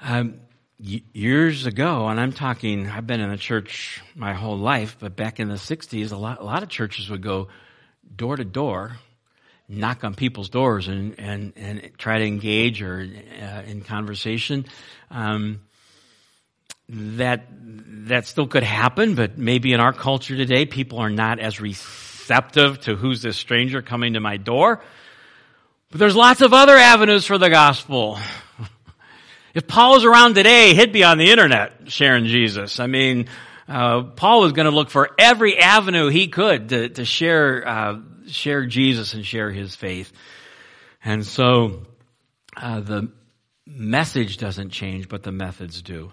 Um, 0.00 0.40
years 0.78 1.66
ago, 1.66 2.08
and 2.08 2.18
I'm 2.18 2.32
talking, 2.32 2.88
I've 2.88 3.06
been 3.06 3.20
in 3.20 3.30
a 3.30 3.36
church 3.36 4.00
my 4.14 4.32
whole 4.32 4.56
life, 4.56 4.96
but 4.98 5.14
back 5.16 5.40
in 5.40 5.48
the 5.48 5.56
60s, 5.56 6.12
a 6.12 6.16
lot, 6.16 6.40
a 6.40 6.44
lot 6.44 6.62
of 6.62 6.68
churches 6.68 7.10
would 7.10 7.22
go 7.22 7.48
door 8.16 8.36
to 8.36 8.44
door, 8.44 8.96
knock 9.68 10.04
on 10.04 10.14
people's 10.14 10.48
doors 10.48 10.88
and, 10.88 11.18
and, 11.18 11.52
and 11.56 11.90
try 11.98 12.18
to 12.18 12.24
engage 12.24 12.80
or 12.80 13.06
uh, 13.42 13.62
in 13.66 13.82
conversation. 13.82 14.64
Um, 15.10 15.60
that, 16.90 17.46
that 18.08 18.26
still 18.26 18.46
could 18.46 18.62
happen, 18.62 19.14
but 19.14 19.38
maybe 19.38 19.72
in 19.72 19.80
our 19.80 19.92
culture 19.92 20.36
today, 20.36 20.66
people 20.66 20.98
are 20.98 21.10
not 21.10 21.38
as 21.38 21.60
receptive 21.60 22.80
to 22.80 22.96
who's 22.96 23.22
this 23.22 23.36
stranger 23.36 23.82
coming 23.82 24.14
to 24.14 24.20
my 24.20 24.36
door. 24.36 24.82
But 25.90 25.98
there's 25.98 26.16
lots 26.16 26.40
of 26.40 26.52
other 26.52 26.76
avenues 26.76 27.26
for 27.26 27.38
the 27.38 27.50
gospel. 27.50 28.18
If 29.52 29.66
Paul 29.66 29.94
was 29.94 30.04
around 30.04 30.34
today, 30.34 30.74
he'd 30.74 30.92
be 30.92 31.02
on 31.02 31.18
the 31.18 31.28
internet 31.28 31.90
sharing 31.90 32.26
Jesus. 32.26 32.78
I 32.78 32.86
mean, 32.86 33.26
uh, 33.66 34.02
Paul 34.02 34.42
was 34.42 34.52
going 34.52 34.66
to 34.66 34.70
look 34.70 34.90
for 34.90 35.10
every 35.18 35.58
avenue 35.58 36.08
he 36.08 36.28
could 36.28 36.68
to, 36.68 36.88
to 36.90 37.04
share 37.04 37.66
uh, 37.66 37.98
share 38.28 38.64
Jesus 38.66 39.14
and 39.14 39.26
share 39.26 39.50
his 39.50 39.74
faith. 39.74 40.12
And 41.04 41.26
so 41.26 41.82
uh, 42.56 42.80
the 42.80 43.10
message 43.66 44.36
doesn't 44.36 44.70
change, 44.70 45.08
but 45.08 45.22
the 45.22 45.32
methods 45.32 45.82
do. 45.82 46.12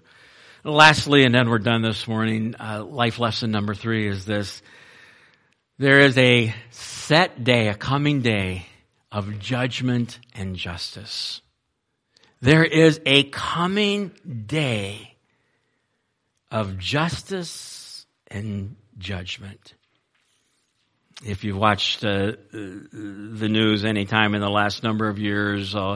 Lastly, 0.67 1.23
and 1.23 1.33
then 1.33 1.49
we're 1.49 1.59
done 1.59 1.81
this 1.81 2.09
morning. 2.09 2.53
Uh, 2.59 2.83
life 2.83 3.19
lesson 3.19 3.51
number 3.51 3.73
three 3.73 4.05
is 4.05 4.25
this: 4.25 4.61
there 5.77 6.01
is 6.01 6.17
a 6.17 6.53
set 6.71 7.41
day, 7.41 7.69
a 7.69 7.73
coming 7.73 8.21
day 8.21 8.65
of 9.09 9.39
judgment 9.39 10.19
and 10.35 10.57
justice. 10.57 11.39
There 12.41 12.65
is 12.65 12.99
a 13.05 13.23
coming 13.23 14.11
day 14.45 15.15
of 16.51 16.77
justice 16.77 18.05
and 18.29 18.75
judgment. 18.97 19.73
If 21.25 21.45
you've 21.45 21.55
watched 21.55 22.03
uh, 22.03 22.33
the 22.51 23.47
news 23.49 23.85
any 23.85 24.03
time 24.03 24.35
in 24.35 24.41
the 24.41 24.49
last 24.49 24.83
number 24.83 25.07
of 25.07 25.17
years, 25.17 25.73
uh, 25.73 25.95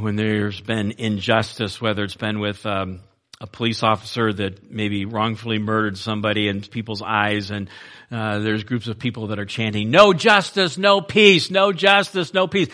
when 0.00 0.16
there's 0.16 0.60
been 0.60 0.94
injustice, 0.98 1.80
whether 1.80 2.02
it's 2.02 2.16
been 2.16 2.40
with 2.40 2.66
um, 2.66 2.98
a 3.42 3.46
police 3.46 3.82
officer 3.82 4.32
that 4.32 4.70
maybe 4.70 5.04
wrongfully 5.04 5.58
murdered 5.58 5.98
somebody 5.98 6.48
in 6.48 6.62
people's 6.62 7.02
eyes, 7.02 7.50
and 7.50 7.68
uh, 8.10 8.38
there's 8.38 8.64
groups 8.64 8.86
of 8.86 8.98
people 8.98 9.26
that 9.26 9.38
are 9.38 9.44
chanting, 9.44 9.90
"No 9.90 10.14
justice, 10.14 10.78
no 10.78 11.00
peace, 11.00 11.50
no 11.50 11.72
justice, 11.72 12.32
no 12.32 12.46
peace." 12.46 12.68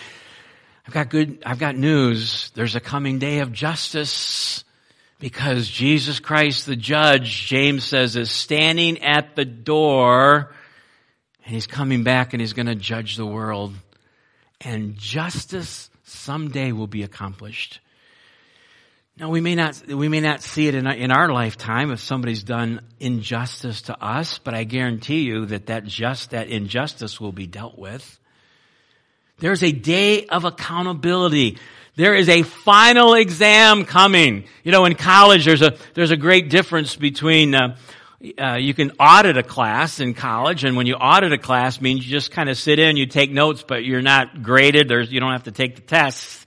I've 0.86 0.94
got 0.94 1.10
good, 1.10 1.42
I've 1.44 1.58
got 1.58 1.76
news. 1.76 2.50
There's 2.54 2.74
a 2.74 2.80
coming 2.80 3.18
day 3.18 3.40
of 3.40 3.52
justice 3.52 4.64
because 5.18 5.68
Jesus 5.68 6.20
Christ, 6.20 6.66
the 6.66 6.76
judge, 6.76 7.46
James 7.46 7.84
says, 7.84 8.16
is 8.16 8.30
standing 8.30 9.02
at 9.02 9.36
the 9.36 9.44
door 9.44 10.54
and 11.44 11.54
he's 11.54 11.66
coming 11.66 12.04
back 12.04 12.32
and 12.32 12.40
he's 12.40 12.52
going 12.52 12.66
to 12.66 12.74
judge 12.74 13.16
the 13.16 13.26
world. 13.26 13.74
And 14.60 14.96
justice 14.96 15.90
someday 16.04 16.72
will 16.72 16.86
be 16.86 17.02
accomplished. 17.02 17.80
Now 19.20 19.30
we 19.30 19.40
may 19.40 19.56
not, 19.56 19.82
we 19.88 20.08
may 20.08 20.20
not 20.20 20.42
see 20.42 20.68
it 20.68 20.76
in 20.76 20.86
our, 20.86 20.92
in 20.92 21.10
our 21.10 21.28
lifetime 21.28 21.90
if 21.90 21.98
somebody's 21.98 22.44
done 22.44 22.82
injustice 23.00 23.82
to 23.82 24.00
us, 24.00 24.38
but 24.38 24.54
I 24.54 24.62
guarantee 24.62 25.22
you 25.22 25.46
that 25.46 25.66
that 25.66 25.86
just, 25.86 26.30
that 26.30 26.46
injustice 26.46 27.20
will 27.20 27.32
be 27.32 27.48
dealt 27.48 27.76
with. 27.76 28.20
There's 29.40 29.64
a 29.64 29.72
day 29.72 30.26
of 30.26 30.44
accountability. 30.44 31.58
There 31.96 32.14
is 32.14 32.28
a 32.28 32.44
final 32.44 33.14
exam 33.14 33.86
coming. 33.86 34.44
You 34.62 34.70
know, 34.70 34.84
in 34.84 34.94
college, 34.94 35.44
there's 35.44 35.62
a, 35.62 35.76
there's 35.94 36.12
a 36.12 36.16
great 36.16 36.48
difference 36.48 36.94
between, 36.94 37.56
uh, 37.56 37.76
uh, 38.40 38.54
you 38.54 38.72
can 38.72 38.92
audit 39.00 39.36
a 39.36 39.42
class 39.42 39.98
in 39.98 40.14
college, 40.14 40.62
and 40.62 40.76
when 40.76 40.86
you 40.86 40.94
audit 40.94 41.32
a 41.32 41.38
class 41.38 41.80
means 41.80 42.06
you 42.06 42.10
just 42.12 42.30
kind 42.30 42.48
of 42.48 42.56
sit 42.56 42.78
in, 42.78 42.96
you 42.96 43.06
take 43.06 43.32
notes, 43.32 43.64
but 43.66 43.84
you're 43.84 44.00
not 44.00 44.44
graded, 44.44 44.86
there's, 44.86 45.10
you 45.10 45.18
don't 45.18 45.32
have 45.32 45.44
to 45.44 45.52
take 45.52 45.74
the 45.74 45.82
tests. 45.82 46.46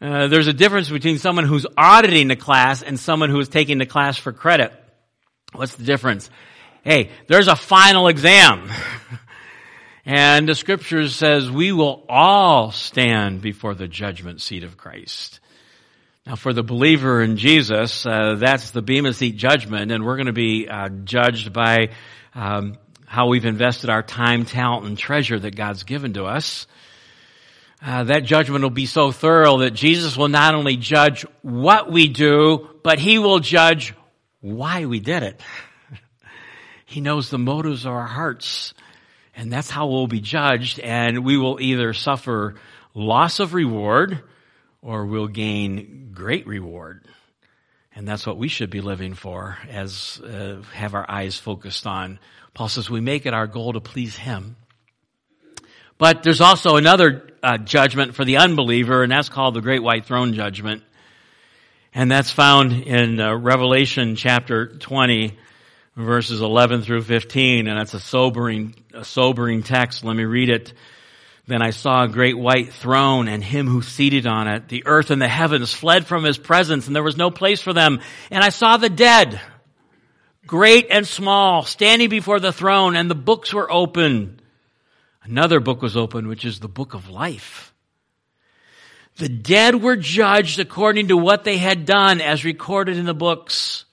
Uh, 0.00 0.28
there's 0.28 0.46
a 0.46 0.52
difference 0.52 0.90
between 0.90 1.18
someone 1.18 1.46
who's 1.46 1.66
auditing 1.76 2.28
the 2.28 2.36
class 2.36 2.82
and 2.82 2.98
someone 2.98 3.30
who 3.30 3.38
is 3.40 3.48
taking 3.48 3.78
the 3.78 3.86
class 3.86 4.16
for 4.16 4.32
credit. 4.32 4.72
What's 5.52 5.76
the 5.76 5.84
difference? 5.84 6.28
Hey, 6.84 7.10
there's 7.28 7.48
a 7.48 7.56
final 7.56 8.08
exam. 8.08 8.70
And 10.08 10.48
the 10.48 10.54
scripture 10.54 11.08
says 11.08 11.50
we 11.50 11.72
will 11.72 12.04
all 12.08 12.70
stand 12.70 13.42
before 13.42 13.74
the 13.74 13.88
judgment 13.88 14.40
seat 14.40 14.62
of 14.62 14.76
Christ. 14.76 15.40
Now 16.24 16.36
for 16.36 16.52
the 16.52 16.62
believer 16.62 17.20
in 17.22 17.36
Jesus, 17.36 18.06
uh, 18.06 18.36
that's 18.38 18.70
the 18.70 18.82
Bema 18.82 19.12
Seat 19.12 19.36
judgment 19.36 19.90
and 19.90 20.06
we're 20.06 20.14
going 20.14 20.26
to 20.26 20.32
be 20.32 20.68
uh, 20.68 20.90
judged 21.02 21.52
by 21.52 21.88
um, 22.36 22.78
how 23.04 23.26
we've 23.26 23.44
invested 23.44 23.90
our 23.90 24.04
time, 24.04 24.44
talent, 24.44 24.86
and 24.86 24.96
treasure 24.96 25.40
that 25.40 25.56
God's 25.56 25.82
given 25.82 26.12
to 26.12 26.26
us. 26.26 26.68
Uh, 27.86 28.02
that 28.02 28.24
judgment 28.24 28.64
will 28.64 28.70
be 28.70 28.84
so 28.84 29.12
thorough 29.12 29.58
that 29.58 29.70
Jesus 29.70 30.16
will 30.16 30.26
not 30.26 30.56
only 30.56 30.76
judge 30.76 31.24
what 31.42 31.88
we 31.90 32.08
do, 32.08 32.68
but 32.82 32.98
he 32.98 33.20
will 33.20 33.38
judge 33.38 33.94
why 34.40 34.86
we 34.86 34.98
did 34.98 35.22
it. 35.22 35.40
he 36.84 37.00
knows 37.00 37.30
the 37.30 37.38
motives 37.38 37.86
of 37.86 37.92
our 37.92 38.06
hearts. 38.06 38.74
And 39.36 39.52
that's 39.52 39.70
how 39.70 39.86
we'll 39.86 40.08
be 40.08 40.20
judged. 40.20 40.80
And 40.80 41.24
we 41.24 41.38
will 41.38 41.60
either 41.60 41.92
suffer 41.92 42.56
loss 42.92 43.38
of 43.38 43.54
reward 43.54 44.20
or 44.82 45.06
we'll 45.06 45.28
gain 45.28 46.10
great 46.12 46.48
reward. 46.48 47.06
And 47.94 48.08
that's 48.08 48.26
what 48.26 48.36
we 48.36 48.48
should 48.48 48.70
be 48.70 48.80
living 48.80 49.14
for 49.14 49.58
as 49.70 50.20
uh, 50.24 50.60
have 50.72 50.94
our 50.94 51.08
eyes 51.08 51.38
focused 51.38 51.86
on. 51.86 52.18
Paul 52.52 52.68
says 52.68 52.90
we 52.90 53.00
make 53.00 53.26
it 53.26 53.32
our 53.34 53.46
goal 53.46 53.74
to 53.74 53.80
please 53.80 54.16
him. 54.16 54.56
But 55.98 56.22
there's 56.22 56.40
also 56.40 56.76
another 56.76 57.30
uh, 57.42 57.58
judgment 57.58 58.14
for 58.14 58.24
the 58.24 58.36
unbeliever, 58.38 59.02
and 59.02 59.10
that's 59.10 59.28
called 59.28 59.54
the 59.54 59.60
Great 59.60 59.82
White 59.82 60.04
Throne 60.04 60.34
Judgment. 60.34 60.82
And 61.94 62.10
that's 62.10 62.30
found 62.30 62.72
in 62.72 63.18
uh, 63.18 63.34
Revelation 63.34 64.16
chapter 64.16 64.66
20, 64.66 65.38
verses 65.96 66.42
11 66.42 66.82
through 66.82 67.02
15, 67.02 67.66
and 67.66 67.78
that's 67.78 67.94
a 67.94 68.00
sobering, 68.00 68.74
a 68.92 69.04
sobering 69.04 69.62
text. 69.62 70.04
Let 70.04 70.14
me 70.14 70.24
read 70.24 70.50
it. 70.50 70.74
Then 71.46 71.62
I 71.62 71.70
saw 71.70 72.02
a 72.02 72.08
great 72.08 72.36
white 72.36 72.72
throne 72.72 73.28
and 73.28 73.42
him 73.42 73.68
who 73.68 73.80
seated 73.80 74.26
on 74.26 74.48
it. 74.48 74.68
The 74.68 74.82
earth 74.84 75.10
and 75.10 75.22
the 75.22 75.28
heavens 75.28 75.72
fled 75.72 76.04
from 76.04 76.24
his 76.24 76.38
presence 76.38 76.88
and 76.88 76.96
there 76.96 77.04
was 77.04 77.16
no 77.16 77.30
place 77.30 77.62
for 77.62 77.72
them. 77.72 78.00
And 78.32 78.42
I 78.42 78.48
saw 78.48 78.76
the 78.76 78.90
dead, 78.90 79.40
great 80.44 80.88
and 80.90 81.06
small, 81.06 81.62
standing 81.62 82.08
before 82.08 82.40
the 82.40 82.52
throne 82.52 82.96
and 82.96 83.08
the 83.08 83.14
books 83.14 83.54
were 83.54 83.70
open. 83.70 84.40
Another 85.28 85.60
book 85.60 85.82
was 85.82 85.96
opened, 85.96 86.28
which 86.28 86.44
is 86.44 86.60
the 86.60 86.68
book 86.68 86.94
of 86.94 87.08
life. 87.08 87.72
The 89.16 89.28
dead 89.28 89.82
were 89.82 89.96
judged 89.96 90.58
according 90.58 91.08
to 91.08 91.16
what 91.16 91.44
they 91.44 91.56
had 91.58 91.86
done 91.86 92.20
as 92.20 92.44
recorded 92.44 92.96
in 92.96 93.06
the 93.06 93.14
books. 93.14 93.84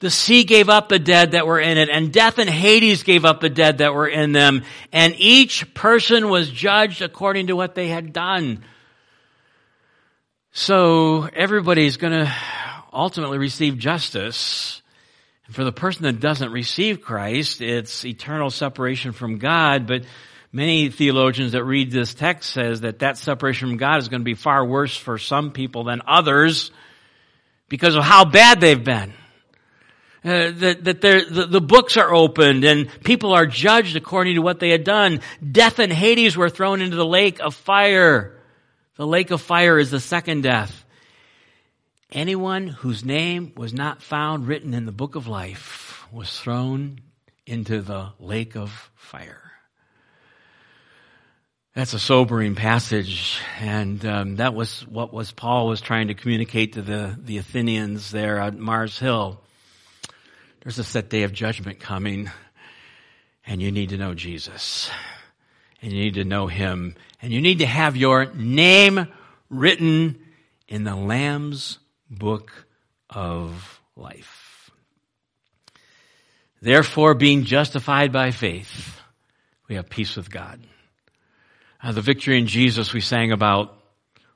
The 0.00 0.10
sea 0.10 0.42
gave 0.42 0.68
up 0.68 0.88
the 0.88 0.98
dead 0.98 1.30
that 1.30 1.46
were 1.46 1.60
in 1.60 1.78
it, 1.78 1.88
and 1.88 2.12
death 2.12 2.38
and 2.38 2.50
Hades 2.50 3.04
gave 3.04 3.24
up 3.24 3.40
the 3.40 3.48
dead 3.48 3.78
that 3.78 3.94
were 3.94 4.08
in 4.08 4.32
them, 4.32 4.64
and 4.92 5.14
each 5.16 5.72
person 5.74 6.28
was 6.28 6.50
judged 6.50 7.02
according 7.02 7.46
to 7.46 7.56
what 7.56 7.76
they 7.76 7.86
had 7.86 8.12
done. 8.12 8.64
So 10.50 11.28
everybody's 11.32 11.96
gonna 11.96 12.34
ultimately 12.92 13.38
receive 13.38 13.78
justice. 13.78 14.82
And 15.46 15.54
for 15.54 15.62
the 15.62 15.72
person 15.72 16.02
that 16.02 16.18
doesn't 16.18 16.50
receive 16.50 17.00
Christ, 17.00 17.60
it's 17.60 18.04
eternal 18.04 18.50
separation 18.50 19.12
from 19.12 19.38
God, 19.38 19.86
but 19.86 20.04
many 20.52 20.90
theologians 20.90 21.52
that 21.52 21.64
read 21.64 21.90
this 21.90 22.14
text 22.14 22.50
says 22.50 22.82
that 22.82 23.00
that 23.00 23.16
separation 23.16 23.68
from 23.68 23.78
God 23.78 23.98
is 23.98 24.08
going 24.08 24.20
to 24.20 24.24
be 24.24 24.34
far 24.34 24.64
worse 24.64 24.96
for 24.96 25.18
some 25.18 25.50
people 25.50 25.84
than 25.84 26.02
others 26.06 26.70
because 27.68 27.96
of 27.96 28.04
how 28.04 28.24
bad 28.24 28.60
they've 28.60 28.84
been. 28.84 29.14
Uh, 30.24 30.52
that, 30.52 30.84
that 30.84 31.00
the, 31.00 31.48
the 31.50 31.60
books 31.60 31.96
are 31.96 32.14
opened 32.14 32.62
and 32.62 32.88
people 33.02 33.32
are 33.32 33.46
judged 33.46 33.96
according 33.96 34.36
to 34.36 34.42
what 34.42 34.60
they 34.60 34.68
had 34.68 34.84
done. 34.84 35.20
Death 35.50 35.80
and 35.80 35.92
Hades 35.92 36.36
were 36.36 36.50
thrown 36.50 36.80
into 36.80 36.96
the 36.96 37.06
lake 37.06 37.40
of 37.40 37.56
fire. 37.56 38.38
The 38.96 39.06
lake 39.06 39.32
of 39.32 39.40
fire 39.40 39.80
is 39.80 39.90
the 39.90 39.98
second 39.98 40.42
death. 40.42 40.84
Anyone 42.12 42.68
whose 42.68 43.04
name 43.04 43.52
was 43.56 43.72
not 43.72 44.00
found 44.00 44.46
written 44.46 44.74
in 44.74 44.84
the 44.84 44.92
book 44.92 45.16
of 45.16 45.26
life 45.26 46.06
was 46.12 46.38
thrown 46.38 47.00
into 47.46 47.80
the 47.80 48.10
lake 48.20 48.54
of 48.54 48.90
fire. 48.94 49.51
That's 51.74 51.94
a 51.94 51.98
sobering 51.98 52.54
passage, 52.54 53.40
and 53.58 54.04
um, 54.04 54.36
that 54.36 54.52
was 54.52 54.86
what 54.88 55.10
was 55.10 55.32
Paul 55.32 55.68
was 55.68 55.80
trying 55.80 56.08
to 56.08 56.14
communicate 56.14 56.74
to 56.74 56.82
the, 56.82 57.18
the 57.18 57.38
Athenians 57.38 58.10
there 58.10 58.38
at 58.38 58.58
Mars 58.58 58.98
Hill. 58.98 59.40
There's 60.60 60.78
a 60.78 60.84
set 60.84 61.08
day 61.08 61.22
of 61.22 61.32
judgment 61.32 61.80
coming, 61.80 62.30
and 63.46 63.62
you 63.62 63.72
need 63.72 63.88
to 63.88 63.96
know 63.96 64.12
Jesus. 64.12 64.90
And 65.80 65.90
you 65.92 65.98
need 65.98 66.14
to 66.14 66.24
know 66.24 66.46
Him. 66.46 66.94
And 67.22 67.32
you 67.32 67.40
need 67.40 67.60
to 67.60 67.66
have 67.66 67.96
your 67.96 68.26
name 68.26 69.08
written 69.48 70.18
in 70.68 70.84
the 70.84 70.94
Lamb's 70.94 71.78
book 72.10 72.66
of 73.08 73.80
life. 73.96 74.70
Therefore, 76.60 77.14
being 77.14 77.44
justified 77.44 78.12
by 78.12 78.30
faith, 78.30 79.00
we 79.68 79.76
have 79.76 79.88
peace 79.88 80.16
with 80.16 80.30
God. 80.30 80.60
Uh, 81.82 81.90
the 81.90 82.00
victory 82.00 82.38
in 82.38 82.46
Jesus 82.46 82.92
we 82.92 83.00
sang 83.00 83.32
about, 83.32 83.76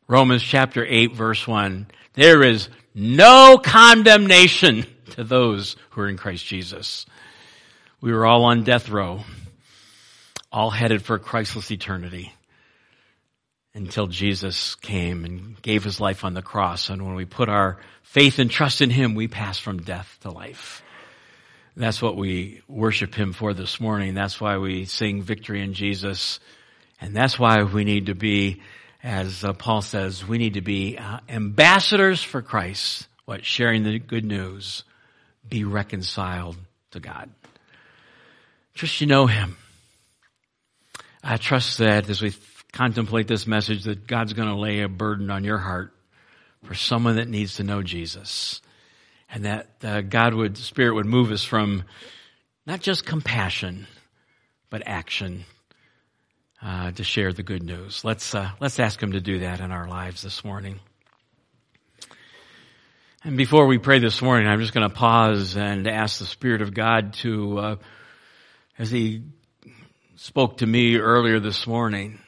Romans 0.08 0.42
chapter 0.42 0.84
8 0.84 1.12
verse 1.12 1.46
1. 1.46 1.86
There 2.14 2.42
is 2.42 2.68
no 2.92 3.60
condemnation 3.62 4.84
to 5.10 5.22
those 5.22 5.76
who 5.90 6.00
are 6.00 6.08
in 6.08 6.16
Christ 6.16 6.44
Jesus. 6.44 7.06
We 8.00 8.12
were 8.12 8.26
all 8.26 8.44
on 8.46 8.64
death 8.64 8.88
row, 8.88 9.20
all 10.50 10.70
headed 10.70 11.02
for 11.02 11.20
Christless 11.20 11.70
eternity 11.70 12.32
until 13.74 14.08
Jesus 14.08 14.74
came 14.74 15.24
and 15.24 15.60
gave 15.62 15.84
his 15.84 16.00
life 16.00 16.24
on 16.24 16.34
the 16.34 16.42
cross. 16.42 16.88
And 16.88 17.06
when 17.06 17.14
we 17.14 17.26
put 17.26 17.48
our 17.48 17.78
faith 18.02 18.40
and 18.40 18.50
trust 18.50 18.80
in 18.80 18.90
him, 18.90 19.14
we 19.14 19.28
pass 19.28 19.56
from 19.58 19.82
death 19.82 20.18
to 20.22 20.32
life. 20.32 20.82
That's 21.76 22.02
what 22.02 22.16
we 22.16 22.62
worship 22.66 23.14
him 23.14 23.32
for 23.32 23.54
this 23.54 23.78
morning. 23.78 24.14
That's 24.14 24.40
why 24.40 24.56
we 24.56 24.86
sing 24.86 25.22
victory 25.22 25.62
in 25.62 25.74
Jesus. 25.74 26.40
And 27.00 27.14
that's 27.14 27.38
why 27.38 27.62
we 27.62 27.84
need 27.84 28.06
to 28.06 28.14
be, 28.14 28.62
as 29.02 29.44
uh, 29.44 29.52
Paul 29.52 29.82
says, 29.82 30.26
we 30.26 30.38
need 30.38 30.54
to 30.54 30.62
be 30.62 30.96
uh, 30.96 31.20
ambassadors 31.28 32.22
for 32.22 32.42
Christ. 32.42 33.06
What? 33.24 33.44
Sharing 33.44 33.82
the 33.82 33.98
good 33.98 34.24
news 34.24 34.84
be 35.48 35.64
reconciled 35.64 36.56
to 36.92 37.00
God. 37.00 37.30
Trust 38.74 39.00
you 39.00 39.06
know 39.06 39.26
Him. 39.26 39.56
I 41.22 41.36
trust 41.36 41.78
that 41.78 42.08
as 42.08 42.22
we 42.22 42.34
contemplate 42.72 43.28
this 43.28 43.46
message 43.46 43.84
that 43.84 44.06
God's 44.06 44.32
going 44.32 44.48
to 44.48 44.54
lay 44.54 44.80
a 44.80 44.88
burden 44.88 45.30
on 45.30 45.44
your 45.44 45.58
heart 45.58 45.92
for 46.64 46.74
someone 46.74 47.16
that 47.16 47.28
needs 47.28 47.56
to 47.56 47.64
know 47.64 47.82
Jesus. 47.82 48.60
And 49.30 49.44
that 49.44 49.68
uh, 49.82 50.02
God 50.02 50.34
would, 50.34 50.56
Spirit 50.56 50.94
would 50.94 51.06
move 51.06 51.32
us 51.32 51.42
from 51.42 51.84
not 52.66 52.80
just 52.80 53.04
compassion, 53.04 53.86
but 54.70 54.82
action 54.86 55.44
uh, 56.66 56.90
to 56.90 57.04
share 57.04 57.32
the 57.32 57.44
good 57.44 57.62
news. 57.62 58.04
Let's, 58.04 58.34
uh, 58.34 58.50
let's 58.58 58.80
ask 58.80 59.00
Him 59.00 59.12
to 59.12 59.20
do 59.20 59.38
that 59.40 59.60
in 59.60 59.70
our 59.70 59.86
lives 59.86 60.22
this 60.22 60.44
morning. 60.44 60.80
And 63.22 63.36
before 63.36 63.66
we 63.66 63.78
pray 63.78 64.00
this 64.00 64.20
morning, 64.20 64.48
I'm 64.48 64.60
just 64.60 64.74
going 64.74 64.88
to 64.88 64.94
pause 64.94 65.56
and 65.56 65.86
ask 65.86 66.18
the 66.18 66.26
Spirit 66.26 66.62
of 66.62 66.74
God 66.74 67.12
to, 67.14 67.58
uh, 67.58 67.76
as 68.78 68.90
He 68.90 69.22
spoke 70.16 70.56
to 70.56 70.66
me 70.66 70.96
earlier 70.96 71.38
this 71.38 71.68
morning, 71.68 72.18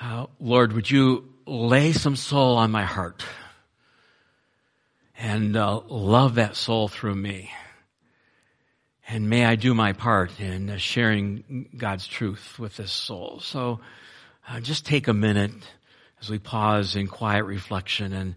uh, 0.00 0.24
Lord, 0.40 0.72
would 0.72 0.90
you 0.90 1.28
lay 1.46 1.92
some 1.92 2.16
soul 2.16 2.56
on 2.56 2.70
my 2.70 2.84
heart 2.84 3.26
and 5.18 5.54
uh, 5.54 5.80
love 5.86 6.36
that 6.36 6.56
soul 6.56 6.88
through 6.88 7.14
me? 7.14 7.50
And 9.06 9.28
may 9.28 9.44
I 9.44 9.56
do 9.56 9.74
my 9.74 9.92
part 9.92 10.40
in 10.40 10.70
uh, 10.70 10.76
sharing 10.78 11.68
God's 11.76 12.06
truth 12.06 12.58
with 12.58 12.76
this 12.76 12.90
soul. 12.90 13.40
So 13.40 13.80
uh, 14.48 14.60
just 14.60 14.86
take 14.86 15.08
a 15.08 15.14
minute 15.14 15.52
as 16.20 16.30
we 16.30 16.38
pause 16.38 16.96
in 16.96 17.06
quiet 17.06 17.44
reflection 17.44 18.12
and 18.14 18.34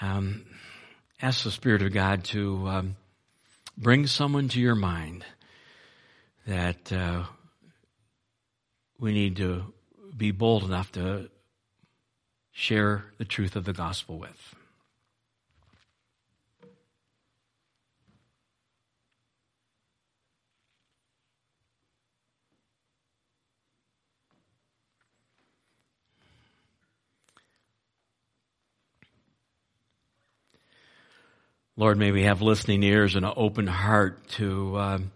um, 0.00 0.46
ask 1.20 1.42
the 1.42 1.50
Spirit 1.50 1.82
of 1.82 1.92
God 1.92 2.24
to 2.24 2.68
um, 2.68 2.96
bring 3.76 4.06
someone 4.06 4.48
to 4.50 4.60
your 4.60 4.76
mind 4.76 5.24
that 6.46 6.92
uh, 6.92 7.24
we 8.98 9.12
need 9.12 9.36
to 9.36 9.72
be 10.16 10.30
bold 10.30 10.62
enough 10.62 10.92
to 10.92 11.30
share 12.52 13.06
the 13.18 13.24
truth 13.24 13.56
of 13.56 13.64
the 13.64 13.72
gospel 13.72 14.18
with. 14.18 14.54
Lord, 31.80 31.96
may 31.96 32.10
we 32.12 32.24
have 32.24 32.42
listening 32.42 32.82
ears 32.82 33.14
and 33.14 33.24
an 33.24 33.32
open 33.34 33.66
heart 33.66 34.28
to 34.32 34.78
um, 34.78 35.12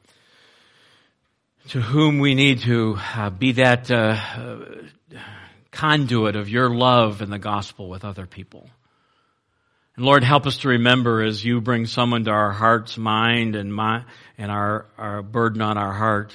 to 1.68 1.78
whom 1.82 2.20
we 2.20 2.34
need 2.34 2.60
to 2.60 2.96
uh, 2.98 3.28
be 3.28 3.52
that 3.52 3.90
uh, 3.90 4.18
conduit 5.70 6.36
of 6.36 6.48
your 6.48 6.70
love 6.70 7.20
and 7.20 7.30
the 7.30 7.38
gospel 7.38 7.90
with 7.90 8.02
other 8.02 8.24
people. 8.24 8.66
And 9.96 10.06
Lord, 10.06 10.24
help 10.24 10.46
us 10.46 10.56
to 10.60 10.68
remember 10.68 11.22
as 11.22 11.44
you 11.44 11.60
bring 11.60 11.84
someone 11.84 12.24
to 12.24 12.30
our 12.30 12.52
heart's 12.52 12.96
mind 12.96 13.56
and 13.56 13.70
my, 13.70 14.02
and 14.38 14.50
our, 14.50 14.86
our 14.96 15.20
burden 15.20 15.60
on 15.60 15.76
our 15.76 15.92
heart, 15.92 16.34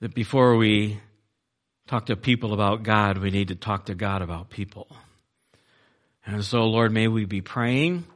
that 0.00 0.12
before 0.12 0.56
we 0.56 0.98
talk 1.86 2.06
to 2.06 2.16
people 2.16 2.52
about 2.52 2.82
God, 2.82 3.18
we 3.18 3.30
need 3.30 3.48
to 3.48 3.54
talk 3.54 3.84
to 3.84 3.94
God 3.94 4.22
about 4.22 4.50
people. 4.50 4.88
And 6.26 6.44
so, 6.44 6.64
Lord, 6.64 6.90
may 6.90 7.06
we 7.06 7.26
be 7.26 7.40
praying 7.40 8.06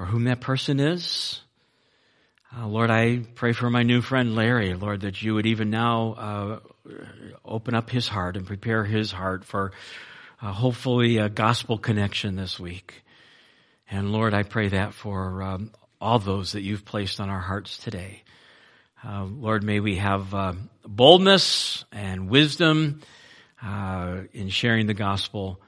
for 0.00 0.06
whom 0.06 0.24
that 0.24 0.40
person 0.40 0.80
is. 0.80 1.42
Uh, 2.56 2.66
Lord, 2.66 2.88
I 2.88 3.18
pray 3.34 3.52
for 3.52 3.68
my 3.68 3.82
new 3.82 4.00
friend 4.00 4.34
Larry, 4.34 4.72
Lord, 4.72 5.02
that 5.02 5.20
you 5.20 5.34
would 5.34 5.44
even 5.44 5.68
now 5.68 6.14
uh, 6.14 6.58
open 7.44 7.74
up 7.74 7.90
his 7.90 8.08
heart 8.08 8.38
and 8.38 8.46
prepare 8.46 8.82
his 8.82 9.12
heart 9.12 9.44
for 9.44 9.72
uh, 10.40 10.52
hopefully 10.52 11.18
a 11.18 11.28
gospel 11.28 11.76
connection 11.76 12.34
this 12.34 12.58
week. 12.58 13.02
And 13.90 14.10
Lord, 14.10 14.32
I 14.32 14.42
pray 14.42 14.68
that 14.68 14.94
for 14.94 15.42
um, 15.42 15.70
all 16.00 16.18
those 16.18 16.52
that 16.52 16.62
you've 16.62 16.86
placed 16.86 17.20
on 17.20 17.28
our 17.28 17.40
hearts 17.40 17.76
today. 17.76 18.22
Uh, 19.06 19.24
Lord, 19.24 19.62
may 19.62 19.80
we 19.80 19.96
have 19.96 20.32
uh, 20.32 20.54
boldness 20.86 21.84
and 21.92 22.30
wisdom 22.30 23.02
uh, 23.62 24.20
in 24.32 24.48
sharing 24.48 24.86
the 24.86 24.94
gospel. 24.94 25.60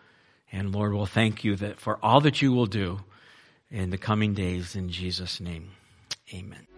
And 0.50 0.74
Lord, 0.74 0.94
we'll 0.94 1.04
thank 1.04 1.44
you 1.44 1.56
that 1.56 1.80
for 1.80 1.98
all 2.02 2.22
that 2.22 2.40
you 2.40 2.54
will 2.54 2.64
do 2.64 3.00
in 3.72 3.90
the 3.90 3.98
coming 3.98 4.34
days 4.34 4.76
in 4.76 4.90
Jesus' 4.90 5.40
name. 5.40 5.70
Amen. 6.32 6.71